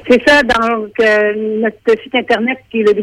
C'est 0.09 0.22
ça, 0.26 0.42
donc 0.42 0.92
euh, 1.00 1.61
notre 1.61 2.02
site 2.02 2.14
internet 2.14 2.59
qui 2.70 2.81
est 2.81 2.85
le 2.85 3.02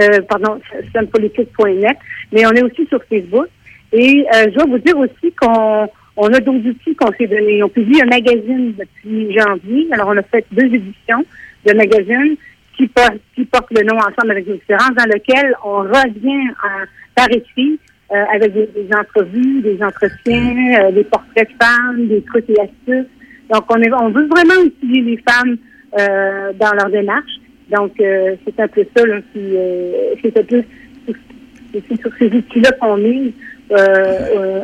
euh, 0.00 0.22
pardon, 0.22 0.58
femmepolitique.net, 0.94 1.98
mais 2.32 2.46
on 2.46 2.52
est 2.52 2.62
aussi 2.62 2.86
sur 2.86 3.02
Facebook. 3.10 3.46
Et 3.92 4.24
euh, 4.34 4.44
je 4.50 4.54
dois 4.54 4.66
vous 4.66 4.78
dire 4.78 4.96
aussi 4.98 5.32
qu'on 5.40 5.88
on 6.16 6.26
a 6.26 6.40
d'autres 6.40 6.66
outils 6.68 6.94
qu'on 6.94 7.12
s'est 7.12 7.26
donnés. 7.26 7.62
On 7.62 7.68
publie 7.68 8.00
un 8.02 8.06
magazine 8.06 8.74
depuis 8.78 9.36
janvier. 9.38 9.88
Alors, 9.92 10.08
on 10.08 10.16
a 10.16 10.22
fait 10.22 10.44
deux 10.52 10.66
éditions 10.66 11.24
de 11.66 11.72
magazine 11.74 12.36
qui, 12.76 12.86
portent 12.88 13.18
qui 13.34 13.44
portent 13.44 13.70
le 13.72 13.82
nom 13.84 13.96
Ensemble 13.96 14.30
avec 14.32 14.46
nos 14.46 14.54
différences, 14.54 14.94
dans 14.96 15.04
lequel 15.06 15.54
on 15.64 15.78
revient 15.82 16.48
en- 16.64 16.86
par 17.14 17.30
écrit 17.30 17.78
euh, 18.12 18.24
avec 18.34 18.52
des, 18.52 18.66
des 18.74 18.88
entrevues, 18.94 19.60
des 19.62 19.78
entretiens, 19.82 20.84
euh, 20.84 20.90
des 20.92 21.04
portraits 21.04 21.48
de 21.48 21.64
femmes, 21.64 22.08
des 22.08 22.22
trucs 22.22 22.48
et 22.50 22.60
astuces. 22.60 23.10
Donc, 23.52 23.64
on, 23.70 23.80
est, 23.82 23.92
on 23.92 24.08
veut 24.10 24.26
vraiment 24.26 24.62
utiliser 24.64 25.10
les 25.12 25.22
femmes 25.28 25.56
euh, 25.98 26.52
dans 26.58 26.72
leur 26.72 26.90
démarche. 26.90 27.32
Donc, 27.70 27.92
euh, 28.00 28.36
c'est 28.44 28.58
un 28.60 28.68
peu 28.68 28.84
ça, 28.96 29.06
là, 29.06 29.16
qui, 29.32 29.38
euh, 29.56 30.14
c'est 30.22 30.36
un 30.38 30.42
peu 30.44 30.62
c'est 31.72 32.00
sur 32.02 32.10
ces 32.18 32.26
outils-là 32.26 32.70
qu'on 32.72 32.98
mise. 32.98 33.32
Euh, 33.72 33.76
euh, 34.36 34.60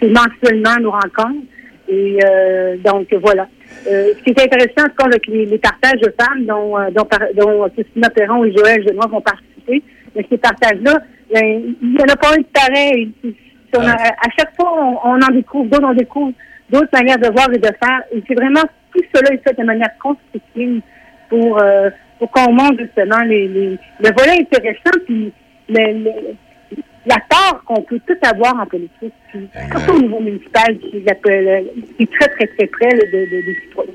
c'est 0.00 0.08
mensuellement 0.10 0.76
nos 0.80 0.90
rencontres. 0.90 1.46
Et 1.88 2.18
euh, 2.24 2.76
donc, 2.84 3.12
voilà. 3.22 3.46
Euh, 3.86 4.12
ce 4.16 4.22
qui 4.24 4.30
est 4.30 4.40
intéressant, 4.42 4.86
c'est 4.88 4.96
qu'on 4.96 5.10
a 5.10 5.18
que 5.18 5.30
les, 5.30 5.46
les 5.46 5.58
partages 5.58 6.00
de 6.00 6.12
femmes 6.18 6.44
dont, 6.46 6.78
euh, 6.78 6.90
dont, 6.90 7.06
dont 7.36 7.68
Christina 7.70 8.08
Perron 8.10 8.44
et 8.44 8.52
Joël 8.56 8.82
Genois 8.86 9.06
vont 9.06 9.20
participer. 9.20 9.82
Mais 10.16 10.24
ces 10.30 10.38
partages-là, 10.38 10.98
ben, 11.32 11.74
il 11.82 11.90
n'y 11.90 11.98
en 12.00 12.12
a 12.12 12.16
pas 12.16 12.32
un 12.34 12.38
de 12.40 12.46
pareil. 12.52 13.12
On 13.76 13.80
a- 13.80 13.92
à 13.92 14.30
chaque 14.38 14.54
fois, 14.56 14.72
on, 14.78 14.98
on 15.10 15.20
en 15.20 15.30
découvre 15.34 15.68
d'autres, 15.68 15.86
on 15.90 15.94
découvre 15.94 16.32
d'autres 16.70 16.88
manières 16.92 17.18
de 17.18 17.28
voir 17.32 17.48
et 17.52 17.58
de 17.58 17.66
faire. 17.66 18.02
Et 18.14 18.22
c'est 18.26 18.34
vraiment, 18.34 18.62
tout 18.94 19.02
cela 19.14 19.34
est 19.34 19.42
fait 19.46 19.58
de 19.58 19.64
manière 19.64 19.90
constructive 20.02 20.80
pour, 21.28 21.60
euh, 21.62 21.90
pour 22.18 22.30
qu'on 22.30 22.52
montre 22.52 22.78
justement 22.78 23.20
les, 23.26 23.48
les, 23.48 23.70
le 24.00 24.10
volet 24.16 24.40
intéressant, 24.40 24.96
puis 25.04 25.32
le, 25.68 26.04
le- 26.04 26.10
la 27.06 27.18
part 27.28 27.62
qu'on 27.64 27.82
peut 27.82 28.00
tout 28.06 28.16
avoir 28.22 28.58
en 28.58 28.66
politique, 28.66 29.12
puis 29.28 29.48
surtout 29.70 29.92
au 29.92 30.00
niveau 30.00 30.20
municipal, 30.20 30.78
qui, 30.78 30.96
est 30.96 32.12
très, 32.12 32.28
très, 32.28 32.46
très 32.46 32.66
près 32.66 32.88
de, 32.88 33.06
de, 33.06 33.46
des 33.46 33.58
citoyens. 33.62 33.92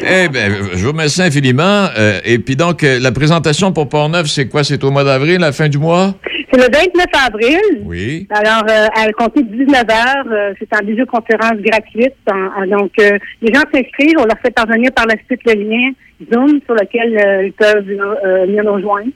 Eh 0.00 0.28
bien, 0.28 0.48
je 0.74 0.82
vous 0.84 0.92
remercie 0.92 1.22
infiniment. 1.22 1.86
Euh, 1.96 2.20
et 2.24 2.38
puis 2.38 2.56
donc, 2.56 2.84
euh, 2.84 2.98
la 3.00 3.12
présentation 3.12 3.72
pour 3.72 3.88
Port-Neuf, 3.88 4.26
c'est 4.26 4.48
quoi? 4.48 4.64
C'est 4.64 4.82
au 4.84 4.90
mois 4.90 5.04
d'avril, 5.04 5.38
la 5.40 5.52
fin 5.52 5.68
du 5.68 5.78
mois? 5.78 6.14
C'est 6.52 6.56
le 6.58 6.64
29 6.72 7.06
avril. 7.26 7.82
Oui. 7.84 8.26
Alors, 8.30 8.64
euh, 8.70 8.86
à 8.94 9.12
compter 9.12 9.42
de 9.42 9.54
19 9.54 9.74
heures, 9.90 10.24
euh, 10.32 10.54
c'est 10.58 10.68
en 10.74 10.84
visioconférence 10.86 11.58
gratuite. 11.58 12.14
En- 12.30 12.62
en- 12.62 12.66
donc, 12.78 12.92
euh, 13.00 13.18
les 13.42 13.52
gens 13.52 13.62
s'inscrivent, 13.72 14.16
on 14.18 14.24
leur 14.24 14.38
fait 14.42 14.50
parvenir 14.54 14.90
par 14.92 15.06
la 15.06 15.14
suite 15.26 15.40
le 15.46 15.52
lien 15.54 15.90
Zoom 16.32 16.60
sur 16.64 16.74
lequel 16.74 17.16
euh, 17.18 17.46
ils 17.46 17.52
peuvent 17.52 17.84
euh, 17.88 18.46
venir 18.46 18.64
nous 18.64 18.72
rejoindre. 18.74 19.10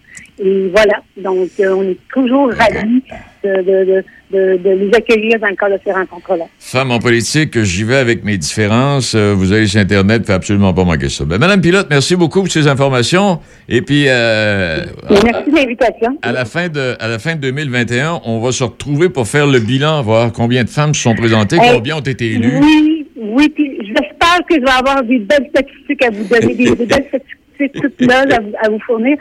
Et 0.44 0.70
voilà. 0.74 1.00
Donc, 1.16 1.48
euh, 1.60 1.74
on 1.74 1.82
est 1.84 1.98
toujours 2.12 2.50
ravis 2.52 3.02
de, 3.44 3.56
de, 3.62 3.84
de, 3.92 4.04
de, 4.32 4.56
de 4.56 4.70
les 4.70 4.90
accueillir 4.94 5.38
dans 5.38 5.48
le 5.48 5.56
cadre 5.56 5.74
de 5.76 5.80
ces 5.84 5.92
rencontres-là. 5.92 6.44
Femme 6.58 6.90
en 6.90 6.98
politique, 6.98 7.60
j'y 7.62 7.84
vais 7.84 7.96
avec 7.96 8.24
mes 8.24 8.36
différences. 8.38 9.14
Euh, 9.14 9.34
vous 9.36 9.52
allez 9.52 9.66
sur 9.66 9.80
Internet, 9.80 10.26
fait 10.26 10.32
absolument 10.32 10.72
pas 10.72 10.84
manquer 10.84 11.08
ça. 11.08 11.24
Ben, 11.24 11.38
Madame 11.38 11.60
Pilote, 11.60 11.86
merci 11.90 12.16
beaucoup 12.16 12.40
pour 12.40 12.50
ces 12.50 12.66
informations. 12.66 13.40
Et 13.68 13.82
puis, 13.82 14.04
euh, 14.08 14.84
merci 15.10 15.50
de 15.50 15.56
l'invitation. 15.56 16.18
à 16.22 16.32
la 16.32 16.44
fin 16.44 16.68
de 16.68 16.96
à 16.98 17.08
la 17.08 17.18
fin 17.18 17.34
de 17.36 17.40
2021, 17.40 18.20
on 18.24 18.40
va 18.40 18.52
se 18.52 18.64
retrouver 18.64 19.08
pour 19.08 19.26
faire 19.28 19.46
le 19.46 19.60
bilan, 19.60 20.02
voir 20.02 20.32
combien 20.32 20.64
de 20.64 20.70
femmes 20.70 20.94
se 20.94 21.02
sont 21.02 21.14
présentées, 21.14 21.56
Hey, 21.60 21.74
combien 21.74 21.96
ont 21.96 22.00
été 22.00 22.32
élues. 22.32 22.58
Oui, 22.60 23.06
oui, 23.16 23.48
puis 23.50 23.78
j'espère 23.86 24.38
que 24.48 24.54
je 24.56 24.60
vais 24.60 24.70
avoir 24.70 25.02
des 25.02 25.18
belles 25.18 25.48
statistiques 25.50 26.02
à 26.04 26.10
vous 26.10 26.24
donner, 26.24 26.54
des, 26.54 26.74
des 26.74 26.86
belles 26.86 27.06
statistiques 27.08 27.80
toutes 27.80 28.00
neuves 28.00 28.32
à 28.32 28.40
vous, 28.40 28.52
à 28.64 28.68
vous 28.70 28.80
fournir. 28.80 29.16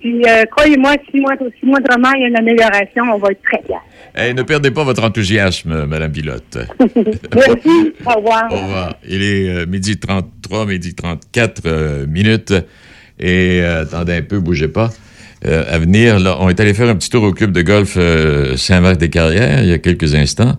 Puis, 0.00 0.22
euh, 0.28 0.42
croyez-moi, 0.50 0.92
six 1.10 1.20
mois, 1.20 1.32
six 1.58 1.64
mois 1.66 1.80
de 1.80 1.90
roman, 1.90 2.10
il 2.16 2.22
y 2.22 2.24
a 2.24 2.28
une 2.28 2.36
amélioration, 2.36 3.04
on 3.14 3.18
va 3.18 3.28
être 3.30 3.42
très 3.42 3.62
fiers. 3.62 3.76
Hey, 4.16 4.32
ne 4.32 4.42
perdez 4.42 4.70
pas 4.70 4.84
votre 4.84 5.02
enthousiasme, 5.02 5.86
Madame 5.86 6.12
Pilote. 6.12 6.58
Merci, 7.34 7.92
au 8.06 8.10
revoir. 8.10 8.44
Au 8.48 8.56
revoir. 8.56 8.94
Il 9.08 9.20
est 9.22 9.48
euh, 9.48 9.66
midi 9.66 9.98
33, 9.98 10.66
midi 10.66 10.94
34 10.94 11.62
euh, 11.66 12.06
minutes. 12.06 12.54
Et 13.18 13.60
euh, 13.60 13.82
attendez 13.82 14.12
un 14.12 14.22
peu, 14.22 14.38
bougez 14.38 14.68
pas. 14.68 14.92
Euh, 15.46 15.64
à 15.68 15.78
venir, 15.80 16.20
là, 16.20 16.36
on 16.38 16.48
est 16.48 16.60
allé 16.60 16.74
faire 16.74 16.88
un 16.88 16.94
petit 16.94 17.10
tour 17.10 17.24
au 17.24 17.32
club 17.32 17.50
de 17.50 17.62
golf 17.62 17.98
Saint-Marc-des-Carrières 18.56 19.64
il 19.64 19.70
y 19.70 19.72
a 19.72 19.78
quelques 19.78 20.14
instants 20.14 20.58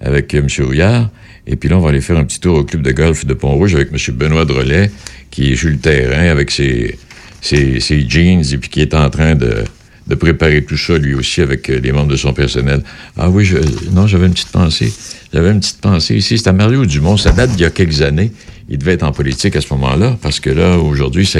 avec 0.00 0.34
M. 0.34 0.48
Rouillard. 0.58 1.10
Et 1.46 1.54
puis 1.54 1.68
là, 1.68 1.76
on 1.76 1.80
va 1.80 1.90
aller 1.90 2.00
faire 2.00 2.18
un 2.18 2.24
petit 2.24 2.40
tour 2.40 2.58
au 2.58 2.64
club 2.64 2.82
de 2.82 2.90
golf 2.90 3.24
de 3.24 3.34
Pont-Rouge 3.34 3.76
avec 3.76 3.90
M. 3.92 4.16
Benoît 4.16 4.44
Drolet, 4.44 4.90
qui 5.30 5.52
est 5.52 5.56
sur 5.56 5.70
le 5.70 5.78
terrain 5.78 6.28
avec 6.28 6.50
ses, 6.50 6.98
ses, 7.40 7.78
ses 7.78 8.08
jeans 8.08 8.42
et 8.52 8.58
puis 8.58 8.68
qui 8.68 8.80
est 8.80 8.94
en 8.94 9.08
train 9.10 9.36
de, 9.36 9.62
de 10.10 10.16
préparer 10.16 10.64
tout 10.64 10.76
ça, 10.76 10.98
lui 10.98 11.14
aussi, 11.14 11.40
avec 11.40 11.70
euh, 11.70 11.78
les 11.78 11.92
membres 11.92 12.08
de 12.08 12.16
son 12.16 12.32
personnel. 12.32 12.82
Ah 13.16 13.30
oui, 13.30 13.44
je, 13.44 13.58
non, 13.92 14.08
j'avais 14.08 14.26
une 14.26 14.32
petite 14.32 14.50
pensée. 14.50 14.92
J'avais 15.32 15.52
une 15.52 15.60
petite 15.60 15.80
pensée 15.80 16.16
ici. 16.16 16.42
À 16.46 16.52
Mario 16.52 16.84
Dumont. 16.84 17.16
Ça 17.16 17.30
date 17.30 17.52
d'il 17.52 17.60
y 17.60 17.64
a 17.64 17.70
quelques 17.70 18.02
années. 18.02 18.32
il 18.68 18.76
devait 18.76 18.94
être 18.94 19.04
en 19.04 19.12
politique 19.12 19.54
à 19.54 19.60
ce 19.60 19.72
moment-là, 19.74 20.18
parce 20.20 20.40
que 20.40 20.50
là, 20.50 20.78
aujourd'hui, 20.78 21.26
ça. 21.26 21.38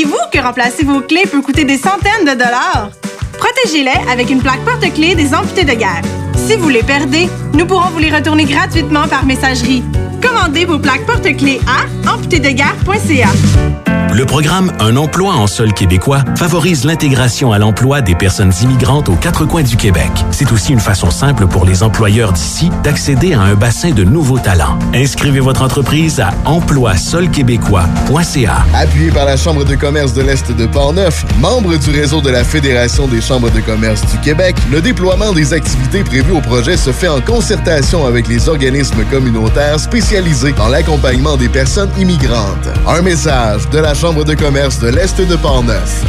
Saviez-vous 0.00 0.30
que 0.32 0.38
remplacer 0.38 0.82
vos 0.82 1.02
clés 1.02 1.26
peut 1.30 1.42
coûter 1.42 1.64
des 1.64 1.76
centaines 1.76 2.24
de 2.24 2.32
dollars? 2.32 2.88
Protégez-les 3.36 4.10
avec 4.10 4.30
une 4.30 4.40
plaque 4.40 4.64
porte-clés 4.64 5.14
des 5.14 5.34
amputés 5.34 5.64
de 5.64 5.74
guerre. 5.74 6.00
Si 6.36 6.56
vous 6.56 6.70
les 6.70 6.82
perdez, 6.82 7.28
nous 7.52 7.66
pourrons 7.66 7.90
vous 7.90 7.98
les 7.98 8.10
retourner 8.10 8.44
gratuitement 8.44 9.06
par 9.08 9.26
messagerie. 9.26 9.82
Commandez 10.22 10.64
vos 10.64 10.78
plaques 10.78 11.04
porte-clés 11.04 11.60
à 11.66 12.14
amputédeguerre.ca. 12.14 13.89
Le 14.12 14.26
programme 14.26 14.72
Un 14.80 14.96
emploi 14.96 15.34
en 15.34 15.46
sol 15.46 15.72
québécois 15.72 16.24
favorise 16.36 16.84
l'intégration 16.84 17.52
à 17.52 17.60
l'emploi 17.60 18.00
des 18.00 18.16
personnes 18.16 18.52
immigrantes 18.60 19.08
aux 19.08 19.14
quatre 19.14 19.44
coins 19.44 19.62
du 19.62 19.76
Québec. 19.76 20.10
C'est 20.32 20.50
aussi 20.50 20.72
une 20.72 20.80
façon 20.80 21.12
simple 21.12 21.46
pour 21.46 21.64
les 21.64 21.84
employeurs 21.84 22.32
d'ici 22.32 22.72
d'accéder 22.82 23.34
à 23.34 23.42
un 23.42 23.54
bassin 23.54 23.92
de 23.92 24.02
nouveaux 24.02 24.40
talents. 24.40 24.76
Inscrivez 24.94 25.38
votre 25.38 25.62
entreprise 25.62 26.18
à 26.18 26.30
emploisolquébécois.ca. 26.44 28.64
Appuyé 28.74 29.12
par 29.12 29.26
la 29.26 29.36
Chambre 29.36 29.64
de 29.64 29.76
commerce 29.76 30.12
de 30.12 30.22
l'Est 30.22 30.50
de 30.50 30.66
Portneuf, 30.66 31.24
membre 31.38 31.76
du 31.76 31.90
réseau 31.90 32.20
de 32.20 32.30
la 32.30 32.42
Fédération 32.42 33.06
des 33.06 33.20
chambres 33.20 33.52
de 33.52 33.60
commerce 33.60 34.04
du 34.06 34.18
Québec, 34.18 34.56
le 34.72 34.80
déploiement 34.80 35.32
des 35.32 35.52
activités 35.52 36.02
prévues 36.02 36.32
au 36.32 36.40
projet 36.40 36.76
se 36.76 36.90
fait 36.90 37.06
en 37.06 37.20
concertation 37.20 38.06
avec 38.06 38.26
les 38.26 38.48
organismes 38.48 39.04
communautaires 39.04 39.78
spécialisés 39.78 40.50
dans 40.52 40.66
l'accompagnement 40.66 41.36
des 41.36 41.48
personnes 41.48 41.90
immigrantes. 41.96 42.68
Un 42.88 43.02
message 43.02 43.70
de 43.70 43.78
la 43.78 43.94
Chambre 44.00 44.24
de 44.24 44.32
commerce 44.32 44.78
de 44.78 44.88
l'Est 44.88 45.20
de 45.20 45.36
Portneuf. 45.36 46.02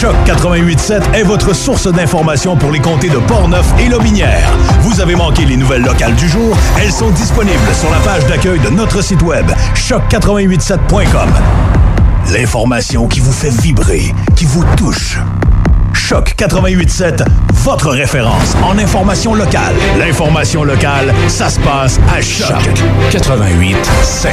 Choc 0.00 0.14
88.7 0.24 1.02
est 1.12 1.22
votre 1.22 1.54
source 1.54 1.92
d'information 1.92 2.56
pour 2.56 2.70
les 2.70 2.78
comtés 2.78 3.10
de 3.10 3.18
Portneuf 3.18 3.66
et 3.78 3.90
Lobinière. 3.90 4.48
Vous 4.80 5.02
avez 5.02 5.14
manqué 5.14 5.44
les 5.44 5.58
nouvelles 5.58 5.82
locales 5.82 6.14
du 6.14 6.26
jour? 6.26 6.56
Elles 6.80 6.90
sont 6.90 7.10
disponibles 7.10 7.58
sur 7.78 7.90
la 7.90 7.98
page 7.98 8.24
d'accueil 8.28 8.58
de 8.60 8.70
notre 8.70 9.02
site 9.02 9.20
web 9.20 9.46
choc887.com. 9.74 11.28
L'information 12.32 13.08
qui 13.08 13.20
vous 13.20 13.32
fait 13.32 13.50
vibrer, 13.50 14.14
qui 14.34 14.46
vous 14.46 14.64
touche. 14.74 15.18
Choc 15.92 16.34
88.7, 16.38 17.26
votre 17.52 17.90
référence 17.90 18.56
en 18.64 18.78
information 18.78 19.34
locale. 19.34 19.74
L'information 19.98 20.64
locale, 20.64 21.12
ça 21.28 21.50
se 21.50 21.60
passe 21.60 22.00
à 22.10 22.22
Choc 22.22 22.56
88.7. 23.10 24.28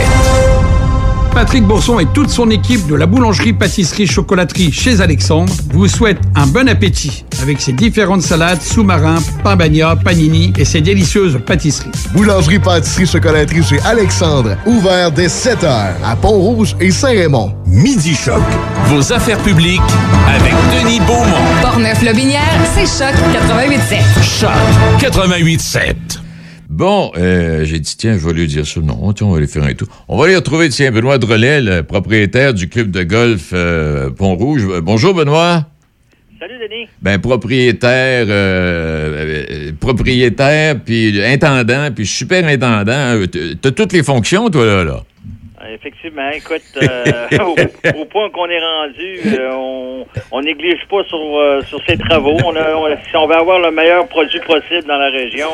Patrick 1.36 1.66
Bourson 1.66 2.00
et 2.00 2.06
toute 2.06 2.30
son 2.30 2.50
équipe 2.50 2.88
de 2.88 2.96
la 2.96 3.06
boulangerie 3.06 3.52
pâtisserie 3.52 4.08
chocolaterie 4.08 4.72
chez 4.72 5.02
Alexandre 5.02 5.54
vous 5.74 5.90
souhaitent 5.90 6.22
un 6.34 6.48
bon 6.48 6.70
appétit 6.70 7.26
avec 7.42 7.60
ses 7.60 7.74
différentes 7.74 8.22
salades, 8.22 8.62
sous-marins, 8.62 9.22
pain 9.44 9.58
bagna, 9.58 9.98
panini 9.98 10.54
et 10.58 10.64
ses 10.64 10.80
délicieuses 10.80 11.38
pâtisseries. 11.46 11.92
Boulangerie 12.14 12.60
pâtisserie 12.60 13.06
chocolaterie 13.06 13.64
chez 13.64 13.82
Alexandre, 13.82 14.56
ouvert 14.66 15.12
dès 15.12 15.28
7 15.28 15.66
heures 15.66 15.96
à 16.06 16.16
Pont-Rouge 16.16 16.74
et 16.80 16.90
Saint-Raymond. 16.90 17.54
Midi 17.68 18.16
Choc. 18.16 18.42
Vos 18.86 19.12
affaires 19.12 19.40
publiques 19.40 19.82
avec 20.34 20.54
Denis 20.74 21.02
Beaumont. 21.02 21.62
Portneuf-Lobinière, 21.62 22.62
c'est 22.74 22.88
Choc 22.88 23.14
88.7. 23.34 24.24
Choc 24.40 25.12
88.7. 25.12 26.25
Bon, 26.76 27.10
euh, 27.16 27.64
j'ai 27.64 27.80
dit, 27.80 27.96
tiens, 27.96 28.18
je 28.18 28.28
vais 28.28 28.34
lui 28.34 28.48
dire 28.48 28.68
ça. 28.68 28.82
Non, 28.82 29.14
tiens, 29.14 29.28
on 29.28 29.32
va 29.32 29.38
aller 29.38 29.48
faire 29.48 29.64
un 29.64 29.74
tour. 29.74 29.88
On 30.10 30.18
va 30.18 30.26
aller 30.26 30.36
retrouver, 30.36 30.68
tiens, 30.68 30.92
Benoît 30.92 31.18
Drolet, 31.18 31.62
le 31.62 31.84
propriétaire 31.84 32.54
du 32.54 32.68
club 32.68 32.92
de 32.92 33.04
golf 33.04 33.52
euh, 33.54 34.10
Pont-Rouge. 34.10 34.68
Euh, 34.70 34.82
Bonjour, 34.82 35.14
Benoît. 35.14 35.68
Salut, 36.38 36.56
Denis. 36.56 36.90
Ben, 37.02 37.18
propriétaire, 37.18 38.26
euh, 38.28 39.72
propriétaire, 39.80 40.76
puis 40.84 41.24
intendant, 41.24 41.92
puis 41.96 42.06
super 42.06 42.46
intendant. 42.46 42.92
Euh, 42.92 43.26
T'as 43.62 43.72
toutes 43.72 43.94
les 43.94 44.04
fonctions, 44.04 44.50
toi, 44.50 44.66
là, 44.66 44.84
là? 44.84 45.04
Effectivement, 45.74 46.30
écoute, 46.30 46.62
euh, 46.82 47.04
au, 47.42 48.00
au 48.02 48.06
point 48.06 48.30
qu'on 48.30 48.48
est 48.48 48.60
rendu, 48.60 49.20
euh, 49.40 49.52
on, 49.54 50.06
on 50.32 50.42
néglige 50.42 50.86
pas 50.90 51.04
sur, 51.10 51.18
euh, 51.18 51.62
sur 51.68 51.80
ces 51.88 51.98
travaux. 51.98 52.38
On 52.46 52.56
a, 52.56 52.76
on- 52.76 52.96
si 53.10 53.16
on 53.18 53.28
veut 53.28 53.36
avoir 53.36 53.60
le 53.60 53.72
meilleur 53.72 54.08
produit 54.08 54.40
possible 54.42 54.88
dans 54.88 54.98
la 54.98 55.10
région, 55.10 55.50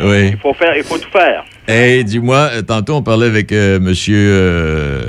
Oui. 0.00 0.28
il 0.32 0.36
faut 0.38 0.54
faire, 0.54 0.76
il 0.76 0.84
faut 0.84 0.98
tout 0.98 1.10
faire. 1.10 1.44
Hey, 1.68 2.04
dis-moi, 2.04 2.50
tantôt, 2.66 2.94
on 2.94 3.02
parlait 3.02 3.26
avec 3.26 3.52
Monsieur 3.52 4.16
euh, 4.16 5.02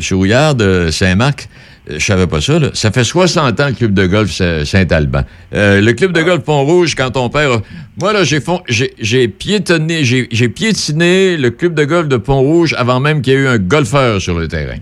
Chouillard 0.00 0.54
de 0.54 0.88
Saint-Marc. 0.90 1.48
Euh, 1.92 1.98
Je 1.98 2.04
savais 2.04 2.26
pas 2.26 2.40
ça, 2.40 2.58
là. 2.58 2.68
Ça 2.74 2.90
fait 2.90 3.04
60 3.04 3.60
ans 3.60 3.66
le 3.68 3.74
club 3.74 3.94
de 3.94 4.06
golf 4.06 4.30
Sa- 4.30 4.64
Saint-Alban. 4.64 5.22
Euh, 5.54 5.80
le 5.80 5.92
club 5.92 6.12
de 6.12 6.22
golf 6.22 6.42
Pont-Rouge, 6.44 6.94
quand 6.94 7.16
on 7.16 7.28
perd... 7.28 7.62
Moi, 8.00 8.12
là, 8.12 8.24
j'ai 8.24 8.40
fon- 8.40 8.62
j'ai 8.68 8.94
j'ai 8.98 9.28
piétonné, 9.28 10.02
j'ai 10.04 10.48
piétiné 10.48 11.36
le 11.36 11.50
club 11.50 11.74
de 11.74 11.84
golf 11.84 12.08
de 12.08 12.16
Pont-Rouge 12.16 12.74
avant 12.78 13.00
même 13.00 13.20
qu'il 13.22 13.34
y 13.34 13.36
ait 13.36 13.40
eu 13.40 13.46
un 13.48 13.58
golfeur 13.58 14.20
sur 14.20 14.38
le 14.38 14.48
terrain. 14.48 14.78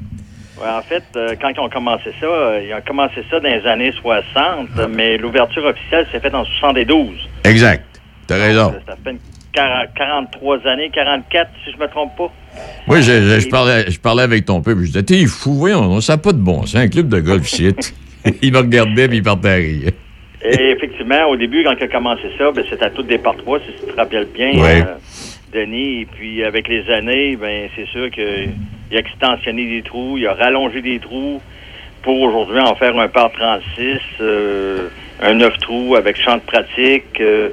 Ouais, 0.61 0.68
en 0.68 0.83
fait, 0.83 1.03
euh, 1.16 1.35
quand 1.40 1.49
ils 1.49 1.61
ont 1.61 1.68
commencé 1.70 2.11
ça, 2.20 2.27
euh, 2.27 2.61
ils 2.64 2.73
ont 2.75 2.83
commencé 2.87 3.25
ça 3.31 3.40
dans 3.40 3.49
les 3.49 3.66
années 3.66 3.92
60, 4.01 4.68
mais 4.94 5.16
l'ouverture 5.16 5.64
officielle 5.64 6.07
s'est 6.12 6.20
faite 6.20 6.35
en 6.35 6.44
72. 6.61 7.09
Exact. 7.44 7.85
T'as 8.27 8.37
raison. 8.37 8.75
Ça 8.87 8.94
fait 9.03 9.11
une 9.12 9.18
40 9.52 9.88
43 9.96 10.66
années, 10.66 10.90
44 10.92 11.50
si 11.64 11.72
je 11.72 11.76
me 11.78 11.88
trompe 11.88 12.16
pas. 12.16 12.30
Moi, 12.86 13.00
je, 13.00 13.12
je- 13.22 13.40
je 13.40 13.48
parlais, 13.48 13.90
je 13.90 13.98
parlais 14.00 14.22
avec 14.22 14.44
ton 14.44 14.60
peuple. 14.62 14.80
Je 14.82 14.86
disais, 14.86 15.02
t'es 15.02 15.26
fou, 15.26 15.54
voyons, 15.54 16.00
ça 16.00 16.14
n'a 16.14 16.18
pas 16.18 16.32
de 16.32 16.38
bon 16.38 16.62
sens. 16.62 16.76
Un 16.76 16.88
club 16.88 17.08
de 17.08 17.20
golf 17.20 17.46
site. 17.46 17.94
il 18.42 18.52
me 18.52 18.58
regardait 18.58 19.08
puis 19.08 19.18
il 19.18 19.22
partait 19.22 19.48
à 19.48 19.54
rire. 19.54 19.92
Et 20.42 20.70
effectivement, 20.70 21.26
au 21.28 21.36
début, 21.36 21.62
quand 21.64 21.74
il 21.78 21.84
a 21.84 21.88
commencé 21.88 22.22
ça, 22.38 22.50
ben, 22.50 22.64
c'était 22.68 22.84
à 22.84 22.90
toutes 22.90 23.06
des 23.08 23.18
par 23.18 23.36
trois, 23.36 23.58
si 23.60 23.66
tu 23.84 23.92
te 23.92 23.96
rappelles 23.96 24.26
bien, 24.34 24.52
Ouais. 24.60 24.82
euh, 24.82 24.94
Denis. 25.52 26.02
Et 26.02 26.06
puis, 26.06 26.42
avec 26.44 26.66
les 26.68 26.88
années, 26.90 27.36
ben, 27.36 27.68
c'est 27.76 27.86
sûr 27.88 28.10
qu'il 28.10 28.52
a 28.94 28.98
extensionné 28.98 29.66
des 29.68 29.82
trous, 29.82 30.16
il 30.16 30.26
a 30.26 30.34
rallongé 30.34 30.80
des 30.80 30.98
trous 30.98 31.40
pour 32.02 32.20
aujourd'hui 32.22 32.60
en 32.60 32.74
faire 32.76 32.96
un 32.98 33.08
par 33.08 33.30
36, 33.32 33.98
euh, 34.22 34.88
un 35.22 35.35
9 35.35 35.59
trous 35.61 35.94
avec 35.96 36.16
champ 36.20 36.37
de 36.37 36.42
pratique. 36.42 37.20
euh, 37.20 37.48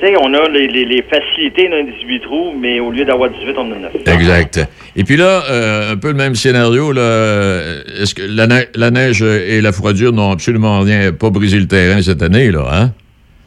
tu 0.00 0.06
sais, 0.08 0.14
on 0.20 0.32
a 0.34 0.48
les, 0.48 0.66
les- 0.66 0.84
les 0.84 1.02
facilités 1.02 1.68
d'un 1.68 1.84
18 1.84 2.20
trous, 2.20 2.52
mais 2.58 2.80
au 2.80 2.90
lieu 2.90 3.04
d'avoir 3.04 3.30
18, 3.30 3.54
on 3.56 3.70
a 3.72 3.76
9. 3.76 3.92
Exact. 4.06 4.60
Et 4.96 5.04
puis 5.04 5.16
là, 5.16 5.42
euh, 5.50 5.92
un 5.92 5.96
peu 5.96 6.08
le 6.08 6.14
même 6.14 6.34
scénario. 6.34 6.92
Là, 6.92 7.00
euh, 7.02 7.82
est-ce 8.02 8.14
que 8.14 8.22
la, 8.28 8.46
ne- 8.46 8.64
la 8.74 8.90
neige 8.90 9.22
et 9.22 9.60
la 9.60 9.72
froidure 9.72 10.12
n'ont 10.12 10.30
absolument 10.32 10.80
rien, 10.80 11.12
pas 11.12 11.30
brisé 11.30 11.58
le 11.58 11.68
terrain 11.68 12.00
cette 12.02 12.22
année, 12.22 12.50
là, 12.50 12.64
hein? 12.72 12.90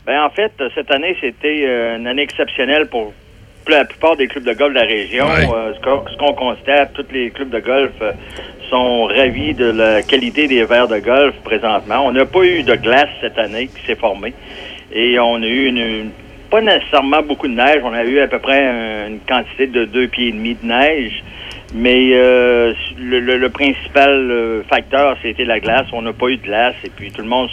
Ben, 0.05 0.21
en 0.21 0.29
fait, 0.29 0.51
cette 0.75 0.91
année, 0.91 1.15
c'était 1.19 1.65
une 1.97 2.05
année 2.07 2.21
exceptionnelle 2.21 2.87
pour 2.89 3.11
la 3.69 3.85
plupart 3.85 4.15
des 4.15 4.27
clubs 4.27 4.43
de 4.43 4.53
golf 4.53 4.73
de 4.73 4.79
la 4.79 4.85
région. 4.85 5.25
Ouais. 5.25 5.47
Euh, 5.53 5.73
ce 5.75 6.17
qu'on- 6.17 6.33
constate, 6.33 6.93
tous 6.93 7.05
les 7.13 7.29
clubs 7.31 7.49
de 7.49 7.59
golf 7.59 7.91
euh, 8.01 8.11
sont 8.69 9.05
ravis 9.05 9.53
de 9.53 9.71
la 9.71 10.01
qualité 10.01 10.47
des 10.47 10.63
verres 10.65 10.87
de 10.87 10.99
golf 10.99 11.35
présentement. 11.43 12.05
On 12.05 12.11
n'a 12.11 12.25
pas 12.25 12.43
eu 12.43 12.63
de 12.63 12.75
glace 12.75 13.09
cette 13.21 13.37
année 13.37 13.67
qui 13.67 13.85
s'est 13.85 13.95
formée. 13.95 14.33
Et 14.93 15.17
on 15.19 15.35
a 15.41 15.45
eu 15.47 15.65
une, 15.67 15.77
une- 15.77 16.11
pas 16.49 16.61
nécessairement 16.61 17.21
beaucoup 17.21 17.47
de 17.47 17.53
neige. 17.53 17.81
On 17.83 17.93
a 17.93 18.03
eu 18.03 18.19
à 18.19 18.27
peu 18.27 18.39
près 18.39 18.65
un- 18.65 19.07
une 19.07 19.19
quantité 19.19 19.67
de 19.67 19.85
deux 19.85 20.07
pieds 20.07 20.27
et 20.29 20.31
demi 20.31 20.55
de 20.55 20.65
neige. 20.67 21.23
Mais 21.73 22.11
euh, 22.13 22.73
le, 22.99 23.19
le- 23.19 23.37
le 23.37 23.49
principal 23.49 24.63
facteur, 24.69 25.17
c'était 25.21 25.43
la 25.45 25.59
glace. 25.59 25.87
On 25.93 26.01
n'a 26.01 26.13
pas 26.13 26.27
eu 26.29 26.37
de 26.37 26.43
glace. 26.43 26.75
Et 26.85 26.89
puis 26.89 27.11
tout 27.11 27.21
le 27.21 27.27
monde 27.27 27.49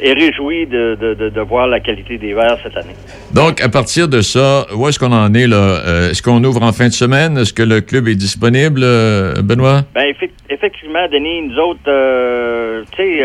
est 0.00 0.12
réjoui 0.12 0.66
de, 0.66 0.96
de, 1.00 1.14
de, 1.14 1.28
de 1.30 1.40
voir 1.40 1.66
la 1.68 1.80
qualité 1.80 2.18
des 2.18 2.34
verres 2.34 2.58
cette 2.62 2.76
année. 2.76 2.94
Donc, 3.34 3.60
à 3.60 3.68
partir 3.68 4.08
de 4.08 4.20
ça, 4.20 4.66
où 4.74 4.86
est-ce 4.88 4.98
qu'on 4.98 5.12
en 5.12 5.32
est, 5.34 5.46
là? 5.46 5.56
Euh, 5.56 6.10
est-ce 6.10 6.22
qu'on 6.22 6.42
ouvre 6.44 6.62
en 6.62 6.72
fin 6.72 6.88
de 6.88 6.92
semaine? 6.92 7.38
Est-ce 7.38 7.52
que 7.52 7.62
le 7.62 7.80
club 7.80 8.08
est 8.08 8.14
disponible, 8.14 8.80
euh, 8.82 9.34
Benoît? 9.42 9.82
Ben, 9.94 10.04
effe- 10.04 10.30
effectivement, 10.50 11.06
Denis, 11.10 11.42
nous 11.42 11.58
autres, 11.58 11.80
euh, 11.88 12.82
tu 12.96 13.02
sais, 13.02 13.20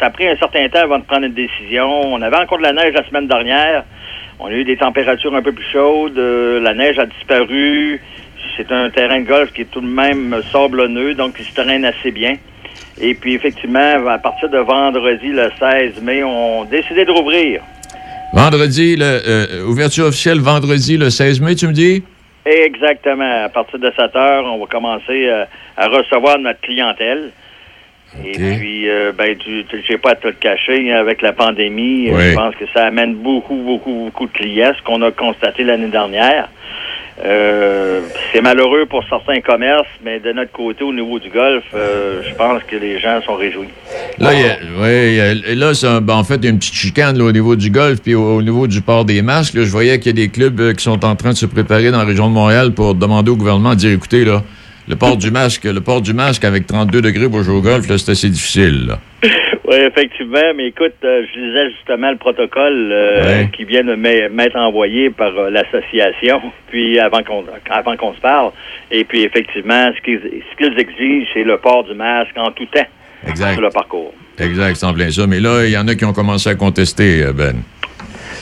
ça 0.00 0.06
a 0.06 0.10
pris 0.10 0.26
un 0.28 0.36
certain 0.36 0.68
temps 0.68 0.80
avant 0.82 0.98
de 0.98 1.04
prendre 1.04 1.24
une 1.26 1.34
décision. 1.34 1.88
On 2.12 2.20
avait 2.22 2.36
encore 2.36 2.58
de 2.58 2.64
la 2.64 2.72
neige 2.72 2.92
la 2.94 3.06
semaine 3.08 3.28
dernière. 3.28 3.84
On 4.40 4.46
a 4.46 4.52
eu 4.52 4.64
des 4.64 4.76
températures 4.76 5.34
un 5.34 5.42
peu 5.42 5.52
plus 5.52 5.66
chaudes. 5.72 6.18
La 6.18 6.74
neige 6.74 6.98
a 6.98 7.06
disparu. 7.06 8.00
C'est 8.56 8.70
un 8.70 8.90
terrain 8.90 9.20
de 9.20 9.26
golf 9.26 9.52
qui 9.52 9.62
est 9.62 9.70
tout 9.70 9.80
de 9.80 9.86
même 9.86 10.36
sablonneux, 10.52 11.14
donc 11.14 11.34
il 11.40 11.44
se 11.44 11.54
terraine 11.54 11.84
assez 11.84 12.10
bien. 12.12 12.34
Et 13.00 13.14
puis, 13.14 13.34
effectivement, 13.34 14.08
à 14.08 14.18
partir 14.18 14.48
de 14.48 14.58
vendredi, 14.58 15.28
le 15.28 15.50
16 15.58 16.00
mai, 16.02 16.22
on 16.22 16.62
a 16.62 16.66
décidé 16.66 17.04
de 17.04 17.10
rouvrir. 17.10 17.60
Vendredi, 18.32 18.96
le, 18.96 19.04
euh, 19.04 19.64
ouverture 19.66 20.06
officielle 20.06 20.40
vendredi, 20.40 20.96
le 20.96 21.10
16 21.10 21.40
mai, 21.40 21.54
tu 21.54 21.66
me 21.66 21.72
dis? 21.72 22.02
Exactement. 22.46 23.44
À 23.44 23.48
partir 23.48 23.78
de 23.78 23.90
7 23.96 24.14
heures, 24.16 24.44
on 24.44 24.58
va 24.58 24.66
commencer 24.66 25.26
euh, 25.28 25.44
à 25.76 25.88
recevoir 25.88 26.38
notre 26.38 26.60
clientèle. 26.60 27.30
Et 28.24 28.32
puis, 28.32 28.88
euh, 28.88 29.10
ben, 29.16 29.36
tu, 29.36 29.64
tu 29.68 29.82
sais 29.86 29.98
pas 29.98 30.10
à 30.10 30.14
te 30.14 30.28
le 30.28 30.34
cacher, 30.34 30.92
avec 30.92 31.20
la 31.20 31.32
pandémie, 31.32 32.10
Oui. 32.12 32.30
je 32.30 32.34
pense 32.34 32.54
que 32.54 32.64
ça 32.72 32.86
amène 32.86 33.14
beaucoup, 33.14 33.56
beaucoup, 33.56 34.04
beaucoup 34.04 34.26
de 34.26 34.32
clients, 34.32 34.72
ce 34.78 34.82
qu'on 34.84 35.02
a 35.02 35.10
constaté 35.10 35.64
l'année 35.64 35.88
dernière. 35.88 36.48
Euh, 37.24 38.00
c'est 38.32 38.40
malheureux 38.40 38.86
pour 38.86 39.04
certains 39.08 39.40
commerces, 39.40 39.86
mais 40.04 40.18
de 40.18 40.32
notre 40.32 40.50
côté, 40.50 40.82
au 40.82 40.92
niveau 40.92 41.18
du 41.20 41.30
golf, 41.30 41.62
euh, 41.74 42.22
je 42.28 42.34
pense 42.34 42.62
que 42.64 42.74
les 42.76 42.98
gens 42.98 43.20
sont 43.24 43.36
réjouis. 43.36 43.68
Là, 44.18 44.32
il 44.34 44.40
y 44.40 45.20
a- 45.20 45.32
y 45.32 45.52
et 45.52 45.54
là 45.54 45.74
c'est 45.74 46.00
ben, 46.00 46.14
en 46.14 46.24
fait, 46.24 46.44
une 46.44 46.58
petite 46.58 46.74
chicane 46.74 47.16
là, 47.16 47.24
au 47.24 47.30
niveau 47.32 47.54
du 47.54 47.70
golf, 47.70 48.00
puis 48.02 48.16
au, 48.16 48.36
au 48.38 48.42
niveau 48.42 48.66
du 48.66 48.80
port 48.80 49.04
des 49.04 49.22
masques. 49.22 49.54
là, 49.54 49.62
je 49.62 49.70
voyais 49.70 49.98
qu'il 50.00 50.18
y 50.18 50.22
a 50.22 50.26
des 50.26 50.28
clubs 50.28 50.58
euh, 50.60 50.72
qui 50.72 50.82
sont 50.82 51.04
en 51.04 51.14
train 51.14 51.30
de 51.30 51.36
se 51.36 51.46
préparer 51.46 51.92
dans 51.92 51.98
la 51.98 52.04
région 52.04 52.28
de 52.28 52.34
Montréal 52.34 52.72
pour 52.72 52.94
demander 52.96 53.30
au 53.30 53.36
gouvernement 53.36 53.70
de 53.70 53.76
dire, 53.76 53.92
écoutez, 53.92 54.24
là, 54.24 54.42
le 54.88 54.96
port 54.96 55.16
du 55.16 55.30
masque, 55.30 55.64
le 55.64 55.80
port 55.80 56.02
du 56.02 56.12
masque 56.14 56.44
avec 56.44 56.66
32 56.66 57.00
degrés 57.00 57.28
pour 57.28 57.42
jouer 57.44 57.54
au 57.54 57.62
golf, 57.62 57.86
c'est 57.86 58.10
assez 58.10 58.28
difficile. 58.28 58.86
là. 58.88 58.98
Oui, 59.66 59.76
effectivement, 59.76 60.52
mais 60.54 60.66
écoute, 60.68 60.92
euh, 61.04 61.24
je 61.34 61.40
lisais 61.40 61.70
justement 61.70 62.10
le 62.10 62.18
protocole 62.18 62.90
euh, 62.92 63.22
Ouais. 63.24 63.48
qui 63.56 63.64
vient 63.64 63.82
de 63.82 63.94
m'être 63.94 64.56
envoyé 64.56 65.08
par 65.08 65.36
euh, 65.38 65.48
l'association, 65.50 66.42
puis 66.70 66.98
avant 66.98 67.22
qu'on 67.22 67.44
avant 67.70 67.96
qu'on 67.96 68.12
se 68.14 68.20
parle. 68.20 68.50
Et 68.90 69.04
puis 69.04 69.22
effectivement, 69.22 69.90
ce 69.96 70.02
qu'ils 70.02 70.20
ce 70.20 70.56
qu'ils 70.56 70.78
exigent, 70.78 71.28
c'est 71.32 71.44
le 71.44 71.56
port 71.56 71.84
du 71.84 71.94
masque 71.94 72.36
en 72.36 72.50
tout 72.50 72.66
temps 72.66 72.86
Exact. 73.26 73.52
sur 73.54 73.62
le 73.62 73.70
parcours. 73.70 74.12
Exact, 74.38 74.84
en 74.84 74.92
plein 74.92 75.10
ça. 75.10 75.26
Mais 75.26 75.40
là, 75.40 75.64
il 75.64 75.70
y 75.70 75.78
en 75.78 75.88
a 75.88 75.94
qui 75.94 76.04
ont 76.04 76.12
commencé 76.12 76.50
à 76.50 76.56
contester, 76.56 77.24
Ben. 77.34 77.62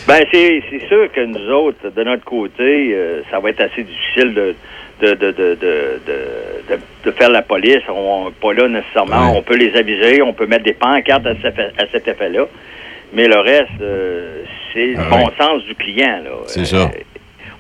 Ben, 0.09 0.25
c'est 0.33 0.61
c'est 0.71 0.89
sûr 0.89 1.13
que 1.13 1.25
nous 1.25 1.49
autres, 1.53 1.89
de 1.95 2.03
notre 2.03 2.25
côté, 2.25 2.97
ça 3.31 3.39
va 3.39 3.51
être 3.51 3.61
assez 3.61 3.85
difficile 3.85 4.35
de, 4.35 4.57
de, 5.03 5.15
de, 5.15 5.33
de, 5.33 5.59
de, 5.61 6.79
de, 7.05 7.11
faire 7.13 7.31
la 7.31 7.43
police. 7.43 7.83
On 7.89 8.27
n'est 8.27 8.31
pas 8.41 8.53
là 8.55 8.69
nécessairement. 8.69 9.37
On 9.37 9.43
peut 9.43 9.57
les 9.57 9.75
aviser, 9.77 10.23
on 10.23 10.33
peut 10.33 10.47
mettre 10.47 10.65
des 10.65 10.75
pancartes 10.75 11.27
à, 11.27 11.35
cet 11.43 11.59
à 11.59 11.85
cet 11.93 12.07
effet-là. 12.09 12.47
Mais 13.15 13.27
le 13.29 13.39
reste, 13.41 13.69
euh, 13.81 14.43
c'est 14.73 14.93
le 14.93 14.97
Ah 14.99 15.11
bon 15.11 15.31
sens 15.39 15.63
du 15.65 15.75
client. 15.75 16.21
Là. 16.25 16.31
C'est 16.47 16.65
ça. 16.65 16.91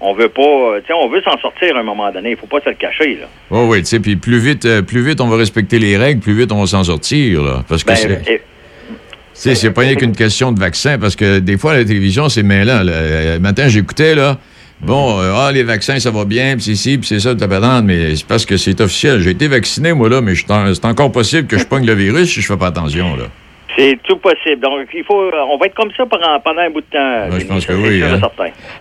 On 0.00 0.14
veut 0.14 0.30
pas, 0.30 0.42
euh, 0.42 0.80
on 0.96 1.08
veut 1.08 1.20
s'en 1.22 1.38
sortir 1.38 1.76
à 1.76 1.80
un 1.80 1.82
moment 1.84 2.10
donné. 2.10 2.30
Il 2.30 2.36
faut 2.36 2.46
pas 2.46 2.60
se 2.60 2.70
le 2.70 2.74
cacher. 2.74 3.18
Là. 3.20 3.26
Oh, 3.50 3.66
oui, 3.68 3.80
tu 3.80 3.86
sais, 3.86 4.00
puis 4.00 4.16
plus 4.16 4.38
vite, 4.38 4.64
euh, 4.64 4.82
plus 4.82 5.02
vite 5.02 5.20
on 5.20 5.28
va 5.28 5.36
respecter 5.36 5.78
les 5.78 5.96
règles, 5.96 6.20
plus 6.20 6.34
vite 6.34 6.50
on 6.52 6.60
va 6.60 6.66
s'en 6.66 6.82
sortir, 6.84 7.42
là. 7.42 7.62
Parce 7.68 7.84
que 7.84 7.88
Ben, 7.88 7.96
c'est. 9.34 9.54
c'est 9.54 9.70
pas 9.70 9.82
rien 9.82 9.94
qu'une 9.94 10.14
question 10.16 10.52
de 10.52 10.58
vaccin, 10.60 10.98
parce 10.98 11.16
que 11.16 11.38
des 11.38 11.56
fois, 11.56 11.72
à 11.72 11.76
la 11.78 11.84
télévision, 11.84 12.28
c'est 12.28 12.42
mêlant. 12.42 12.82
là. 12.82 12.92
Euh, 12.92 13.34
Le 13.34 13.40
matin, 13.40 13.68
j'écoutais, 13.68 14.14
là, 14.14 14.38
bon, 14.82 15.20
euh, 15.20 15.32
ah, 15.34 15.50
les 15.52 15.62
vaccins, 15.62 15.98
ça 15.98 16.10
va 16.10 16.24
bien, 16.24 16.54
puis 16.56 16.64
c'est 16.64 16.74
ci, 16.74 16.98
puis 16.98 17.06
c'est 17.06 17.20
ça, 17.20 17.34
ta 17.34 17.48
patente, 17.48 17.84
mais 17.84 18.16
c'est 18.16 18.26
parce 18.26 18.44
que 18.44 18.56
c'est 18.56 18.80
officiel. 18.80 19.20
J'ai 19.20 19.30
été 19.30 19.48
vacciné, 19.48 19.92
moi, 19.92 20.08
là, 20.08 20.20
mais 20.20 20.34
c'est 20.34 20.84
encore 20.84 21.12
possible 21.12 21.46
que 21.46 21.58
je 21.58 21.64
pogne 21.64 21.86
le 21.86 21.94
virus 21.94 22.32
si 22.32 22.40
je 22.40 22.46
fais 22.46 22.56
pas 22.56 22.68
attention, 22.68 23.16
là. 23.16 23.24
C'est 23.76 23.98
tout 24.06 24.16
possible. 24.18 24.60
Donc, 24.60 24.86
il 24.92 25.02
faut, 25.02 25.30
on 25.50 25.56
va 25.56 25.64
être 25.66 25.74
comme 25.74 25.90
ça 25.96 26.04
pendant, 26.04 26.38
pendant 26.40 26.60
un 26.60 26.68
bout 26.68 26.82
de 26.82 26.86
temps. 26.92 27.38
Je 27.38 27.46
pense 27.46 27.64
que 27.64 27.72
oui, 27.72 28.00
et 28.00 28.02
hein. 28.02 28.20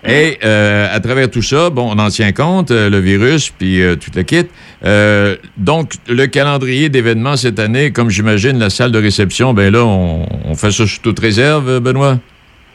Et 0.06 0.38
euh, 0.44 0.94
à 0.94 1.00
travers 1.00 1.32
tout 1.32 1.42
ça, 1.42 1.70
bon, 1.70 1.90
on 1.96 1.98
en 1.98 2.10
tient 2.10 2.34
compte, 2.34 2.72
euh, 2.72 2.90
le 2.90 3.00
virus, 3.00 3.52
puis 3.52 3.82
euh, 3.82 3.96
tout 3.96 4.12
le 4.14 4.24
kit. 4.24 4.48
Euh, 4.84 5.38
donc, 5.56 5.94
le 6.10 6.28
calendrier 6.28 6.90
d'événements 6.90 7.38
cette 7.38 7.60
année, 7.60 7.92
comme 7.92 8.10
j'imagine 8.10 8.60
la 8.60 8.70
salle 8.70 8.92
de 8.92 9.00
réception, 9.00 9.54
ben 9.54 9.72
là, 9.72 9.86
on, 9.86 10.26
on 10.44 10.56
fait 10.56 10.72
ça 10.72 10.86
sous 10.86 11.00
toute 11.02 11.20
réserve, 11.20 11.70
euh, 11.70 11.80
Benoît? 11.80 12.18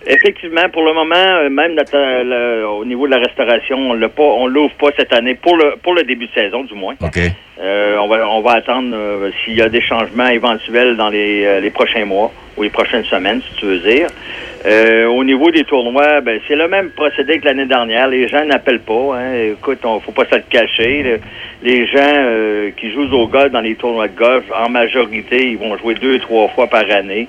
Effectivement, 0.09 0.69
pour 0.73 0.85
le 0.85 0.93
moment, 0.95 1.15
euh, 1.17 1.49
même 1.51 1.75
notre, 1.75 1.97
le- 1.97 2.67
au 2.69 2.85
niveau 2.85 3.07
de 3.07 3.13
la 3.13 3.19
restauration, 3.19 3.77
on 3.91 3.95
l'a 3.95 4.09
pas, 4.09 4.23
on 4.23 4.47
l'ouvre 4.47 4.75
pas 4.75 4.89
cette 4.97 5.13
année 5.13 5.35
pour 5.35 5.57
le 5.57 5.75
pour 5.83 5.95
le 5.95 6.05
début 6.05 6.27
de 6.27 6.33
saison 6.33 6.63
du 6.63 6.75
moins. 6.75 6.95
OK. 7.03 7.19
Euh, 7.61 7.97
on 7.99 8.07
va 8.07 8.29
on 8.29 8.41
va 8.41 8.53
attendre 8.53 8.95
euh, 8.95 9.31
s'il 9.45 9.55
y 9.57 9.63
a 9.63 9.69
des 9.69 9.81
changements 9.81 10.29
éventuels 10.29 10.97
dans 10.97 11.09
les, 11.09 11.45
euh, 11.45 11.61
les 11.61 11.71
prochains 11.71 12.05
mois 12.05 12.31
ou 12.57 12.63
les 12.63 12.71
prochaines 12.71 13.05
semaines, 13.05 13.41
si 13.49 13.55
tu 13.59 13.67
veux 13.67 13.79
dire. 13.79 14.07
Au 15.09 15.23
niveau 15.23 15.51
des 15.53 15.63
tournois, 15.65 16.21
ben 16.23 16.41
c'est 16.49 16.57
le 16.57 16.67
même 16.67 16.91
procédé 16.91 17.39
que 17.39 17.45
l'année 17.45 17.67
dernière. 17.67 18.09
Les 18.09 18.27
gens 18.27 18.45
n'appellent 18.45 18.81
pas. 18.81 19.17
Hein. 19.17 19.53
Écoute, 19.53 19.79
on 19.85 20.01
faut 20.01 20.11
pas 20.13 20.25
se 20.25 20.35
le 20.37 20.43
cacher. 20.51 21.03
Le- 21.05 21.21
Les 21.63 21.87
gens 21.87 22.73
qui 22.77 22.91
jouent 22.93 23.13
au 23.13 23.27
golf 23.29 23.51
dans 23.53 23.61
les 23.61 23.75
tournois 23.77 24.09
de 24.09 24.17
golf, 24.17 24.45
en 24.57 24.69
majorité, 24.69 25.49
ils 25.51 25.59
vont 25.59 25.77
jouer 25.79 25.95
deux 25.95 26.19
trois 26.19 26.49
fois 26.49 26.67
par 26.69 26.89
année. 26.91 27.29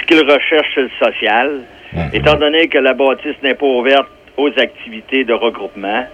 Ce 0.00 0.06
qu'ils 0.06 0.20
recherchent, 0.24 0.70
c'est 0.74 0.82
le 0.82 0.90
social. 1.02 1.60
Étant 2.12 2.36
donné 2.36 2.68
que 2.68 2.78
la 2.78 2.94
bâtisse 2.94 3.36
n'est 3.42 3.54
pas 3.54 3.66
ouverte 3.66 4.06
aux 4.36 4.48
activités 4.58 5.24
de 5.24 5.32
regroupement, 5.32 6.04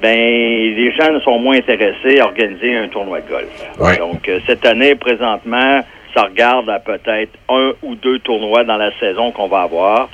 ben 0.00 0.16
les 0.16 0.92
gens 0.96 1.12
ne 1.12 1.20
sont 1.20 1.38
moins 1.38 1.56
intéressés 1.58 2.20
à 2.20 2.26
organiser 2.26 2.76
un 2.76 2.88
tournoi 2.88 3.20
de 3.20 3.28
golf. 3.28 3.48
Donc 3.98 4.28
euh, 4.28 4.38
cette 4.46 4.64
année, 4.64 4.94
présentement, 4.94 5.84
ça 6.14 6.22
regarde 6.24 6.68
à 6.70 6.78
peut-être 6.78 7.32
un 7.48 7.72
ou 7.82 7.94
deux 7.96 8.18
tournois 8.20 8.64
dans 8.64 8.76
la 8.76 8.90
saison 9.00 9.30
qu'on 9.32 9.48
va 9.48 9.62
avoir, 9.62 10.08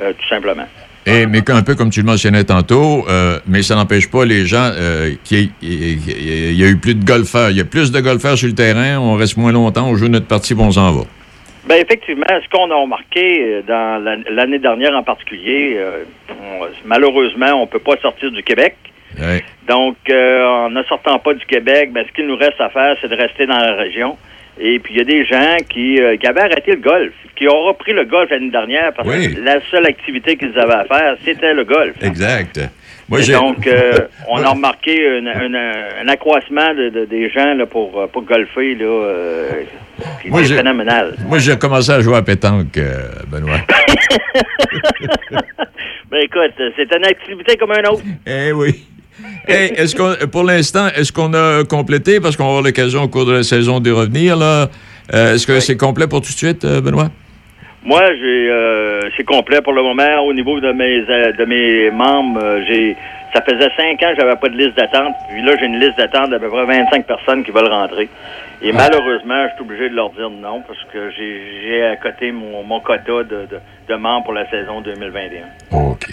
euh, 0.00 0.12
tout 0.12 0.28
simplement. 0.28 0.66
Et, 1.06 1.26
mais 1.26 1.42
un 1.50 1.62
peu 1.62 1.74
comme 1.74 1.90
tu 1.90 2.00
le 2.00 2.06
mentionnais 2.06 2.44
tantôt, 2.44 3.04
euh, 3.10 3.38
mais 3.46 3.62
ça 3.62 3.74
n'empêche 3.74 4.10
pas 4.10 4.24
les 4.24 4.46
gens 4.46 4.70
euh, 4.74 5.10
qu'il 5.24 5.38
y, 5.38 5.42
ait- 5.44 5.98
il 6.02 6.54
y 6.58 6.64
a 6.64 6.68
eu 6.68 6.76
plus 6.78 6.94
de 6.94 7.04
golfeurs. 7.04 7.50
Il 7.50 7.56
y 7.58 7.60
a 7.60 7.64
plus 7.66 7.92
de 7.92 8.00
golfeurs 8.00 8.38
sur 8.38 8.48
le 8.48 8.54
terrain, 8.54 8.98
on 8.98 9.14
reste 9.14 9.36
moins 9.36 9.52
longtemps, 9.52 9.86
on 9.86 9.96
joue 9.96 10.08
notre 10.08 10.26
partie, 10.26 10.54
on 10.58 10.70
s'en 10.70 10.92
va. 10.92 11.02
Ben 11.66 11.76
effectivement, 11.76 12.26
ce 12.28 12.48
qu'on 12.50 12.70
a 12.70 12.74
remarqué 12.74 13.40
euh, 13.42 13.62
dans 13.62 14.02
la- 14.02 14.16
l'année 14.30 14.58
dernière 14.58 14.94
en 14.94 15.02
particulier, 15.02 15.74
euh, 15.78 16.04
on- 16.30 16.66
malheureusement, 16.84 17.52
on 17.62 17.66
peut 17.66 17.78
pas 17.78 17.96
sortir 18.02 18.30
du 18.30 18.42
Québec. 18.42 18.76
Ouais. 19.18 19.42
Donc, 19.68 19.96
euh, 20.10 20.44
en 20.44 20.70
ne 20.70 20.82
sortant 20.84 21.18
pas 21.18 21.32
du 21.34 21.46
Québec, 21.46 21.90
ben, 21.92 22.04
ce 22.06 22.12
qu'il 22.12 22.26
nous 22.26 22.36
reste 22.36 22.60
à 22.60 22.68
faire, 22.68 22.96
c'est 23.00 23.08
de 23.08 23.14
rester 23.16 23.46
dans 23.46 23.56
la 23.58 23.74
région. 23.76 24.18
Et 24.60 24.78
puis, 24.78 24.94
il 24.94 24.98
y 24.98 25.00
a 25.00 25.04
des 25.04 25.24
gens 25.24 25.56
qui, 25.68 26.00
euh, 26.00 26.16
qui 26.16 26.26
avaient 26.26 26.42
arrêté 26.42 26.72
le 26.72 26.76
golf, 26.80 27.12
qui 27.36 27.48
ont 27.48 27.62
repris 27.62 27.92
le 27.92 28.04
golf 28.04 28.30
l'année 28.30 28.50
dernière 28.50 28.92
parce 28.92 29.08
Oui. 29.08 29.34
que 29.34 29.40
la 29.40 29.60
seule 29.70 29.86
activité 29.86 30.36
qu'ils 30.36 30.56
avaient 30.58 30.74
à 30.74 30.84
faire, 30.84 31.16
c'était 31.24 31.54
le 31.54 31.64
golf. 31.64 31.94
Exact. 32.02 32.60
Moi, 33.08 33.20
donc, 33.20 33.66
euh, 33.66 33.92
on 34.30 34.42
a 34.42 34.48
remarqué 34.50 34.98
un, 35.18 36.08
accroissement 36.08 36.72
de, 36.74 36.88
de- 36.88 37.04
des 37.04 37.28
gens 37.30 37.54
là, 37.54 37.66
pour, 37.66 38.00
euh, 38.00 38.06
pour 38.06 38.22
golfer, 38.22 38.74
là, 38.76 38.84
euh, 38.84 39.50
qui 40.22 40.30
Moi, 40.30 40.40
est 40.42 40.56
phénoménal. 40.56 41.14
Moi, 41.26 41.38
j'ai 41.38 41.56
commencé 41.58 41.90
à 41.90 42.00
jouer 42.00 42.16
à 42.16 42.22
pétanque, 42.22 42.76
euh, 42.78 43.08
Benoît. 43.30 43.58
Ben 46.10 46.20
écoute, 46.22 46.52
c'est 46.76 46.94
une 46.96 47.04
activité 47.04 47.56
comme 47.56 47.72
un 47.72 47.82
autre. 47.90 48.02
Eh 48.26 48.52
oui. 48.52 48.84
Hey, 49.48 49.72
est-ce 49.76 49.96
qu'on, 49.96 50.14
pour 50.28 50.44
l'instant, 50.44 50.86
est-ce 50.94 51.10
qu'on 51.12 51.32
a 51.34 51.64
complété, 51.64 52.20
parce 52.20 52.36
qu'on 52.36 52.44
va 52.44 52.48
avoir 52.50 52.62
l'occasion 52.62 53.02
au 53.02 53.08
cours 53.08 53.26
de 53.26 53.32
la 53.32 53.42
saison 53.42 53.80
d'y 53.80 53.90
revenir, 53.90 54.36
là, 54.36 54.68
est-ce 55.12 55.46
que 55.46 55.58
c'est 55.60 55.76
complet 55.76 56.06
pour 56.06 56.20
tout 56.20 56.30
de 56.32 56.36
suite, 56.36 56.64
Benoît? 56.64 57.10
Moi, 57.84 58.00
j'ai 58.14 58.50
euh, 58.50 59.02
c'est 59.16 59.24
complet 59.24 59.60
pour 59.60 59.74
le 59.74 59.82
moment. 59.82 60.20
Au 60.26 60.32
niveau 60.32 60.58
de 60.58 60.72
mes 60.72 61.04
euh, 61.08 61.32
de 61.32 61.44
mes 61.44 61.90
membres, 61.90 62.40
euh, 62.42 62.62
j'ai 62.66 62.96
ça 63.34 63.42
faisait 63.42 63.68
cinq 63.76 64.02
ans 64.02 64.14
que 64.14 64.20
j'avais 64.20 64.36
pas 64.36 64.48
de 64.48 64.56
liste 64.56 64.76
d'attente. 64.76 65.14
Puis 65.30 65.42
là, 65.42 65.54
j'ai 65.58 65.66
une 65.66 65.78
liste 65.78 65.98
d'attente 65.98 66.30
d'à 66.30 66.38
peu 66.38 66.48
près 66.48 66.64
25 66.64 67.06
personnes 67.06 67.44
qui 67.44 67.50
veulent 67.50 67.68
rentrer. 67.70 68.08
Et 68.62 68.72
malheureusement, 68.72 69.48
je 69.48 69.54
suis 69.54 69.62
obligé 69.62 69.90
de 69.90 69.94
leur 69.94 70.10
dire 70.10 70.30
non 70.30 70.62
parce 70.66 70.78
que 70.92 71.10
j'ai 71.16 71.42
j'ai 71.62 71.84
à 71.84 71.96
côté 71.96 72.32
mon, 72.32 72.62
mon 72.62 72.80
quota 72.80 73.22
de, 73.24 73.46
de, 73.50 73.58
de 73.88 73.94
membres 73.96 74.24
pour 74.24 74.32
la 74.32 74.48
saison 74.48 74.80
2021. 74.80 75.76
OK. 75.76 76.06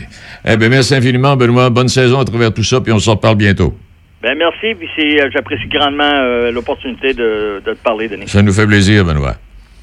Eh 0.45 0.57
bien, 0.57 0.67
merci 0.67 0.93
infiniment, 0.93 1.37
Benoît. 1.37 1.69
Bonne 1.69 1.87
saison 1.87 2.19
à 2.19 2.25
travers 2.25 2.53
tout 2.53 2.63
ça, 2.63 2.81
puis 2.81 2.91
on 2.91 2.99
se 2.99 3.09
reparle 3.09 3.35
bientôt. 3.35 3.73
Ben 4.21 4.37
merci, 4.37 4.75
puis 4.75 4.89
c'est, 4.95 5.21
euh, 5.21 5.29
j'apprécie 5.33 5.67
grandement 5.67 6.03
euh, 6.03 6.51
l'opportunité 6.51 7.13
de, 7.13 7.61
de 7.65 7.73
te 7.73 7.83
parler, 7.83 8.07
Denis. 8.09 8.27
Ça 8.27 8.41
nous 8.41 8.51
fait 8.53 8.67
plaisir, 8.67 9.05
Benoît. 9.05 9.35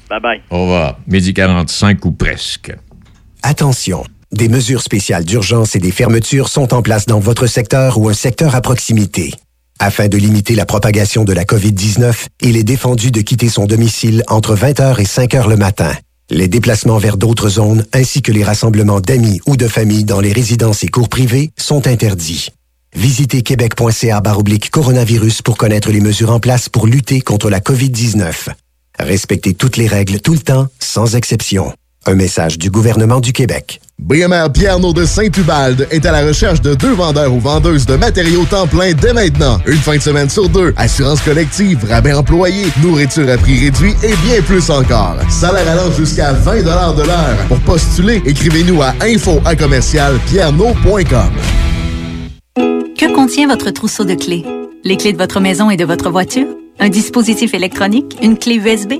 Bye 0.09 0.19
bye. 0.21 0.41
Au 0.49 0.61
revoir. 0.61 0.99
Midi 1.07 1.33
45 1.33 2.03
ou 2.05 2.11
presque. 2.11 2.75
Attention, 3.43 4.03
des 4.31 4.49
mesures 4.49 4.81
spéciales 4.81 5.23
d'urgence 5.23 5.75
et 5.75 5.79
des 5.79 5.91
fermetures 5.91 6.49
sont 6.49 6.73
en 6.73 6.81
place 6.81 7.05
dans 7.05 7.19
votre 7.19 7.47
secteur 7.47 7.97
ou 7.97 8.09
un 8.09 8.13
secteur 8.13 8.55
à 8.55 8.61
proximité. 8.61 9.33
Afin 9.79 10.07
de 10.09 10.17
limiter 10.17 10.55
la 10.55 10.65
propagation 10.65 11.23
de 11.23 11.31
la 11.31 11.45
COVID-19, 11.45 12.27
il 12.41 12.57
est 12.57 12.63
défendu 12.63 13.11
de 13.11 13.21
quitter 13.21 13.47
son 13.47 13.65
domicile 13.65 14.23
entre 14.27 14.55
20h 14.55 14.99
et 14.99 15.05
5h 15.05 15.47
le 15.47 15.55
matin. 15.55 15.93
Les 16.29 16.47
déplacements 16.47 16.97
vers 16.97 17.17
d'autres 17.17 17.49
zones 17.49 17.85
ainsi 17.93 18.21
que 18.21 18.31
les 18.31 18.43
rassemblements 18.43 18.99
d'amis 18.99 19.39
ou 19.47 19.55
de 19.55 19.67
familles 19.67 20.03
dans 20.03 20.19
les 20.19 20.33
résidences 20.33 20.83
et 20.83 20.89
cours 20.89 21.09
privés 21.09 21.51
sont 21.57 21.87
interdits. 21.87 22.49
Visitez 22.93 23.41
québec.ca 23.41 24.21
coronavirus 24.71 25.41
pour 25.41 25.57
connaître 25.57 25.91
les 25.91 26.01
mesures 26.01 26.31
en 26.31 26.39
place 26.39 26.69
pour 26.69 26.85
lutter 26.85 27.21
contre 27.21 27.49
la 27.49 27.59
COVID-19. 27.59 28.49
Respectez 28.99 29.53
toutes 29.53 29.77
les 29.77 29.87
règles 29.87 30.19
tout 30.19 30.33
le 30.33 30.39
temps, 30.39 30.67
sans 30.79 31.15
exception. 31.15 31.73
Un 32.05 32.15
message 32.15 32.57
du 32.57 32.69
gouvernement 32.69 33.21
du 33.21 33.31
Québec. 33.31 33.79
BMR 33.97 34.51
Pierno 34.53 34.93
de 34.93 35.05
Saint-Ubalde 35.05 35.87
est 35.91 36.05
à 36.05 36.11
la 36.11 36.25
recherche 36.25 36.61
de 36.61 36.73
deux 36.73 36.93
vendeurs 36.93 37.33
ou 37.33 37.39
vendeuses 37.39 37.85
de 37.85 37.95
matériaux 37.95 38.45
temps 38.45 38.67
plein 38.67 38.93
dès 38.93 39.13
maintenant. 39.13 39.59
Une 39.65 39.77
fin 39.77 39.95
de 39.95 40.01
semaine 40.01 40.29
sur 40.29 40.49
deux, 40.49 40.73
assurance 40.75 41.21
collective, 41.21 41.85
rabais 41.89 42.13
employé, 42.13 42.65
nourriture 42.81 43.29
à 43.29 43.37
prix 43.37 43.59
réduit 43.59 43.93
et 44.03 44.15
bien 44.27 44.41
plus 44.41 44.69
encore. 44.69 45.15
Salaire 45.29 45.69
allant 45.69 45.91
jusqu'à 45.93 46.33
20 46.33 46.61
de 46.61 47.03
l'heure. 47.03 47.37
Pour 47.47 47.59
postuler, 47.59 48.21
écrivez-nous 48.25 48.81
à 48.81 48.93
info 49.01 49.39
à 49.45 49.55
commercial. 49.55 50.19
Que 52.97 53.15
contient 53.15 53.47
votre 53.47 53.71
trousseau 53.71 54.03
de 54.03 54.15
clés? 54.15 54.45
Les 54.83 54.97
clés 54.97 55.13
de 55.13 55.17
votre 55.17 55.39
maison 55.39 55.69
et 55.69 55.77
de 55.77 55.85
votre 55.85 56.09
voiture? 56.09 56.47
Un 56.81 56.89
dispositif 56.89 57.53
électronique? 57.53 58.17
Une 58.21 58.37
clé 58.37 58.55
USB? 58.55 58.93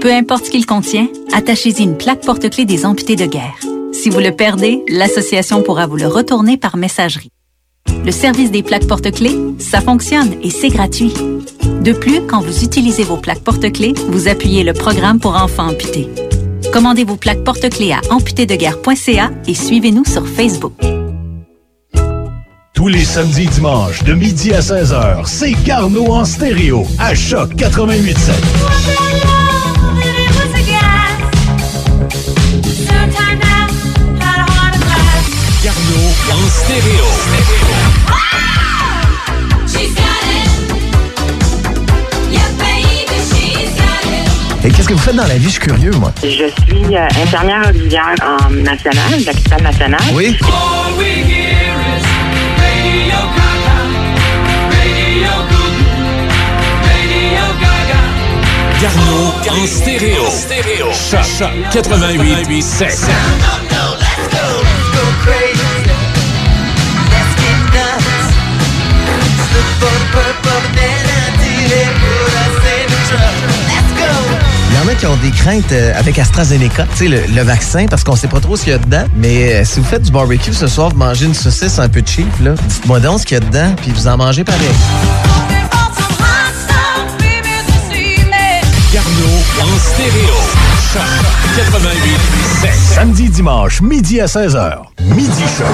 Peu 0.00 0.12
importe 0.12 0.46
ce 0.46 0.50
qu'il 0.50 0.64
contient, 0.64 1.08
attachez-y 1.32 1.82
une 1.82 1.96
plaque 1.96 2.24
porte-clés 2.24 2.64
des 2.64 2.86
amputés 2.86 3.16
de 3.16 3.26
guerre. 3.26 3.58
Si 3.92 4.10
vous 4.10 4.20
le 4.20 4.30
perdez, 4.30 4.82
l'association 4.88 5.62
pourra 5.62 5.88
vous 5.88 5.96
le 5.96 6.06
retourner 6.06 6.56
par 6.56 6.76
messagerie. 6.76 7.30
Le 8.04 8.12
service 8.12 8.52
des 8.52 8.62
plaques 8.62 8.86
porte-clés, 8.86 9.36
ça 9.58 9.80
fonctionne 9.80 10.36
et 10.42 10.50
c'est 10.50 10.68
gratuit. 10.68 11.12
De 11.82 11.92
plus, 11.92 12.20
quand 12.28 12.40
vous 12.40 12.62
utilisez 12.62 13.02
vos 13.02 13.16
plaques 13.16 13.42
porte-clés, 13.42 13.94
vous 14.08 14.28
appuyez 14.28 14.62
le 14.62 14.72
programme 14.72 15.18
pour 15.18 15.34
enfants 15.34 15.68
amputés. 15.68 16.08
Commandez 16.72 17.02
vos 17.02 17.16
plaques 17.16 17.42
porte-clés 17.42 17.92
à 17.92 18.00
amputédeguerre.ca 18.10 19.32
et 19.48 19.54
suivez-nous 19.54 20.04
sur 20.04 20.26
Facebook. 20.28 20.74
Tous 22.80 22.88
les 22.88 23.04
samedis 23.04 23.42
et 23.42 23.46
dimanches, 23.46 24.02
de 24.04 24.14
midi 24.14 24.54
à 24.54 24.60
16h, 24.60 25.26
c'est 25.26 25.52
Garneau 25.66 26.14
en 26.14 26.24
stéréo, 26.24 26.86
à 26.98 27.14
Choc 27.14 27.50
88.7. 27.54 28.30
Garneau 35.62 36.08
en 36.32 36.48
stéréo. 36.48 37.04
Et 44.64 44.70
qu'est-ce 44.70 44.88
que 44.88 44.94
vous 44.94 44.98
faites 44.98 45.16
dans 45.16 45.26
la 45.26 45.36
vie? 45.36 45.44
Je 45.44 45.50
suis 45.50 45.60
curieux, 45.60 45.92
moi. 45.92 46.12
Je 46.22 46.28
suis 46.28 46.96
euh, 46.96 47.06
infirmière 47.22 47.60
auxiliaire 47.68 48.14
en 48.22 48.50
national, 48.50 49.22
d'hôpital 49.22 49.62
national. 49.62 50.00
Oui. 50.14 50.38
Garneau 58.80 59.34
en 59.50 59.66
stéréo. 59.66 60.24
Choc 60.92 61.50
88 61.70 62.62
7. 62.62 62.98
Il 74.70 74.76
y 74.76 74.78
en 74.78 74.88
a 74.88 74.94
qui 74.94 75.06
ont 75.06 75.16
des 75.16 75.30
craintes 75.30 75.72
euh, 75.72 75.92
avec 75.98 76.18
AstraZeneca, 76.18 76.86
tu 76.92 76.96
sais, 76.96 77.08
le, 77.08 77.20
le 77.34 77.42
vaccin, 77.42 77.86
parce 77.86 78.02
qu'on 78.02 78.16
sait 78.16 78.28
pas 78.28 78.40
trop 78.40 78.56
ce 78.56 78.62
qu'il 78.62 78.72
y 78.72 78.74
a 78.74 78.78
dedans. 78.78 79.04
Mais 79.16 79.52
euh, 79.54 79.64
si 79.64 79.80
vous 79.80 79.86
faites 79.86 80.02
du 80.02 80.10
barbecue 80.10 80.54
ce 80.54 80.66
soir, 80.68 80.88
vous 80.90 80.96
mangez 80.96 81.26
une 81.26 81.34
saucisse 81.34 81.78
un 81.78 81.88
peu 81.88 82.02
cheap, 82.04 82.26
là, 82.42 82.54
dites-moi 82.66 83.00
donc 83.00 83.20
ce 83.20 83.26
qu'il 83.26 83.34
y 83.34 83.40
a 83.40 83.44
dedans, 83.44 83.74
puis 83.82 83.90
vous 83.92 84.08
en 84.08 84.16
mangez 84.16 84.44
pareil. 84.44 84.68
En 89.62 89.78
stéréo. 89.78 90.34
Choc 90.92 91.02
88 91.56 92.18
7. 92.62 92.70
Samedi, 92.74 93.28
dimanche, 93.28 93.80
midi 93.80 94.20
à 94.20 94.26
16h. 94.26 94.78
Midi 95.02 95.42
Choc. 95.56 95.66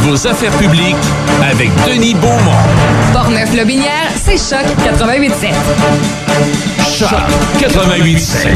Vos 0.00 0.26
affaires 0.26 0.52
publiques 0.52 0.96
avec 1.42 1.70
Denis 1.86 2.14
Beaumont. 2.14 2.52
Portneuf-Lobinière, 3.12 4.08
c'est 4.16 4.38
Choc 4.38 4.64
88.7. 4.84 6.98
Choc 6.98 7.08
88 7.60 8.18
7. 8.18 8.52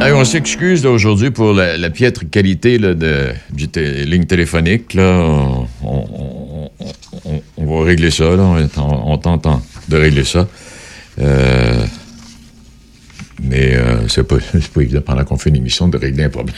Hey, 0.00 0.12
on 0.12 0.24
s'excuse 0.24 0.84
aujourd'hui 0.86 1.30
pour 1.30 1.52
la, 1.52 1.76
la 1.76 1.90
piètre 1.90 2.22
qualité 2.28 2.78
là, 2.78 2.94
de, 2.94 3.28
du 3.52 3.68
ligne 4.04 4.24
téléphonique. 4.24 4.94
Là. 4.94 5.02
On, 5.02 5.66
on- 5.84 6.70
on- 7.24 7.42
on 7.56 7.78
va 7.78 7.84
régler 7.84 8.10
ça. 8.10 8.24
Là. 8.24 8.42
On, 8.78 9.12
on 9.12 9.18
tente 9.18 9.46
en- 9.46 9.62
de 9.88 9.96
régler 9.96 10.24
ça. 10.24 10.46
Euh, 11.20 11.84
mais 13.42 13.74
euh, 13.76 13.96
c'est 14.08 14.26
pas, 14.26 14.36
évident 14.80 15.00
pendant 15.04 15.24
qu'on 15.24 15.36
fait 15.36 15.50
une 15.50 15.56
émission 15.56 15.88
de 15.88 15.96
régler 15.96 16.24
un 16.24 16.30
problème. 16.30 16.54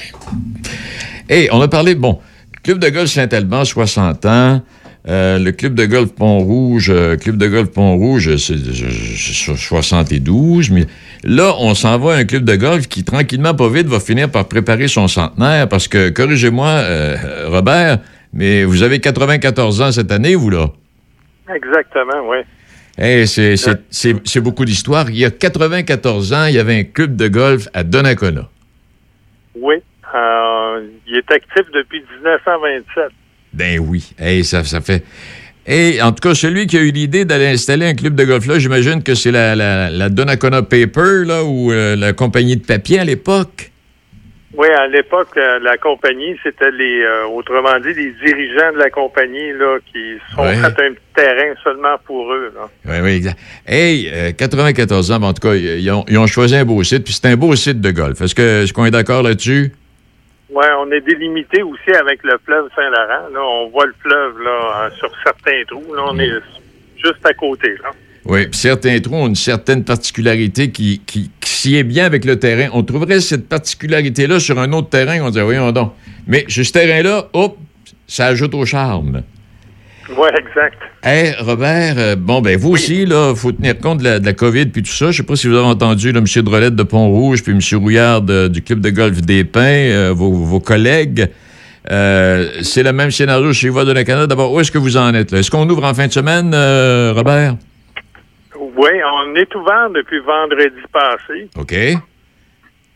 Et 1.29 1.49
on 1.53 1.61
a 1.61 1.69
parlé, 1.69 1.95
bon, 1.95 2.19
Club 2.63 2.79
de 2.79 2.89
golf 2.89 3.11
Saint-Alban, 3.11 3.65
60 3.65 4.25
ans. 4.27 4.63
Euh, 5.07 5.39
le 5.39 5.53
club 5.53 5.75
de 5.75 5.85
golf 5.85 6.13
Pont-Rouge, 6.15 6.89
euh, 6.89 7.19
club 7.19 7.37
de 7.37 7.47
golf 7.47 7.69
Pont-Rouge, 7.73 8.37
c'est 8.37 8.57
je- 8.57 8.87
je- 8.89 9.55
72. 9.55 10.71
Mais 10.71 10.87
là, 11.25 11.53
on 11.59 11.75
s'en 11.75 11.99
va 11.99 12.15
à 12.15 12.17
un 12.17 12.25
club 12.25 12.45
de 12.45 12.57
golf 12.57 12.89
qui, 12.89 13.05
tranquillement, 13.05 13.53
pas 13.55 13.69
vite, 13.69 13.87
va 13.87 14.01
finir 14.01 14.31
par 14.31 14.47
préparer 14.49 14.89
son 14.89 15.07
centenaire 15.07 15.69
parce 15.69 15.89
que, 15.89 16.09
corrigez-moi, 16.09 16.69
euh, 16.69 17.17
Robert, 17.51 17.99
mais 18.33 18.65
vous 18.65 18.83
avez 18.83 18.99
94 18.99 19.83
ans 19.83 19.93
cette 19.93 20.11
année, 20.11 20.35
vous, 20.37 20.49
là? 20.49 20.71
Exactement, 21.55 22.27
oui. 22.31 22.39
Hey, 22.97 23.27
c'est- 23.27 23.57
c'est 23.57 23.81
c'est- 23.91 24.17
c'est 24.25 24.41
beaucoup 24.41 24.65
d'histoire. 24.65 25.11
Il 25.11 25.17
y 25.17 25.25
a 25.25 25.31
94 25.31 26.33
ans, 26.33 26.47
il 26.47 26.55
y 26.55 26.59
avait 26.59 26.79
un 26.79 26.85
club 26.85 27.17
de 27.17 27.27
golf 27.29 27.69
à 27.75 27.83
Donnacona. 27.83 28.49
Oui. 29.57 29.77
Euh, 30.15 30.81
il 31.09 31.17
est 31.17 31.31
actif 31.33 31.65
depuis 31.75 32.03
1927. 32.17 33.11
Ben 33.53 33.81
oui. 33.81 34.13
Hey, 34.19 34.45
ça, 34.45 34.63
ça 34.65 34.81
fait. 34.81 35.05
Et 35.67 36.01
en 36.03 36.13
tout 36.13 36.29
cas, 36.29 36.35
celui 36.35 36.67
qui 36.67 36.77
a 36.77 36.83
eu 36.83 36.91
l'idée 36.93 37.25
d'aller 37.25 37.47
installer 37.47 37.87
un 37.87 37.95
club 37.95 38.15
de 38.15 38.25
golf 38.25 38.47
là, 38.47 38.59
j'imagine 38.59 39.03
que 39.03 39.15
c'est 39.15 39.31
la, 39.33 39.57
la, 39.57 39.91
la 39.91 40.09
Donnacona 40.09 40.63
Paper, 40.63 41.25
là, 41.27 41.43
ou 41.43 41.73
euh, 41.73 41.97
la 41.97 42.13
compagnie 42.13 42.57
de 42.57 42.65
papier 42.65 42.99
à 43.01 43.05
l'époque. 43.05 43.71
Oui, 44.57 44.69
à 44.69 44.87
l'époque, 44.87 45.37
euh, 45.37 45.59
la 45.61 45.77
compagnie, 45.79 46.37
c'était 46.45 46.71
les, 46.71 47.03
euh, 47.03 47.25
autrement 47.27 47.77
dit, 47.81 47.93
les 47.93 48.13
dirigeants 48.25 48.73
de 48.73 48.79
la 48.79 48.89
compagnie 48.89 49.53
là 49.53 49.79
qui 49.93 50.15
sont 50.35 50.43
Ouais. 50.43 50.55
fait 50.55 50.81
un 50.87 50.93
terrain 51.17 51.55
seulement 51.65 51.97
pour 52.07 52.33
eux. 52.33 52.53
Là. 52.55 52.69
Oui, 52.87 52.97
oui, 53.03 53.11
exact. 53.17 53.39
Hey, 53.67 54.09
euh, 54.13 54.31
94 54.33 55.11
ans, 55.11 55.19
ben, 55.19 55.27
en 55.29 55.33
tout 55.33 55.43
cas, 55.49 55.55
ils 55.55 55.91
ont, 55.91 56.05
ils 56.09 56.19
ont 56.19 56.27
choisi 56.29 56.55
un 56.55 56.65
beau 56.65 56.83
site, 56.85 57.03
puis 57.03 57.13
c'est 57.13 57.27
un 57.27 57.37
beau 57.37 57.57
site 57.57 57.81
de 57.81 57.91
golf. 57.91 58.21
Est-ce 58.21 58.35
que- 58.35 58.63
est-ce 58.63 58.73
qu'on 58.73 58.85
est 58.85 58.93
d'accord 58.93 59.25
là-dessus? 59.25 59.73
Ouais, 60.51 60.69
on 60.79 60.89
est 60.93 61.01
délimité 61.01 61.63
aussi 61.65 61.91
avec 61.99 62.21
le 62.23 62.39
fleuve 62.45 62.69
Saint-Laurent. 62.77 63.29
Là, 63.33 63.41
on 63.43 63.69
voit 63.71 63.87
le 63.87 63.95
fleuve 64.01 64.39
là 64.41 64.85
euh, 64.87 64.91
sur 64.99 65.11
certains 65.25 65.65
trous. 65.67 65.95
Là, 65.97 66.03
on 66.13 66.19
est 66.21 66.31
juste 67.03 67.25
à 67.27 67.33
côté. 67.35 67.71
Là. 67.83 67.91
Oui, 68.27 68.47
puis 68.47 68.59
certains 68.59 68.99
trous 69.01 69.17
ont 69.17 69.27
une 69.27 69.35
certaine 69.35 69.85
particularité 69.85 70.71
qui, 70.71 71.03
qui, 71.05 71.31
qui 71.41 71.51
s'y 71.51 71.77
est 71.77 71.83
bien 71.85 72.07
avec 72.07 72.25
le 72.25 72.39
terrain. 72.39 72.69
On 72.73 72.83
trouverait 72.83 73.21
cette 73.21 73.49
particularité-là 73.49 74.41
sur 74.41 74.59
un 74.59 74.73
autre 74.73 74.89
terrain, 74.89 75.19
on 75.23 75.31
dirait, 75.31 75.45
voyons 75.45 75.73
donc. 75.73 75.93
Mais 76.27 76.45
sur 76.49 76.65
ce 76.65 76.73
terrain-là, 76.73 77.29
hop, 77.35 77.59
ça 78.07 78.27
ajoute 78.27 78.55
au 78.55 78.65
charme. 78.65 79.23
Oui, 80.11 80.29
exact. 80.39 80.79
Hey, 81.03 81.35
Robert, 81.39 81.95
euh, 81.99 82.17
bon, 82.17 82.41
ben, 82.41 82.57
vous 82.59 82.71
aussi, 82.71 83.05
là, 83.07 83.35
faut 83.35 83.53
tenir 83.53 83.79
compte 83.79 83.99
de 83.99 84.05
la, 84.05 84.19
de 84.21 84.25
la 84.27 84.33
COVID 84.33 84.67
puis 84.67 84.83
tout 84.83 84.93
ça. 84.93 85.11
Je 85.11 85.19
sais 85.19 85.23
pas 85.23 85.37
si 85.37 85.47
vous 85.49 85.55
avez 85.57 85.67
entendu, 85.67 86.13
là, 86.13 86.21
M. 86.21 86.43
Drolette 86.43 86.77
de 86.77 86.83
Pont-Rouge 86.83 87.43
puis 87.43 87.53
M. 87.53 87.61
Rouillard 87.79 88.23
de- 88.23 88.49
du 88.49 88.63
Club 88.63 88.81
de 88.81 88.91
golf 88.91 89.21
des 89.21 89.45
Pins, 89.45 89.61
euh, 89.63 90.13
vos, 90.15 90.31
vos 90.33 90.61
collègues. 90.61 91.29
Euh, 91.91 92.49
c'est 92.63 92.83
le 92.83 92.93
même 92.95 93.11
scénario 93.11 93.53
chez 93.53 93.69
vous 93.69 93.85
de 93.85 93.93
la 93.93 94.05
Canada. 94.05 94.27
D'abord, 94.27 94.53
où 94.53 94.61
est-ce 94.61 94.71
que 94.71 94.79
vous 94.79 94.97
en 94.97 95.13
êtes, 95.15 95.31
là? 95.31 95.39
Est-ce 95.41 95.51
qu'on 95.51 95.69
ouvre 95.69 95.85
en 95.85 95.93
fin 95.93 96.07
de 96.07 96.13
semaine, 96.13 96.55
Robert? 97.15 97.57
Oui, 98.77 98.91
on 99.05 99.35
est 99.35 99.55
ouvert 99.55 99.91
depuis 99.91 100.19
vendredi 100.21 100.81
passé. 100.93 101.49
OK. 101.57 101.75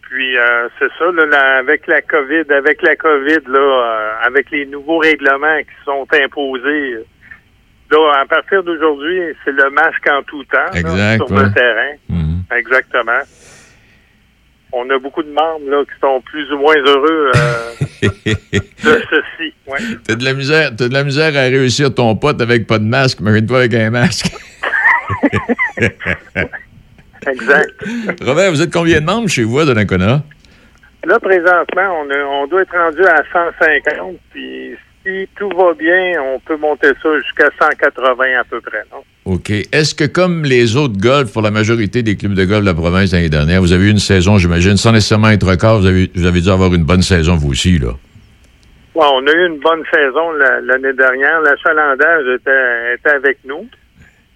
Puis 0.03 0.39
euh, 0.39 0.69
c'est 0.79 0.89
ça, 0.99 1.05
là, 1.13 1.59
avec 1.59 1.87
la 1.87 2.01
COVID, 2.01 2.51
avec 2.51 2.81
la 2.83 2.97
COVID, 2.97 3.41
là, 3.47 3.59
euh, 3.59 4.27
avec 4.27 4.51
les 4.51 4.65
nouveaux 4.67 4.99
règlements 4.99 5.59
qui 5.61 5.85
sont 5.85 6.07
imposés, 6.13 7.05
là, 7.91 8.13
à 8.23 8.27
partir 8.27 8.63
d'aujourd'hui, 8.63 9.21
c'est 9.45 9.53
le 9.53 9.69
masque 9.71 10.09
en 10.11 10.23
tout 10.23 10.45
temps 10.45 10.73
Exact, 10.75 11.17
sur 11.27 11.31
ouais. 11.31 11.45
le 11.45 11.53
terrain. 11.53 12.57
Exactement. 12.57 13.21
On 14.73 14.89
a 14.91 14.99
beaucoup 14.99 15.23
de 15.23 15.31
membres 15.31 15.71
là, 15.71 15.85
qui 15.85 16.01
sont 16.01 16.21
plus 16.23 16.51
ou 16.53 16.59
moins 16.59 16.77
heureux 16.77 17.33
euh, 17.37 17.73
de 18.03 19.03
ceci. 19.11 19.55
Ouais. 19.67 19.79
T'as 20.07 20.15
de 20.15 20.25
la 20.25 20.35
misère, 20.35 20.71
t'as 20.77 20.89
de 20.89 20.95
la 20.95 21.05
misère 21.05 21.37
à 21.37 21.43
réussir 21.43 21.95
ton 21.95 22.17
pote 22.17 22.41
avec 22.41 22.67
pas 22.67 22.79
de 22.79 22.85
masque, 22.85 23.21
mais 23.21 23.45
toi 23.45 23.59
avec 23.59 23.75
un 23.75 23.91
masque. 23.91 24.31
Exact. 27.27 27.71
Robert, 28.23 28.51
vous 28.51 28.63
êtes 28.63 28.73
combien 28.73 29.01
de 29.01 29.07
membres 29.07 29.29
chez 29.29 29.43
vous 29.45 29.59
à 29.59 29.65
Donnacona? 29.65 30.23
Là, 31.05 31.19
présentement, 31.21 32.01
on, 32.05 32.11
a- 32.11 32.25
on 32.43 32.47
doit 32.47 32.63
être 32.63 32.77
rendu 32.77 33.03
à 33.05 33.23
150. 33.33 34.17
Puis 34.33 34.71
si 35.05 35.29
tout 35.37 35.49
va 35.57 35.75
bien, 35.75 36.21
on 36.23 36.39
peut 36.41 36.57
monter 36.57 36.89
ça 37.03 37.09
jusqu'à 37.21 37.49
180 37.61 38.25
à 38.41 38.45
peu 38.45 38.61
près. 38.61 38.83
Non? 38.93 39.03
OK. 39.25 39.51
Est-ce 39.51 39.95
que, 39.95 40.05
comme 40.05 40.45
les 40.45 40.77
autres 40.77 40.99
golfs, 40.99 41.33
pour 41.33 41.43
la 41.43 41.51
majorité 41.51 42.03
des 42.03 42.17
clubs 42.17 42.35
de 42.35 42.45
golf 42.45 42.61
de 42.63 42.67
la 42.67 42.75
province 42.75 43.13
l'année 43.13 43.29
dernière, 43.29 43.61
vous 43.61 43.73
avez 43.73 43.87
eu 43.87 43.91
une 43.91 43.99
saison, 43.99 44.39
j'imagine, 44.39 44.77
sans 44.77 44.93
nécessairement 44.93 45.31
être 45.31 45.47
record, 45.49 45.81
vous 45.81 45.87
avez, 45.87 46.11
vous 46.15 46.27
avez 46.27 46.41
dû 46.41 46.49
avoir 46.51 46.73
une 46.75 46.85
bonne 46.85 47.03
saison, 47.03 47.37
vous 47.37 47.51
aussi, 47.51 47.79
là? 47.79 47.91
Ouais, 48.95 49.07
on 49.13 49.27
a 49.27 49.33
eu 49.33 49.47
une 49.47 49.61
bonne 49.61 49.83
saison 49.93 50.33
la- 50.33 50.61
l'année 50.61 50.93
dernière. 50.95 51.41
L'achalandage 51.43 52.25
était, 52.41 52.95
était 52.95 53.11
avec 53.15 53.39
nous. 53.45 53.67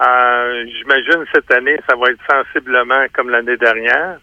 Euh, 0.03 0.65
J'imagine 0.79 1.25
cette 1.33 1.51
année, 1.53 1.77
ça 1.89 1.95
va 1.97 2.11
être 2.11 2.21
sensiblement 2.29 3.05
comme 3.13 3.31
l'année 3.31 3.57
dernière. 3.57 4.19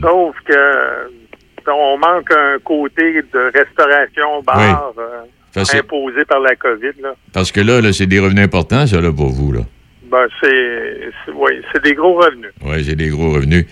Sauf 0.00 0.36
que 0.44 1.10
on 1.66 1.96
manque 1.98 2.30
un 2.32 2.58
côté 2.62 3.22
de 3.22 3.50
restauration, 3.54 4.42
bar, 4.42 4.92
euh, 4.98 5.64
imposé 5.74 6.24
par 6.24 6.40
la 6.40 6.54
COVID. 6.56 7.00
Là. 7.00 7.14
Parce 7.32 7.52
que 7.52 7.60
là, 7.60 7.80
là 7.80 7.92
c'est 7.92 8.06
des 8.06 8.20
revenus 8.20 8.44
importants, 8.44 8.86
ça, 8.86 9.00
là, 9.00 9.10
pour 9.12 9.30
vous, 9.30 9.52
là. 9.52 9.60
Ben, 10.10 10.26
c'est 10.40 11.10
c'est 11.72 11.82
des 11.82 11.94
gros 11.94 12.14
revenus. 12.14 12.52
Oui, 12.64 12.82
j'ai 12.84 12.94
des 12.94 13.08
gros 13.08 13.32
revenus. 13.32 13.66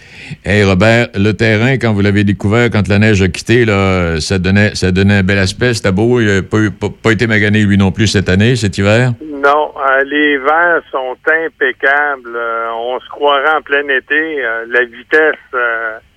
Hey, 0.45 0.65
Robert, 0.65 1.09
le 1.15 1.33
terrain, 1.33 1.75
quand 1.75 1.93
vous 1.93 2.01
l'avez 2.01 2.25
découvert, 2.25 2.71
quand 2.71 2.89
la 2.89 2.99
neige 2.99 3.23
a 3.23 3.29
quitté, 3.29 3.65
là, 3.65 4.21
ça 4.21 4.39
donnait, 4.39 4.75
ça 4.75 4.91
donnait 4.91 5.19
un 5.19 5.23
bel 5.23 5.39
aspect. 5.39 5.75
C'était 5.75 5.93
beau. 5.93 6.21
Il 6.21 6.27
n'a 6.27 6.43
pas, 6.43 6.59
pas, 6.81 6.89
pas 7.03 7.13
été 7.13 7.27
magané, 7.27 7.63
lui 7.63 7.77
non 7.77 7.93
plus, 7.93 8.07
cette 8.07 8.29
année, 8.29 8.57
cet 8.57 8.79
hiver? 8.79 9.13
Non, 9.21 9.73
euh, 9.77 10.05
les 10.05 10.39
vents 10.39 10.81
sont 10.91 11.17
impeccables. 11.27 12.37
Euh, 12.37 12.71
on 12.75 13.01
se 13.01 13.09
croirait 13.09 13.57
en 13.57 13.63
plein 13.63 13.87
été. 13.89 14.45
Euh, 14.45 14.65
la 14.69 14.85
vitesse 14.85 15.37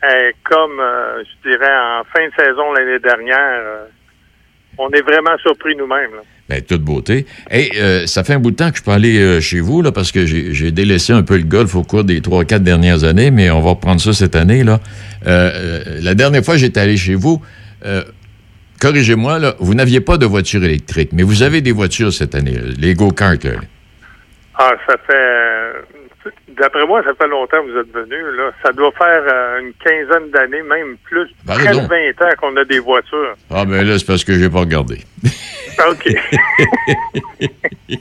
est 0.03 0.35
comme, 0.43 0.79
je 0.79 1.49
dirais, 1.49 1.75
en 1.99 2.03
fin 2.05 2.25
de 2.27 2.33
saison 2.37 2.71
l'année 2.73 2.99
dernière. 2.99 3.61
On 4.77 4.89
est 4.91 5.01
vraiment 5.01 5.37
surpris 5.39 5.75
nous-mêmes. 5.75 6.21
Ben, 6.47 6.61
toute 6.61 6.83
beauté. 6.83 7.25
Hey, 7.49 7.71
euh, 7.75 8.05
ça 8.05 8.23
fait 8.23 8.33
un 8.33 8.39
bout 8.39 8.51
de 8.51 8.55
temps 8.55 8.69
que 8.69 8.77
je 8.77 8.83
peux 8.83 8.91
aller 8.91 9.17
euh, 9.17 9.41
chez 9.41 9.59
vous, 9.59 9.81
là, 9.81 9.91
parce 9.91 10.11
que 10.11 10.27
j'ai 10.27 10.71
délaissé 10.71 11.11
un 11.11 11.23
peu 11.23 11.37
le 11.37 11.43
golf 11.43 11.73
au 11.73 11.81
cours 11.81 12.03
des 12.03 12.21
trois, 12.21 12.45
quatre 12.45 12.61
dernières 12.61 13.03
années, 13.03 13.31
mais 13.31 13.49
on 13.49 13.61
va 13.61 13.71
reprendre 13.71 13.99
ça 13.99 14.13
cette 14.13 14.35
année, 14.35 14.63
là. 14.63 14.79
Euh, 15.25 15.99
la 16.03 16.13
dernière 16.13 16.45
fois 16.45 16.55
j'étais 16.57 16.79
allé 16.79 16.97
chez 16.97 17.15
vous, 17.15 17.41
corrigez-moi, 18.79 19.39
là, 19.39 19.55
vous 19.59 19.73
n'aviez 19.73 20.01
pas 20.01 20.17
de 20.17 20.27
voiture 20.27 20.63
électrique, 20.63 21.09
mais 21.13 21.23
vous 21.23 21.41
avez 21.41 21.61
des 21.61 21.71
voitures 21.71 22.13
cette 22.13 22.35
année, 22.35 22.59
les 22.77 22.93
go-karts. 22.93 23.63
Ah, 24.53 24.71
ça 24.87 24.95
fait... 25.07 25.94
D'après 26.57 26.85
moi, 26.85 27.01
ça 27.03 27.11
fait 27.19 27.27
longtemps 27.27 27.57
que 27.63 27.71
vous 27.71 27.77
êtes 27.79 27.91
venu. 27.93 28.37
Là. 28.37 28.51
Ça 28.63 28.71
doit 28.71 28.91
faire 28.97 29.23
euh, 29.27 29.59
une 29.61 29.73
quinzaine 29.73 30.29
d'années, 30.31 30.61
même 30.63 30.95
plus. 31.03 31.27
Ben, 31.45 31.55
Près 31.55 31.67
de 31.73 31.79
donc. 31.79 31.89
20 31.89 32.25
ans 32.27 32.33
qu'on 32.39 32.55
a 32.57 32.63
des 32.65 32.79
voitures. 32.79 33.35
Ah, 33.49 33.65
ben 33.65 33.85
là, 33.85 33.97
c'est 33.99 34.05
parce 34.05 34.23
que 34.23 34.33
j'ai 34.37 34.49
pas 34.49 34.59
regardé. 34.61 34.99
OK. 35.89 36.15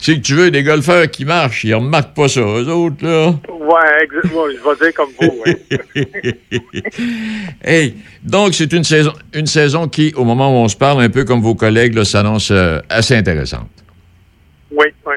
C'est 0.00 0.14
que 0.16 0.20
tu 0.20 0.34
veux 0.34 0.50
des 0.52 0.62
golfeurs 0.62 1.10
qui 1.10 1.24
marchent, 1.24 1.64
ils 1.64 1.74
remarquent 1.74 2.14
pas 2.14 2.28
ça, 2.28 2.40
eux 2.40 2.68
autres, 2.68 3.04
là. 3.04 3.30
ouais, 3.48 4.06
exa- 4.06 4.32
ouais, 4.32 4.54
je 4.54 4.62
vais 4.62 4.76
dire 4.84 4.94
comme 4.94 5.10
vous. 5.20 5.42
ouais. 5.44 5.58
Hey, 7.64 7.96
donc 8.22 8.54
c'est 8.54 8.72
une 8.72 8.84
saison, 8.84 9.12
une 9.34 9.46
saison 9.46 9.88
qui, 9.88 10.14
au 10.16 10.22
moment 10.24 10.50
où 10.50 10.64
on 10.64 10.68
se 10.68 10.76
parle, 10.76 11.02
un 11.02 11.08
peu 11.10 11.24
comme 11.24 11.40
vos 11.40 11.56
collègues, 11.56 12.00
s'annonce 12.04 12.50
euh, 12.52 12.78
assez 12.88 13.16
intéressante. 13.16 13.68
Oui, 14.70 14.86
oui. 15.04 15.14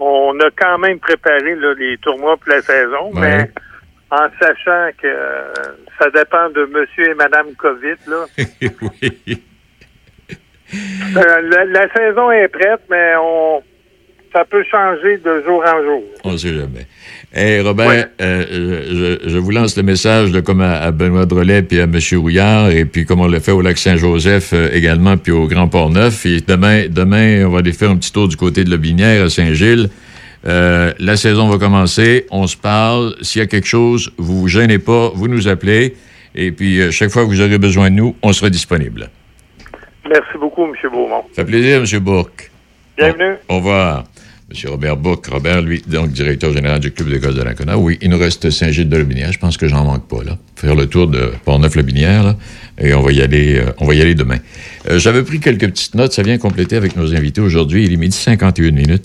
On 0.00 0.38
a 0.40 0.50
quand 0.56 0.78
même 0.78 0.98
préparé 0.98 1.54
là, 1.56 1.74
les 1.78 1.98
tournois 1.98 2.36
pour 2.38 2.48
la 2.52 2.62
saison, 2.62 3.12
Ouais. 3.12 3.20
mais 3.20 3.50
en 4.10 4.28
sachant 4.40 4.90
que 5.00 5.06
euh, 5.06 5.52
ça 5.98 6.10
dépend 6.10 6.48
de 6.50 6.64
monsieur 6.66 7.10
et 7.10 7.14
madame 7.14 7.54
COVID. 7.54 7.96
Là. 8.06 8.24
oui. 9.02 9.42
Euh, 11.16 11.40
la, 11.42 11.64
la 11.64 11.92
saison 11.94 12.30
est 12.30 12.48
prête, 12.48 12.80
mais 12.88 13.12
on 13.20 13.62
ça 14.32 14.44
peut 14.44 14.62
changer 14.70 15.16
de 15.18 15.42
jour 15.44 15.62
en 15.66 15.82
jour. 15.84 16.02
On 16.24 16.32
ne 16.32 16.36
sait 16.36 16.54
jamais. 16.54 16.86
Hey, 17.32 17.60
Robert, 17.60 18.08
euh, 18.20 19.18
je, 19.22 19.28
je- 19.30 19.38
vous 19.38 19.50
lance 19.50 19.76
le 19.76 19.82
message 19.84 20.32
là, 20.32 20.42
comme 20.42 20.60
à, 20.60 20.80
à 20.80 20.90
Benoît 20.90 21.26
Drolet 21.26 21.62
puis 21.62 21.80
à 21.80 21.84
M. 21.84 21.96
Rouillard, 22.14 22.70
et 22.70 22.84
puis 22.84 23.04
comme 23.04 23.20
on 23.20 23.28
l'a 23.28 23.40
fait 23.40 23.52
au 23.52 23.60
lac 23.60 23.78
Saint-Joseph 23.78 24.50
euh, 24.52 24.68
également, 24.72 25.16
puis 25.16 25.32
au 25.32 25.46
Grand 25.46 25.68
Port-Neuf. 25.68 26.26
Et 26.26 26.40
demain, 26.40 26.86
demain, 26.88 27.44
on 27.46 27.50
va 27.50 27.58
aller 27.60 27.72
faire 27.72 27.90
un 27.90 27.96
petit 27.96 28.12
tour 28.12 28.26
du 28.28 28.36
côté 28.36 28.64
de 28.64 28.70
la 28.70 28.76
Binière 28.76 29.24
à 29.24 29.28
Saint-Gilles. 29.30 29.88
Euh, 30.46 30.92
la 30.98 31.16
saison 31.16 31.48
va 31.48 31.58
commencer, 31.58 32.26
on 32.30 32.46
se 32.46 32.56
parle. 32.56 33.14
S'il 33.20 33.40
y 33.40 33.44
a 33.44 33.46
quelque 33.46 33.66
chose, 33.68 34.10
vous 34.16 34.40
vous 34.40 34.48
gênez 34.48 34.78
pas, 34.78 35.10
vous 35.14 35.28
nous 35.28 35.48
appelez. 35.48 35.94
Et 36.34 36.50
puis, 36.52 36.90
chaque 36.92 37.10
fois 37.10 37.22
que 37.24 37.28
vous 37.28 37.40
aurez 37.40 37.58
besoin 37.58 37.90
de 37.90 37.96
nous, 37.96 38.16
on 38.22 38.32
sera 38.32 38.48
disponible. 38.50 39.10
Merci 40.08 40.38
beaucoup, 40.38 40.64
M. 40.64 40.72
Beaumont. 40.90 41.22
Ça 41.32 41.42
fait 41.42 41.50
plaisir, 41.50 41.82
M. 41.92 41.98
Bourque. 42.00 42.50
Bienvenue. 42.96 43.34
Au 43.48 43.56
revoir. 43.56 44.04
M. 44.50 44.70
Robert 44.70 44.96
Bourque. 44.96 45.26
Robert, 45.28 45.62
lui, 45.62 45.82
donc 45.86 46.10
directeur 46.10 46.52
général 46.52 46.80
du 46.80 46.90
club 46.90 47.08
de 47.08 47.18
golf 47.18 47.36
de 47.36 47.42
l'Ancona. 47.42 47.78
Oui, 47.78 47.98
il 48.02 48.10
nous 48.10 48.18
reste 48.18 48.50
Saint-Gilles-de-Lobinière. 48.50 49.32
Je 49.32 49.38
pense 49.38 49.56
que 49.56 49.68
j'en 49.68 49.84
manque 49.84 50.08
pas, 50.08 50.24
là. 50.24 50.38
Faire 50.56 50.74
le 50.74 50.86
tour 50.86 51.06
de 51.06 51.32
Port-Neuf-Lobinière. 51.44 52.34
Et 52.80 52.92
on 52.94 53.02
va 53.02 53.12
y 53.12 53.20
aller, 53.22 53.58
euh, 53.58 53.72
on 53.78 53.86
va 53.86 53.94
y 53.94 54.02
aller 54.02 54.14
demain. 54.14 54.38
Euh, 54.88 54.98
J'avais 54.98 55.22
pris 55.22 55.38
quelques 55.38 55.68
petites 55.68 55.94
notes. 55.94 56.12
Ça 56.12 56.22
vient 56.22 56.36
compléter 56.38 56.76
avec 56.76 56.96
nos 56.96 57.14
invités 57.14 57.40
aujourd'hui. 57.40 57.84
Il 57.84 57.92
est 57.92 57.96
midi 57.96 58.16
51 58.16 58.72
minutes. 58.72 59.04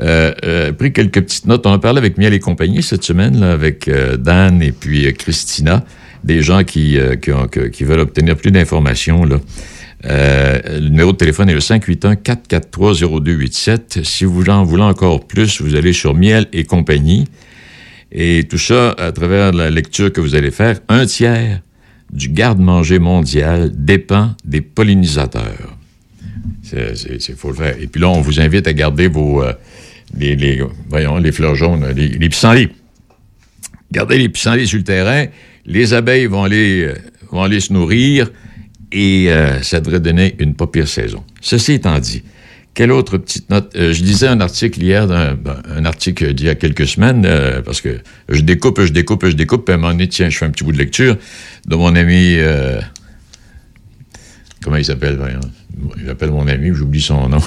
Euh, 0.00 0.72
pris 0.72 0.92
quelques 0.92 1.20
petites 1.20 1.46
notes. 1.46 1.66
On 1.66 1.72
a 1.72 1.78
parlé 1.78 1.98
avec 1.98 2.16
Miel 2.16 2.32
et 2.32 2.40
compagnie 2.40 2.82
cette 2.82 3.04
semaine, 3.04 3.38
là, 3.40 3.52
avec 3.52 3.90
Dan 4.18 4.62
et 4.62 4.72
puis 4.72 5.12
Christina. 5.14 5.84
Des 6.24 6.42
gens 6.42 6.64
qui, 6.64 6.98
qui 7.72 7.84
veulent 7.84 8.00
obtenir 8.00 8.36
plus 8.36 8.50
d'informations, 8.50 9.24
là. 9.24 9.38
Euh, 10.04 10.78
le 10.80 10.88
numéro 10.90 11.12
de 11.12 11.16
téléphone 11.16 11.48
est 11.50 11.54
le 11.54 11.60
581-443-0287. 11.60 14.04
Si 14.04 14.24
vous 14.24 14.44
en 14.48 14.64
voulez 14.64 14.82
encore 14.82 15.26
plus, 15.26 15.60
vous 15.60 15.74
allez 15.74 15.92
sur 15.92 16.14
Miel 16.14 16.46
et 16.52 16.64
compagnie. 16.64 17.26
Et 18.12 18.44
tout 18.48 18.58
ça, 18.58 18.92
à 18.92 19.12
travers 19.12 19.52
la 19.52 19.70
lecture 19.70 20.12
que 20.12 20.20
vous 20.20 20.34
allez 20.34 20.50
faire, 20.50 20.78
un 20.88 21.04
tiers 21.06 21.60
du 22.12 22.28
garde-manger 22.30 22.98
mondial 22.98 23.70
dépend 23.74 24.34
des 24.44 24.60
pollinisateurs. 24.62 25.76
C'est, 26.62 27.36
faut 27.36 27.48
le 27.48 27.54
faire. 27.54 27.76
Et 27.80 27.86
puis 27.86 28.00
là, 28.00 28.08
on 28.08 28.20
vous 28.20 28.40
invite 28.40 28.66
à 28.66 28.72
garder 28.72 29.08
vos, 29.08 29.42
euh, 29.42 29.52
les, 30.16 30.36
les- 30.36 30.62
voyons, 30.88 31.18
les 31.18 31.32
fleurs 31.32 31.54
jaunes, 31.54 31.86
les, 31.94 32.08
les 32.08 32.28
pissenlits. 32.28 32.68
Gardez 33.92 34.18
les 34.18 34.28
pissenlits 34.28 34.66
sur 34.66 34.78
le 34.78 34.84
terrain. 34.84 35.26
Les 35.66 35.92
abeilles 35.92 36.26
vont 36.26 36.44
aller, 36.44 36.84
euh, 36.84 36.94
vont 37.30 37.42
aller 37.42 37.60
se 37.60 37.72
nourrir 37.72 38.30
et 38.92 39.30
euh, 39.30 39.62
ça 39.62 39.80
devrait 39.80 40.00
donner 40.00 40.34
une 40.38 40.54
pas 40.54 40.66
pire 40.66 40.88
saison. 40.88 41.24
Ceci 41.40 41.74
étant 41.74 41.98
dit, 41.98 42.22
quelle 42.78 42.92
autre 42.92 43.18
petite 43.18 43.50
note? 43.50 43.74
Euh, 43.74 43.92
je 43.92 44.04
lisais 44.04 44.28
un 44.28 44.40
article 44.40 44.80
hier, 44.80 45.08
ben, 45.08 45.36
un 45.68 45.84
article 45.84 46.32
d'il 46.32 46.46
y 46.46 46.48
a 46.48 46.54
quelques 46.54 46.86
semaines, 46.86 47.26
euh, 47.26 47.60
parce 47.60 47.80
que 47.80 47.98
je 48.28 48.40
découpe, 48.40 48.80
je 48.80 48.92
découpe, 48.92 49.26
je 49.26 49.34
découpe, 49.34 49.64
puis 49.64 49.72
à 49.72 49.76
un 49.76 49.80
moment 49.80 49.92
donné, 49.92 50.06
tiens, 50.06 50.30
je 50.30 50.38
fais 50.38 50.44
un 50.44 50.50
petit 50.50 50.62
bout 50.62 50.70
de 50.70 50.78
lecture 50.78 51.16
de 51.66 51.74
mon 51.74 51.96
ami... 51.96 52.36
euh, 52.38 52.80
comment 54.62 54.76
il 54.76 54.84
s'appelle? 54.84 55.18
Il 56.00 56.08
appelle 56.08 56.30
mon 56.30 56.46
ami, 56.46 56.70
j'oublie 56.72 57.00
son 57.00 57.28
nom. 57.28 57.42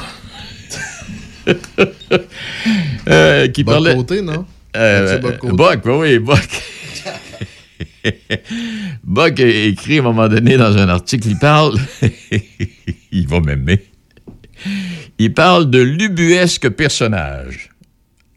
Qui 3.54 3.64
parlait... 3.64 3.96
Côté, 3.96 4.22
non? 4.22 4.46
Boc 5.44 5.80
oui, 5.86 6.20
Boc. 6.20 6.46
Boc 9.04 9.40
a 9.40 9.48
écrit 9.48 9.98
à 9.98 10.02
un 10.02 10.04
moment 10.04 10.28
donné 10.28 10.58
dans 10.58 10.76
un 10.78 10.90
article, 10.90 11.28
il 11.28 11.38
parle, 11.38 11.78
il 13.12 13.28
va 13.28 13.40
m'aimer, 13.40 13.84
il 15.20 15.34
parle 15.34 15.70
de 15.70 15.80
l'ubuesque 15.80 16.70
personnage. 16.70 17.70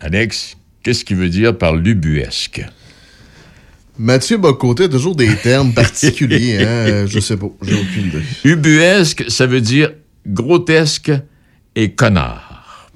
Alex, 0.01 0.57
qu'est-ce 0.83 1.05
qu'il 1.05 1.17
veut 1.17 1.29
dire 1.29 1.57
par 1.57 1.75
l'ubuesque? 1.75 2.65
Mathieu 3.97 4.39
Bocoté 4.39 4.85
a 4.85 4.89
toujours 4.89 5.15
des 5.15 5.35
termes 5.37 5.73
particuliers, 5.73 6.59
hein? 6.61 6.67
euh, 6.67 7.07
Je 7.07 7.21
sais 7.21 7.37
pas, 7.37 7.47
j'ai 7.63 7.75
aucune 7.75 8.07
idée. 8.09 8.23
Ubuesque, 8.45 9.25
ça 9.29 9.47
veut 9.47 9.61
dire 9.61 9.93
grotesque 10.27 11.13
et 11.77 11.93
connard. 11.93 12.91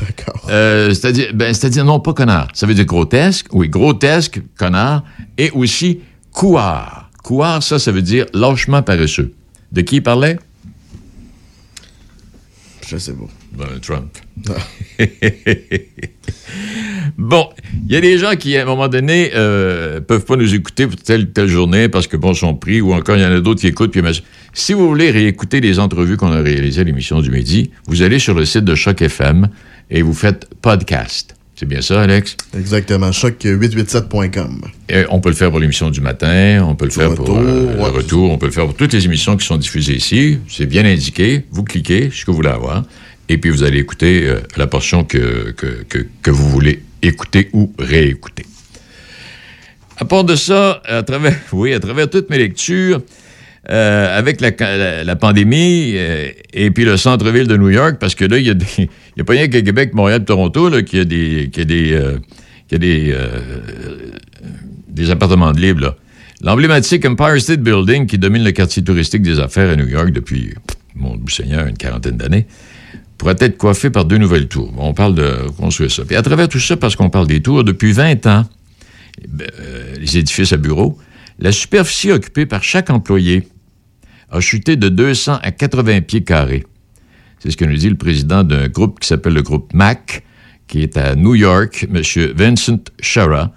D'accord. 0.00 0.48
Euh, 0.50 0.88
c'est-à-dire, 0.90 1.30
ben, 1.34 1.52
c'est-à-dire, 1.54 1.84
non, 1.84 2.00
pas 2.00 2.14
connard. 2.14 2.48
Ça 2.54 2.66
veut 2.66 2.74
dire 2.74 2.86
grotesque, 2.86 3.46
oui, 3.52 3.68
grotesque, 3.68 4.40
connard, 4.56 5.04
et 5.38 5.50
aussi 5.50 6.00
couard. 6.32 7.10
Couard, 7.22 7.62
ça, 7.62 7.78
ça 7.78 7.92
veut 7.92 8.02
dire 8.02 8.26
lâchement 8.32 8.82
paresseux. 8.82 9.32
De 9.72 9.82
qui 9.82 9.96
il 9.96 10.02
parlait? 10.02 10.38
Je 12.86 12.96
sais 12.96 13.12
pas. 13.12 13.28
Ben, 13.52 13.78
Trump. 13.80 14.18
bon, 17.18 17.48
il 17.86 17.92
y 17.92 17.96
a 17.96 18.00
des 18.00 18.18
gens 18.18 18.34
qui, 18.34 18.56
à 18.56 18.62
un 18.62 18.64
moment 18.64 18.88
donné, 18.88 19.30
euh, 19.34 20.00
peuvent 20.00 20.24
pas 20.24 20.36
nous 20.36 20.54
écouter 20.54 20.86
pour 20.88 20.96
telle 20.96 21.30
telle 21.30 21.46
journée 21.46 21.88
parce 21.88 22.08
que, 22.08 22.16
bon, 22.16 22.34
sont 22.34 22.54
pris, 22.54 22.80
ou 22.80 22.92
encore, 22.92 23.16
il 23.16 23.22
y 23.22 23.24
en 23.24 23.32
a 23.32 23.40
d'autres 23.40 23.60
qui 23.60 23.68
écoutent. 23.68 23.92
Puis, 23.92 24.02
si 24.52 24.72
vous 24.72 24.88
voulez 24.88 25.10
réécouter 25.10 25.60
les 25.60 25.78
entrevues 25.78 26.16
qu'on 26.16 26.32
a 26.32 26.40
réalisées 26.40 26.80
à 26.80 26.84
l'émission 26.84 27.20
du 27.20 27.30
midi, 27.30 27.70
vous 27.86 28.02
allez 28.02 28.18
sur 28.18 28.34
le 28.34 28.44
site 28.44 28.64
de 28.64 28.74
Choc 28.74 29.02
FM 29.02 29.48
et 29.90 30.02
vous 30.02 30.14
faites 30.14 30.48
podcast. 30.60 31.36
C'est 31.60 31.66
bien 31.66 31.82
ça, 31.82 32.00
Alex? 32.00 32.38
Exactement. 32.56 33.10
Choc887.com. 33.10 34.62
Et 34.88 35.04
on 35.10 35.20
peut 35.20 35.28
le 35.28 35.34
faire 35.34 35.50
pour 35.50 35.60
l'émission 35.60 35.90
du 35.90 36.00
matin, 36.00 36.64
on 36.66 36.74
peut 36.74 36.86
le 36.86 36.90
faire 36.90 37.14
pour 37.14 37.36
euh, 37.36 37.76
le 37.76 37.82
retour, 37.82 38.30
on 38.30 38.38
peut 38.38 38.46
le 38.46 38.52
faire 38.52 38.64
pour 38.64 38.74
toutes 38.74 38.94
les 38.94 39.04
émissions 39.04 39.36
qui 39.36 39.44
sont 39.44 39.58
diffusées 39.58 39.94
ici. 39.94 40.38
C'est 40.48 40.64
bien 40.64 40.86
indiqué. 40.86 41.44
Vous 41.50 41.62
cliquez, 41.62 42.08
ce 42.10 42.24
que 42.24 42.30
vous 42.30 42.38
voulez 42.38 42.48
avoir, 42.48 42.84
et 43.28 43.36
puis 43.36 43.50
vous 43.50 43.62
allez 43.62 43.78
écouter 43.78 44.26
euh, 44.26 44.40
la 44.56 44.68
portion 44.68 45.04
que, 45.04 45.50
que, 45.50 45.84
que, 45.86 46.06
que 46.22 46.30
vous 46.30 46.48
voulez 46.48 46.82
écouter 47.02 47.50
ou 47.52 47.70
réécouter. 47.78 48.46
À 49.98 50.06
part 50.06 50.24
de 50.24 50.36
ça, 50.36 50.80
à 50.86 51.02
travers, 51.02 51.36
oui, 51.52 51.74
à 51.74 51.78
travers 51.78 52.08
toutes 52.08 52.30
mes 52.30 52.38
lectures, 52.38 53.02
euh, 53.68 54.18
avec 54.18 54.40
la, 54.40 55.16
pandémie 55.16 55.92
euh, 55.94 56.30
et 56.54 56.70
puis 56.70 56.84
le 56.86 56.96
centre-ville 56.96 57.46
de 57.46 57.56
New 57.58 57.68
York, 57.68 57.96
parce 58.00 58.14
que 58.14 58.24
là, 58.24 58.38
il 58.38 58.46
y 58.46 58.50
a 58.50 58.54
a 59.20 59.24
pas 59.24 59.32
rien 59.34 59.48
qu'à 59.48 59.60
Québec, 59.60 59.92
Montréal, 59.92 60.24
Toronto, 60.24 60.70
là, 60.70 60.82
qui 60.82 60.98
a 60.98 61.04
des, 61.04 61.50
qui 61.52 61.60
a 61.60 61.64
des, 61.64 61.92
euh, 61.92 62.18
qui 62.68 62.76
a 62.76 62.78
des, 62.78 63.14
des 64.88 65.10
appartements 65.10 65.52
de 65.52 65.60
libre. 65.60 65.96
L'emblématique 66.42 67.04
Empire 67.04 67.38
State 67.38 67.60
Building, 67.60 68.06
qui 68.06 68.16
domine 68.16 68.42
le 68.42 68.52
quartier 68.52 68.82
touristique 68.82 69.20
des 69.20 69.38
affaires 69.38 69.68
à 69.68 69.76
New 69.76 69.88
York 69.88 70.10
depuis, 70.10 70.54
mon 70.94 71.20
Seigneur, 71.28 71.66
une 71.66 71.76
quarantaine 71.76 72.16
d'années, 72.16 72.46
pourrait 73.18 73.36
être 73.40 73.58
coiffé 73.58 73.90
par 73.90 74.06
deux 74.06 74.16
nouvelles 74.16 74.48
tours. 74.48 74.72
On 74.78 74.94
parle 74.94 75.14
de 75.14 75.50
construire 75.58 75.90
ça. 75.90 76.04
Puis 76.06 76.16
à 76.16 76.22
travers 76.22 76.48
tout 76.48 76.58
ça, 76.58 76.78
parce 76.78 76.96
qu'on 76.96 77.10
parle 77.10 77.26
des 77.26 77.42
tours, 77.42 77.62
depuis 77.62 77.92
20 77.92 78.26
ans, 78.26 78.46
ben, 79.28 79.46
euh, 79.60 79.96
les 80.00 80.16
édifices 80.16 80.54
à 80.54 80.56
bureaux, 80.56 80.96
la 81.40 81.52
superficie 81.52 82.12
occupée 82.12 82.46
par 82.46 82.62
chaque 82.62 82.90
employé 82.90 83.48
a 84.30 84.40
chuté 84.40 84.76
de 84.76 84.88
200 84.88 85.38
à 85.42 85.50
80 85.50 86.02
pieds 86.02 86.22
carrés. 86.22 86.64
C'est 87.38 87.50
ce 87.50 87.56
que 87.56 87.64
nous 87.64 87.76
dit 87.76 87.88
le 87.88 87.96
président 87.96 88.44
d'un 88.44 88.68
groupe 88.68 89.00
qui 89.00 89.08
s'appelle 89.08 89.32
le 89.32 89.42
groupe 89.42 89.72
MAC, 89.72 90.22
qui 90.68 90.82
est 90.82 90.96
à 90.96 91.16
New 91.16 91.34
York, 91.34 91.86
M. 91.92 92.02
Vincent 92.36 92.84
Shara. 93.00 93.52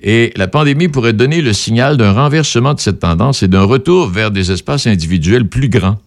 Et 0.00 0.32
la 0.36 0.46
pandémie 0.46 0.86
pourrait 0.86 1.12
donner 1.12 1.42
le 1.42 1.52
signal 1.52 1.96
d'un 1.96 2.12
renversement 2.12 2.72
de 2.72 2.80
cette 2.80 3.00
tendance 3.00 3.42
et 3.42 3.48
d'un 3.48 3.64
retour 3.64 4.08
vers 4.08 4.30
des 4.30 4.52
espaces 4.52 4.86
individuels 4.86 5.48
plus 5.48 5.68
grands. 5.68 5.98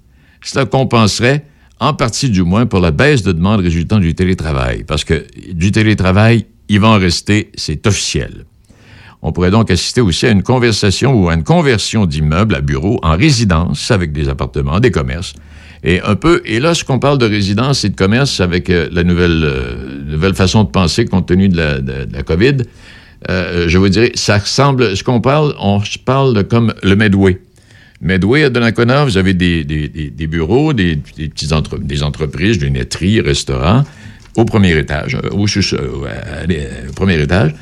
Cela 0.41 0.65
compenserait, 0.65 1.45
en 1.79 1.93
partie 1.93 2.29
du 2.29 2.43
moins, 2.43 2.65
pour 2.65 2.79
la 2.79 2.91
baisse 2.91 3.21
de 3.21 3.33
demande 3.33 3.59
résultant 3.59 3.99
du 3.99 4.15
télétravail. 4.15 4.85
Parce 4.85 5.03
que 5.03 5.25
du 5.51 5.71
télétravail, 5.71 6.45
il 6.69 6.79
va 6.79 6.87
en 6.87 6.97
rester, 6.97 7.51
c'est 7.55 7.85
officiel. 7.85 8.45
On 9.21 9.31
pourrait 9.31 9.51
donc 9.51 9.69
assister 9.69 10.01
aussi 10.01 10.25
à 10.25 10.31
une 10.31 10.43
conversation 10.43 11.13
ou 11.13 11.29
à 11.29 11.35
une 11.35 11.43
conversion 11.43 12.05
d'immeubles 12.05 12.55
à 12.55 12.61
bureaux 12.61 12.99
en 13.03 13.15
résidence 13.15 13.91
avec 13.91 14.11
des 14.13 14.29
appartements, 14.29 14.79
des 14.79 14.91
commerces. 14.91 15.33
Et 15.83 15.99
un 16.01 16.15
peu, 16.15 16.41
et 16.45 16.59
là, 16.59 16.73
ce 16.73 16.83
qu'on 16.83 16.99
parle 16.99 17.17
de 17.17 17.25
résidence 17.25 17.83
et 17.83 17.89
de 17.89 17.95
commerce 17.95 18.39
avec 18.39 18.69
euh, 18.69 18.87
la 18.91 19.03
nouvelle, 19.03 19.41
euh, 19.43 20.03
nouvelle 20.05 20.35
façon 20.35 20.63
de 20.63 20.69
penser 20.69 21.05
compte 21.05 21.27
tenu 21.27 21.49
de 21.49 21.57
la, 21.57 22.23
COVID, 22.23 22.57
euh, 23.29 23.67
je 23.67 23.77
vous 23.77 23.89
dirais, 23.89 24.11
ça 24.15 24.37
ressemble, 24.37 24.95
ce 24.95 25.03
qu'on 25.03 25.21
parle, 25.21 25.53
on 25.59 25.81
parle 26.05 26.43
comme 26.45 26.73
le 26.83 26.95
Medway. 26.95 27.39
Medway 28.01 28.43
à 28.43 28.49
Donnacona, 28.49 29.05
vous 29.05 29.17
avez 29.17 29.33
des, 29.35 29.63
des- 29.63 30.27
bureaux, 30.27 30.73
des, 30.73 30.95
petits 30.95 31.53
entre- 31.53 31.77
des 31.77 32.01
entreprises, 32.01 32.57
des 32.57 32.69
laiteries, 32.69 33.21
restaurants, 33.21 33.83
au 34.37 34.45
premier 34.45 34.75
étage, 34.77 35.17
au 35.31 35.45
premier 36.95 37.21
étage. 37.21 37.53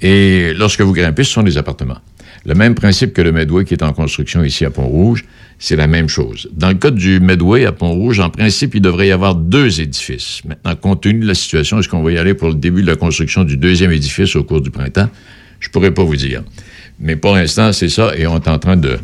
Et 0.00 0.52
lorsque 0.54 0.80
vous 0.80 0.92
grimpez, 0.92 1.24
ce 1.24 1.32
sont 1.32 1.42
des 1.42 1.58
appartements. 1.58 1.98
Le 2.44 2.54
même 2.54 2.74
principe 2.74 3.12
que 3.12 3.22
le 3.22 3.32
Medway 3.32 3.64
qui 3.64 3.74
est 3.74 3.82
en 3.82 3.92
construction 3.92 4.44
ici 4.44 4.64
à 4.64 4.70
Pont-Rouge, 4.70 5.24
c'est 5.58 5.74
la 5.74 5.86
même 5.86 6.08
chose. 6.08 6.48
Dans 6.52 6.68
le 6.68 6.74
cas 6.74 6.90
du 6.90 7.18
Medway 7.18 7.66
à 7.66 7.72
Pont-Rouge, 7.72 8.20
en 8.20 8.30
principe, 8.30 8.74
il 8.74 8.82
devrait 8.82 9.08
y 9.08 9.10
avoir 9.10 9.34
deux 9.34 9.80
édifices. 9.80 10.42
Maintenant, 10.46 10.76
compte 10.76 11.02
tenu 11.02 11.20
de 11.20 11.26
la 11.26 11.34
situation, 11.34 11.80
est-ce 11.80 11.88
qu'on 11.88 12.02
va 12.02 12.12
y 12.12 12.18
aller 12.18 12.34
pour 12.34 12.48
le 12.48 12.54
début 12.54 12.82
de 12.82 12.86
la 12.86 12.96
construction 12.96 13.42
du 13.42 13.56
deuxième 13.56 13.90
édifice 13.90 14.36
au 14.36 14.44
cours 14.44 14.60
du 14.60 14.70
printemps? 14.70 15.08
Je 15.58 15.70
pourrais 15.70 15.92
pas 15.92 16.04
vous 16.04 16.16
dire. 16.16 16.42
Mais 17.00 17.16
pour 17.16 17.34
l'instant, 17.34 17.72
c'est 17.72 17.88
ça, 17.88 18.12
et 18.16 18.26
on 18.26 18.36
est 18.36 18.48
en 18.48 18.58
train 18.58 18.76
de 18.76 18.98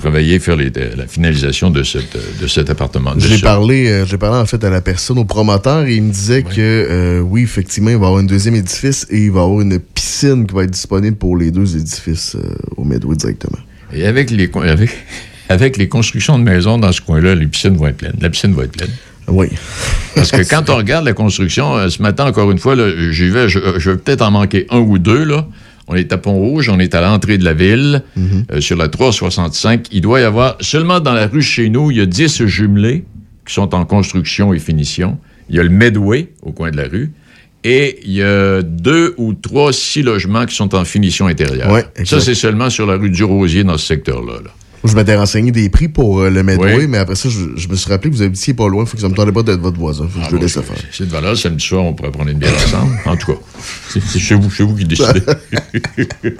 travailler, 0.00 0.38
faire 0.38 0.56
les- 0.56 0.70
de- 0.70 0.90
la 0.96 1.06
finalisation 1.06 1.70
de, 1.70 1.82
cette, 1.82 2.16
de 2.40 2.46
cet 2.46 2.70
appartement. 2.70 3.12
J'ai 3.18 3.38
parlé, 3.38 3.88
euh, 3.88 4.06
j'ai 4.06 4.16
parlé 4.18 4.38
en 4.38 4.46
fait 4.46 4.62
à 4.64 4.70
la 4.70 4.80
personne, 4.80 5.18
au 5.18 5.24
promoteur, 5.24 5.84
et 5.86 5.94
il 5.96 6.02
me 6.02 6.12
disait 6.12 6.42
que 6.42 6.56
euh, 6.58 7.20
oui, 7.20 7.42
effectivement, 7.42 7.90
il 7.90 7.96
va 7.96 8.02
y 8.04 8.06
avoir 8.06 8.20
un 8.20 8.24
deuxième 8.24 8.54
édifice 8.54 9.06
et 9.10 9.18
il 9.24 9.30
va 9.32 9.40
y 9.40 9.42
avoir 9.44 9.60
une 9.60 9.78
piscine 9.78 10.46
qui 10.46 10.54
va 10.54 10.64
être 10.64 10.70
disponible 10.70 11.16
pour 11.16 11.36
les 11.36 11.50
deux 11.50 11.76
édifices 11.76 12.36
euh, 12.36 12.54
au 12.76 12.84
Medway 12.84 13.16
directement. 13.16 13.58
Et 13.92 14.06
avec 14.06 14.30
les, 14.30 14.50
avec, 14.66 14.90
avec 15.48 15.76
les 15.76 15.88
constructions 15.88 16.38
de 16.38 16.44
maisons 16.44 16.78
dans 16.78 16.92
ce 16.92 17.00
coin-là, 17.00 17.34
les 17.34 17.46
piscines 17.46 17.76
vont 17.76 17.86
être 17.88 17.96
pleines. 17.98 18.16
La 18.20 18.30
piscine 18.30 18.54
va 18.54 18.64
être 18.64 18.72
pleine. 18.72 18.90
Oui. 19.28 19.48
Parce 20.14 20.30
que 20.30 20.42
quand 20.48 20.70
on 20.70 20.76
regarde 20.76 21.04
la 21.04 21.12
construction, 21.12 21.76
euh, 21.76 21.88
ce 21.90 22.00
matin, 22.02 22.26
encore 22.26 22.50
une 22.50 22.58
fois, 22.58 22.74
j'y 23.10 23.28
vais, 23.28 23.48
je, 23.48 23.58
je 23.78 23.90
vais 23.90 23.96
peut-être 23.98 24.22
en 24.22 24.30
manquer 24.30 24.66
un 24.70 24.78
ou 24.78 24.98
deux, 24.98 25.24
là. 25.24 25.46
On 25.88 25.94
est 25.94 26.12
à 26.12 26.18
Pont-Rouge, 26.18 26.68
on 26.68 26.78
est 26.78 26.94
à 26.94 27.00
l'entrée 27.00 27.38
de 27.38 27.44
la 27.44 27.54
ville, 27.54 28.02
euh, 28.52 28.60
sur 28.60 28.76
la 28.76 28.88
365. 28.88 29.88
Il 29.90 30.02
doit 30.02 30.20
y 30.20 30.24
avoir, 30.24 30.56
seulement 30.60 31.00
dans 31.00 31.14
la 31.14 31.26
rue 31.26 31.42
chez 31.42 31.68
nous, 31.70 31.90
il 31.90 31.96
y 31.96 32.00
a 32.00 32.06
10 32.06 32.44
jumelés 32.46 33.04
qui 33.46 33.54
sont 33.54 33.74
en 33.74 33.84
construction 33.86 34.52
et 34.52 34.58
finition. 34.58 35.18
Il 35.48 35.56
y 35.56 35.60
a 35.60 35.62
le 35.62 35.70
Medway 35.70 36.28
au 36.42 36.52
coin 36.52 36.70
de 36.70 36.76
la 36.76 36.84
rue. 36.88 37.10
Et 37.64 37.98
il 38.04 38.12
y 38.12 38.22
a 38.22 38.62
deux 38.62 39.14
ou 39.16 39.32
trois, 39.34 39.72
six 39.72 40.02
logements 40.02 40.46
qui 40.46 40.54
sont 40.54 40.74
en 40.74 40.84
finition 40.84 41.26
intérieure. 41.26 41.72
Ouais, 41.72 41.84
Ça, 42.04 42.20
c'est 42.20 42.34
seulement 42.34 42.70
sur 42.70 42.86
la 42.86 42.96
rue 42.96 43.10
du 43.10 43.24
Rosier 43.24 43.64
dans 43.64 43.76
ce 43.78 43.86
secteur-là. 43.86 44.34
là. 44.44 44.50
Je 44.84 44.94
m'étais 44.94 45.16
renseigné 45.16 45.50
des 45.50 45.68
prix 45.70 45.88
pour 45.88 46.20
euh, 46.20 46.30
le 46.30 46.42
Medway, 46.42 46.76
Oui. 46.76 46.86
mais 46.88 46.98
après 46.98 47.16
ça, 47.16 47.28
je, 47.28 47.56
je 47.56 47.68
me 47.68 47.74
suis 47.74 47.90
rappelé 47.90 48.10
que 48.10 48.14
vous 48.16 48.22
habitiez 48.22 48.54
pas 48.54 48.68
loin, 48.68 48.86
faut 48.86 48.96
que 48.96 49.02
ça 49.02 49.08
me 49.08 49.14
tentait 49.14 49.32
pas 49.32 49.42
d'être 49.42 49.60
votre 49.60 49.78
voisin. 49.78 50.06
Faut 50.08 50.20
que 50.20 50.26
je 50.26 50.30
le 50.36 50.38
laisse 50.40 50.52
faire. 50.54 50.76
C'est 50.92 51.06
de 51.06 51.10
valeur, 51.10 51.36
samedi 51.36 51.64
soir, 51.64 51.84
on 51.84 51.94
pourrait 51.94 52.12
prendre 52.12 52.30
une 52.30 52.38
bière 52.38 52.54
ensemble. 52.54 52.92
En 53.06 53.16
tout 53.16 53.32
cas, 53.32 53.38
c'est 53.88 54.00
c'est 54.02 54.18
chez 54.20 54.34
vous, 54.36 54.48
chez 54.50 54.62
vous 54.62 54.76
qui 54.76 54.84
décidez. 54.84 55.20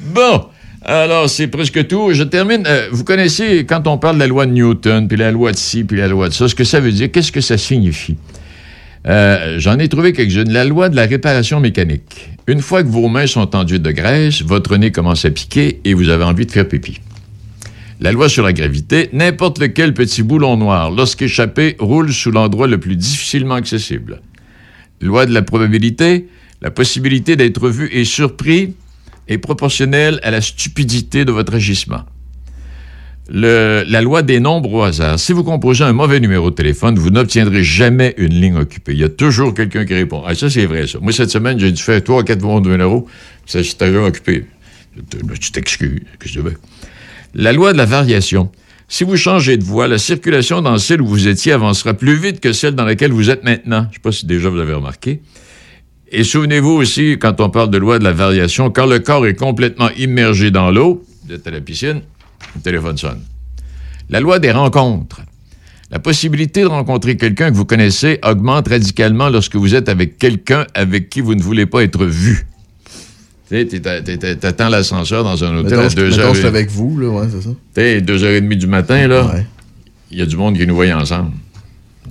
bon, 0.00 0.44
alors 0.84 1.28
c'est 1.30 1.48
presque 1.48 1.86
tout. 1.88 2.12
Je 2.12 2.22
termine. 2.24 2.64
euh, 2.66 2.88
vous 2.92 3.04
connaissez, 3.04 3.64
quand 3.64 3.86
on 3.86 3.98
parle 3.98 4.16
de 4.16 4.20
la 4.20 4.26
loi 4.26 4.46
de 4.46 4.52
Newton, 4.52 5.08
puis 5.08 5.16
la 5.16 5.30
loi 5.30 5.52
de 5.52 5.56
ci, 5.56 5.84
puis 5.84 5.96
la 5.98 6.08
loi 6.08 6.28
de 6.28 6.34
ça, 6.34 6.48
ce 6.48 6.54
que 6.54 6.64
ça 6.64 6.80
veut 6.80 6.92
dire, 6.92 7.10
qu'est-ce 7.10 7.32
que 7.32 7.40
ça 7.40 7.56
signifie? 7.56 8.16
Euh, 9.06 9.56
J'en 9.58 9.78
ai 9.78 9.88
trouvé 9.88 10.12
quelques-unes. 10.12 10.50
La 10.50 10.64
loi 10.64 10.88
de 10.88 10.96
la 10.96 11.02
réparation 11.06 11.60
mécanique. 11.60 12.30
Une 12.46 12.60
fois 12.60 12.82
que 12.82 12.88
vos 12.88 13.08
mains 13.08 13.26
sont 13.26 13.54
enduites 13.56 13.82
de 13.82 13.90
graisse, 13.92 14.42
votre 14.42 14.76
nez 14.76 14.90
commence 14.92 15.24
à 15.24 15.30
piquer 15.30 15.80
et 15.84 15.94
vous 15.94 16.08
avez 16.08 16.24
envie 16.24 16.46
de 16.46 16.50
faire 16.50 16.66
pipi. 16.68 17.00
La 18.04 18.12
loi 18.12 18.28
sur 18.28 18.44
la 18.44 18.52
gravité, 18.52 19.08
n'importe 19.14 19.58
lequel 19.58 19.94
petit 19.94 20.22
boulon 20.22 20.58
noir, 20.58 20.90
lorsqu'échappé, 20.90 21.74
roule 21.78 22.12
sous 22.12 22.30
l'endroit 22.30 22.66
le 22.66 22.76
plus 22.76 22.96
difficilement 22.96 23.54
accessible. 23.54 24.20
Loi 25.00 25.24
de 25.24 25.32
la 25.32 25.40
probabilité, 25.40 26.28
la 26.60 26.70
possibilité 26.70 27.34
d'être 27.34 27.66
vu 27.70 27.88
et 27.90 28.04
surpris 28.04 28.74
est 29.26 29.38
proportionnelle 29.38 30.20
à 30.22 30.30
la 30.30 30.42
stupidité 30.42 31.24
de 31.24 31.32
votre 31.32 31.54
agissement. 31.54 32.02
La 33.30 34.02
loi 34.02 34.20
des 34.20 34.38
nombres 34.38 34.74
au 34.74 34.82
hasard. 34.82 35.18
Si 35.18 35.32
vous 35.32 35.42
composez 35.42 35.84
un 35.84 35.94
mauvais 35.94 36.20
numéro 36.20 36.50
de 36.50 36.56
téléphone, 36.56 36.98
vous 36.98 37.08
n'obtiendrez 37.08 37.64
jamais 37.64 38.12
une 38.18 38.38
ligne 38.38 38.56
occupée. 38.56 38.92
Il 38.92 38.98
y 38.98 39.04
a 39.04 39.08
toujours 39.08 39.54
quelqu'un 39.54 39.86
qui 39.86 39.94
répond. 39.94 40.22
Ah, 40.26 40.34
ça, 40.34 40.50
c'est 40.50 40.66
vrai, 40.66 40.86
ça. 40.86 40.98
Moi, 41.00 41.14
cette 41.14 41.30
semaine, 41.30 41.58
j'ai 41.58 41.72
dû 41.72 41.82
faire 41.82 42.04
trois 42.04 42.22
quatre 42.22 42.40
bons 42.40 42.60
numéros. 42.60 43.08
Ça, 43.46 43.64
c'était 43.64 43.96
occupé. 43.96 44.44
Tu 45.40 45.52
t'excuses. 45.52 46.02
Que? 46.18 46.28
La 47.36 47.52
loi 47.52 47.72
de 47.72 47.78
la 47.78 47.84
variation. 47.84 48.52
Si 48.86 49.02
vous 49.02 49.16
changez 49.16 49.56
de 49.56 49.64
voie, 49.64 49.88
la 49.88 49.98
circulation 49.98 50.62
dans 50.62 50.78
celle 50.78 51.02
où 51.02 51.06
vous 51.06 51.26
étiez 51.26 51.50
avancera 51.50 51.92
plus 51.92 52.14
vite 52.14 52.38
que 52.38 52.52
celle 52.52 52.76
dans 52.76 52.84
laquelle 52.84 53.10
vous 53.10 53.28
êtes 53.28 53.42
maintenant. 53.42 53.82
Je 53.82 53.88
ne 53.88 53.92
sais 53.94 54.00
pas 54.00 54.12
si 54.12 54.26
déjà 54.26 54.48
vous 54.48 54.60
avez 54.60 54.74
remarqué. 54.74 55.20
Et 56.12 56.22
souvenez-vous 56.22 56.70
aussi, 56.70 57.18
quand 57.18 57.40
on 57.40 57.50
parle 57.50 57.70
de 57.70 57.78
loi 57.78 57.98
de 57.98 58.04
la 58.04 58.12
variation, 58.12 58.70
quand 58.70 58.86
le 58.86 59.00
corps 59.00 59.26
est 59.26 59.34
complètement 59.34 59.90
immergé 59.96 60.52
dans 60.52 60.70
l'eau, 60.70 61.04
vous 61.26 61.34
êtes 61.34 61.44
à 61.48 61.50
la 61.50 61.60
piscine, 61.60 62.02
le 62.54 62.60
téléphone 62.60 62.96
sonne. 62.96 63.22
La 64.10 64.20
loi 64.20 64.38
des 64.38 64.52
rencontres. 64.52 65.22
La 65.90 65.98
possibilité 65.98 66.60
de 66.62 66.68
rencontrer 66.68 67.16
quelqu'un 67.16 67.50
que 67.50 67.56
vous 67.56 67.64
connaissez 67.64 68.20
augmente 68.22 68.68
radicalement 68.68 69.28
lorsque 69.28 69.56
vous 69.56 69.74
êtes 69.74 69.88
avec 69.88 70.18
quelqu'un 70.18 70.66
avec 70.74 71.08
qui 71.08 71.20
vous 71.20 71.34
ne 71.34 71.42
voulez 71.42 71.66
pas 71.66 71.82
être 71.82 72.04
vu. 72.04 72.46
Tu 73.50 73.80
t'attends 73.80 74.68
l'ascenseur 74.68 75.22
dans 75.22 75.44
un 75.44 75.56
hôtel 75.58 75.72
Mettons, 75.72 75.82
à 75.86 75.88
je- 75.88 75.96
deux 75.96 76.08
mettons, 76.10 76.22
heures. 76.22 76.34
je 76.34 76.38
suis 76.38 76.48
avec 76.48 76.70
vous, 76.70 76.98
là, 76.98 77.08
ouais, 77.08 77.26
c'est 77.30 77.42
ça. 77.42 77.50
Tu 77.50 77.80
sais, 77.80 78.00
deux 78.00 78.24
heures 78.24 78.32
et 78.32 78.40
demie 78.40 78.56
du 78.56 78.66
matin, 78.66 79.06
là, 79.06 79.34
il 80.10 80.18
y 80.18 80.22
a 80.22 80.26
du 80.26 80.36
monde 80.36 80.56
qui 80.56 80.66
nous 80.66 80.74
voit 80.74 80.86
ensemble. 80.94 81.32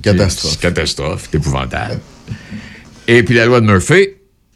Catastrophe. 0.01 0.59
Catastrophe, 0.59 1.27
c'est 1.31 1.37
épouvantable. 1.37 1.99
Et 3.07 3.23
puis 3.23 3.35
la 3.35 3.45
loi 3.45 3.61
de 3.61 3.65
Murphy, 3.65 4.09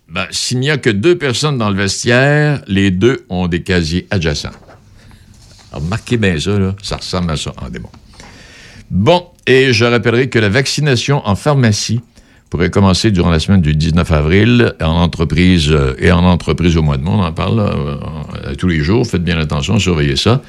ben, 0.10 0.26
s'il 0.32 0.60
n'y 0.60 0.70
a 0.70 0.78
que 0.78 0.90
deux 0.90 1.18
personnes 1.18 1.58
dans 1.58 1.70
le 1.70 1.76
vestiaire, 1.76 2.62
les 2.68 2.92
deux 2.92 3.26
ont 3.30 3.48
des 3.48 3.62
casiers 3.64 4.08
adjacents. 4.12 4.52
Alors, 5.72 5.84
marquez 5.86 6.18
bien 6.18 6.40
ça, 6.40 6.58
là, 6.58 6.76
ça 6.82 6.98
ressemble 6.98 7.32
à 7.32 7.38
ça 7.38 7.52
en 7.62 7.70
démon. 7.70 7.90
Bon, 8.90 9.26
et 9.46 9.74
je 9.74 9.84
rappellerai 9.84 10.30
que 10.30 10.40
la 10.40 10.48
vaccination 10.50 11.22
en 11.28 11.36
pharmacie 11.36 12.00
pourrait 12.50 12.70
commencer 12.70 13.12
durant 13.12 13.30
la 13.30 13.40
semaine 13.40 13.62
du 13.62 13.76
19 13.76 14.12
avril 14.12 14.74
en 14.82 15.02
entreprise 15.02 15.70
euh, 15.70 15.94
et 16.00 16.12
en 16.12 16.24
entreprise 16.24 16.78
au 16.78 16.82
mois 16.82 16.98
de 16.98 17.04
mai. 17.04 17.10
On 17.12 17.22
en 17.22 17.34
parle 17.34 17.60
euh, 17.60 18.56
tous 18.56 18.68
les 18.68 18.80
jours. 18.80 19.06
Faites 19.06 19.24
bien 19.24 19.38
attention, 19.38 19.80
surveillez 19.80 20.16
ça. 20.16 20.42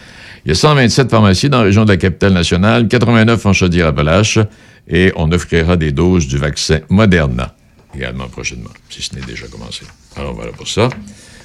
Il 0.45 0.49
y 0.49 0.53
a 0.53 0.55
127 0.55 1.11
pharmacies 1.11 1.49
dans 1.49 1.59
la 1.59 1.65
région 1.65 1.85
de 1.85 1.91
la 1.91 1.97
capitale 1.97 2.33
nationale, 2.33 2.89
89 2.89 3.45
en 3.45 3.53
Chaudière-Appalaches, 3.53 4.39
et 4.87 5.13
on 5.17 5.31
offrira 5.33 5.77
des 5.77 5.93
doses 5.93 6.29
du 6.29 6.39
vaccin 6.39 6.79
Moderna. 6.89 7.55
également 7.95 8.29
prochainement, 8.29 8.71
si 8.89 9.03
ce 9.03 9.17
n'est 9.17 9.27
déjà 9.27 9.47
commencé. 9.49 9.85
Alors 10.17 10.35
voilà 10.35 10.53
pour 10.53 10.69
ça. 10.69 10.89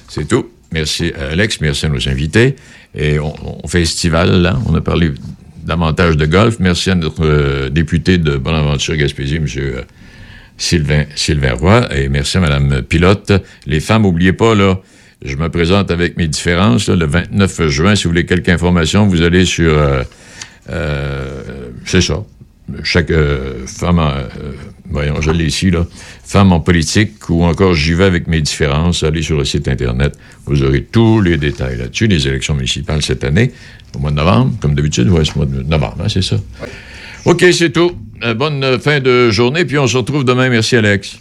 C'est 0.07 0.27
tout. 0.27 0.49
Merci 0.71 1.11
à 1.19 1.31
Alex, 1.31 1.59
merci 1.61 1.85
à 1.87 1.89
nos 1.89 2.07
invités. 2.07 2.55
Et 2.95 3.19
on, 3.19 3.33
on 3.63 3.67
festival, 3.67 4.41
là. 4.41 4.59
On 4.67 4.75
a 4.75 4.81
parlé 4.81 5.11
davantage 5.65 6.17
de 6.17 6.25
golf. 6.25 6.57
Merci 6.59 6.91
à 6.91 6.95
notre 6.95 7.25
euh, 7.25 7.69
député 7.69 8.17
de 8.17 8.37
Bonaventure 8.37 8.95
Gaspésie, 8.95 9.37
M. 9.37 9.47
Sylvain, 10.57 11.05
Sylvain 11.15 11.53
Roy. 11.53 11.87
Et 11.95 12.09
merci 12.09 12.37
à 12.37 12.41
Mme 12.41 12.81
Pilote. 12.83 13.31
Les 13.65 13.79
femmes, 13.79 14.03
n'oubliez 14.03 14.33
pas, 14.33 14.55
là, 14.55 14.79
je 15.23 15.35
me 15.35 15.49
présente 15.49 15.91
avec 15.91 16.17
mes 16.17 16.27
différences 16.27 16.87
là, 16.87 16.95
le 16.95 17.05
29 17.05 17.67
juin. 17.67 17.95
Si 17.95 18.03
vous 18.03 18.11
voulez 18.11 18.25
quelques 18.25 18.49
informations, 18.49 19.07
vous 19.07 19.21
allez 19.21 19.45
sur... 19.45 19.77
euh, 19.77 20.03
euh, 20.69 21.69
c'est 21.85 22.01
ça. 22.01 22.23
Chaque 22.83 23.11
euh, 23.11 23.65
femme, 23.67 23.99
en, 23.99 24.13
voyons, 24.89 25.19
je 25.21 25.31
l'ai 25.31 25.45
ici, 25.45 25.69
là, 25.69 25.85
femme 26.23 26.53
en 26.53 26.61
politique 26.61 27.29
ou 27.29 27.43
encore 27.43 27.73
j'y 27.73 27.93
vais 27.93 28.05
avec 28.05 28.27
mes 28.27 28.41
différences, 28.41 29.03
allez 29.03 29.21
sur 29.21 29.37
le 29.37 29.43
site 29.43 29.67
Internet, 29.67 30.17
vous 30.45 30.63
aurez 30.63 30.83
tous 30.83 31.19
les 31.19 31.35
détails 31.37 31.77
là-dessus, 31.77 32.07
les 32.07 32.25
élections 32.27 32.53
municipales 32.53 33.01
cette 33.01 33.23
année, 33.25 33.51
au 33.95 33.99
mois 33.99 34.11
de 34.11 34.15
novembre, 34.15 34.53
comme 34.61 34.75
d'habitude, 34.75 35.09
ouais, 35.09 35.25
c'est 35.25 35.35
au 35.35 35.39
mois 35.39 35.45
de 35.45 35.61
novembre, 35.61 35.97
hein, 36.03 36.09
c'est 36.09 36.21
ça. 36.21 36.37
OK, 37.25 37.45
c'est 37.51 37.71
tout. 37.71 37.91
Euh, 38.21 38.33
bonne 38.33 38.79
fin 38.79 38.99
de 38.99 39.31
journée, 39.31 39.65
puis 39.65 39.77
on 39.79 39.87
se 39.87 39.97
retrouve 39.97 40.23
demain. 40.23 40.49
Merci, 40.49 40.75
Alex. 40.75 41.11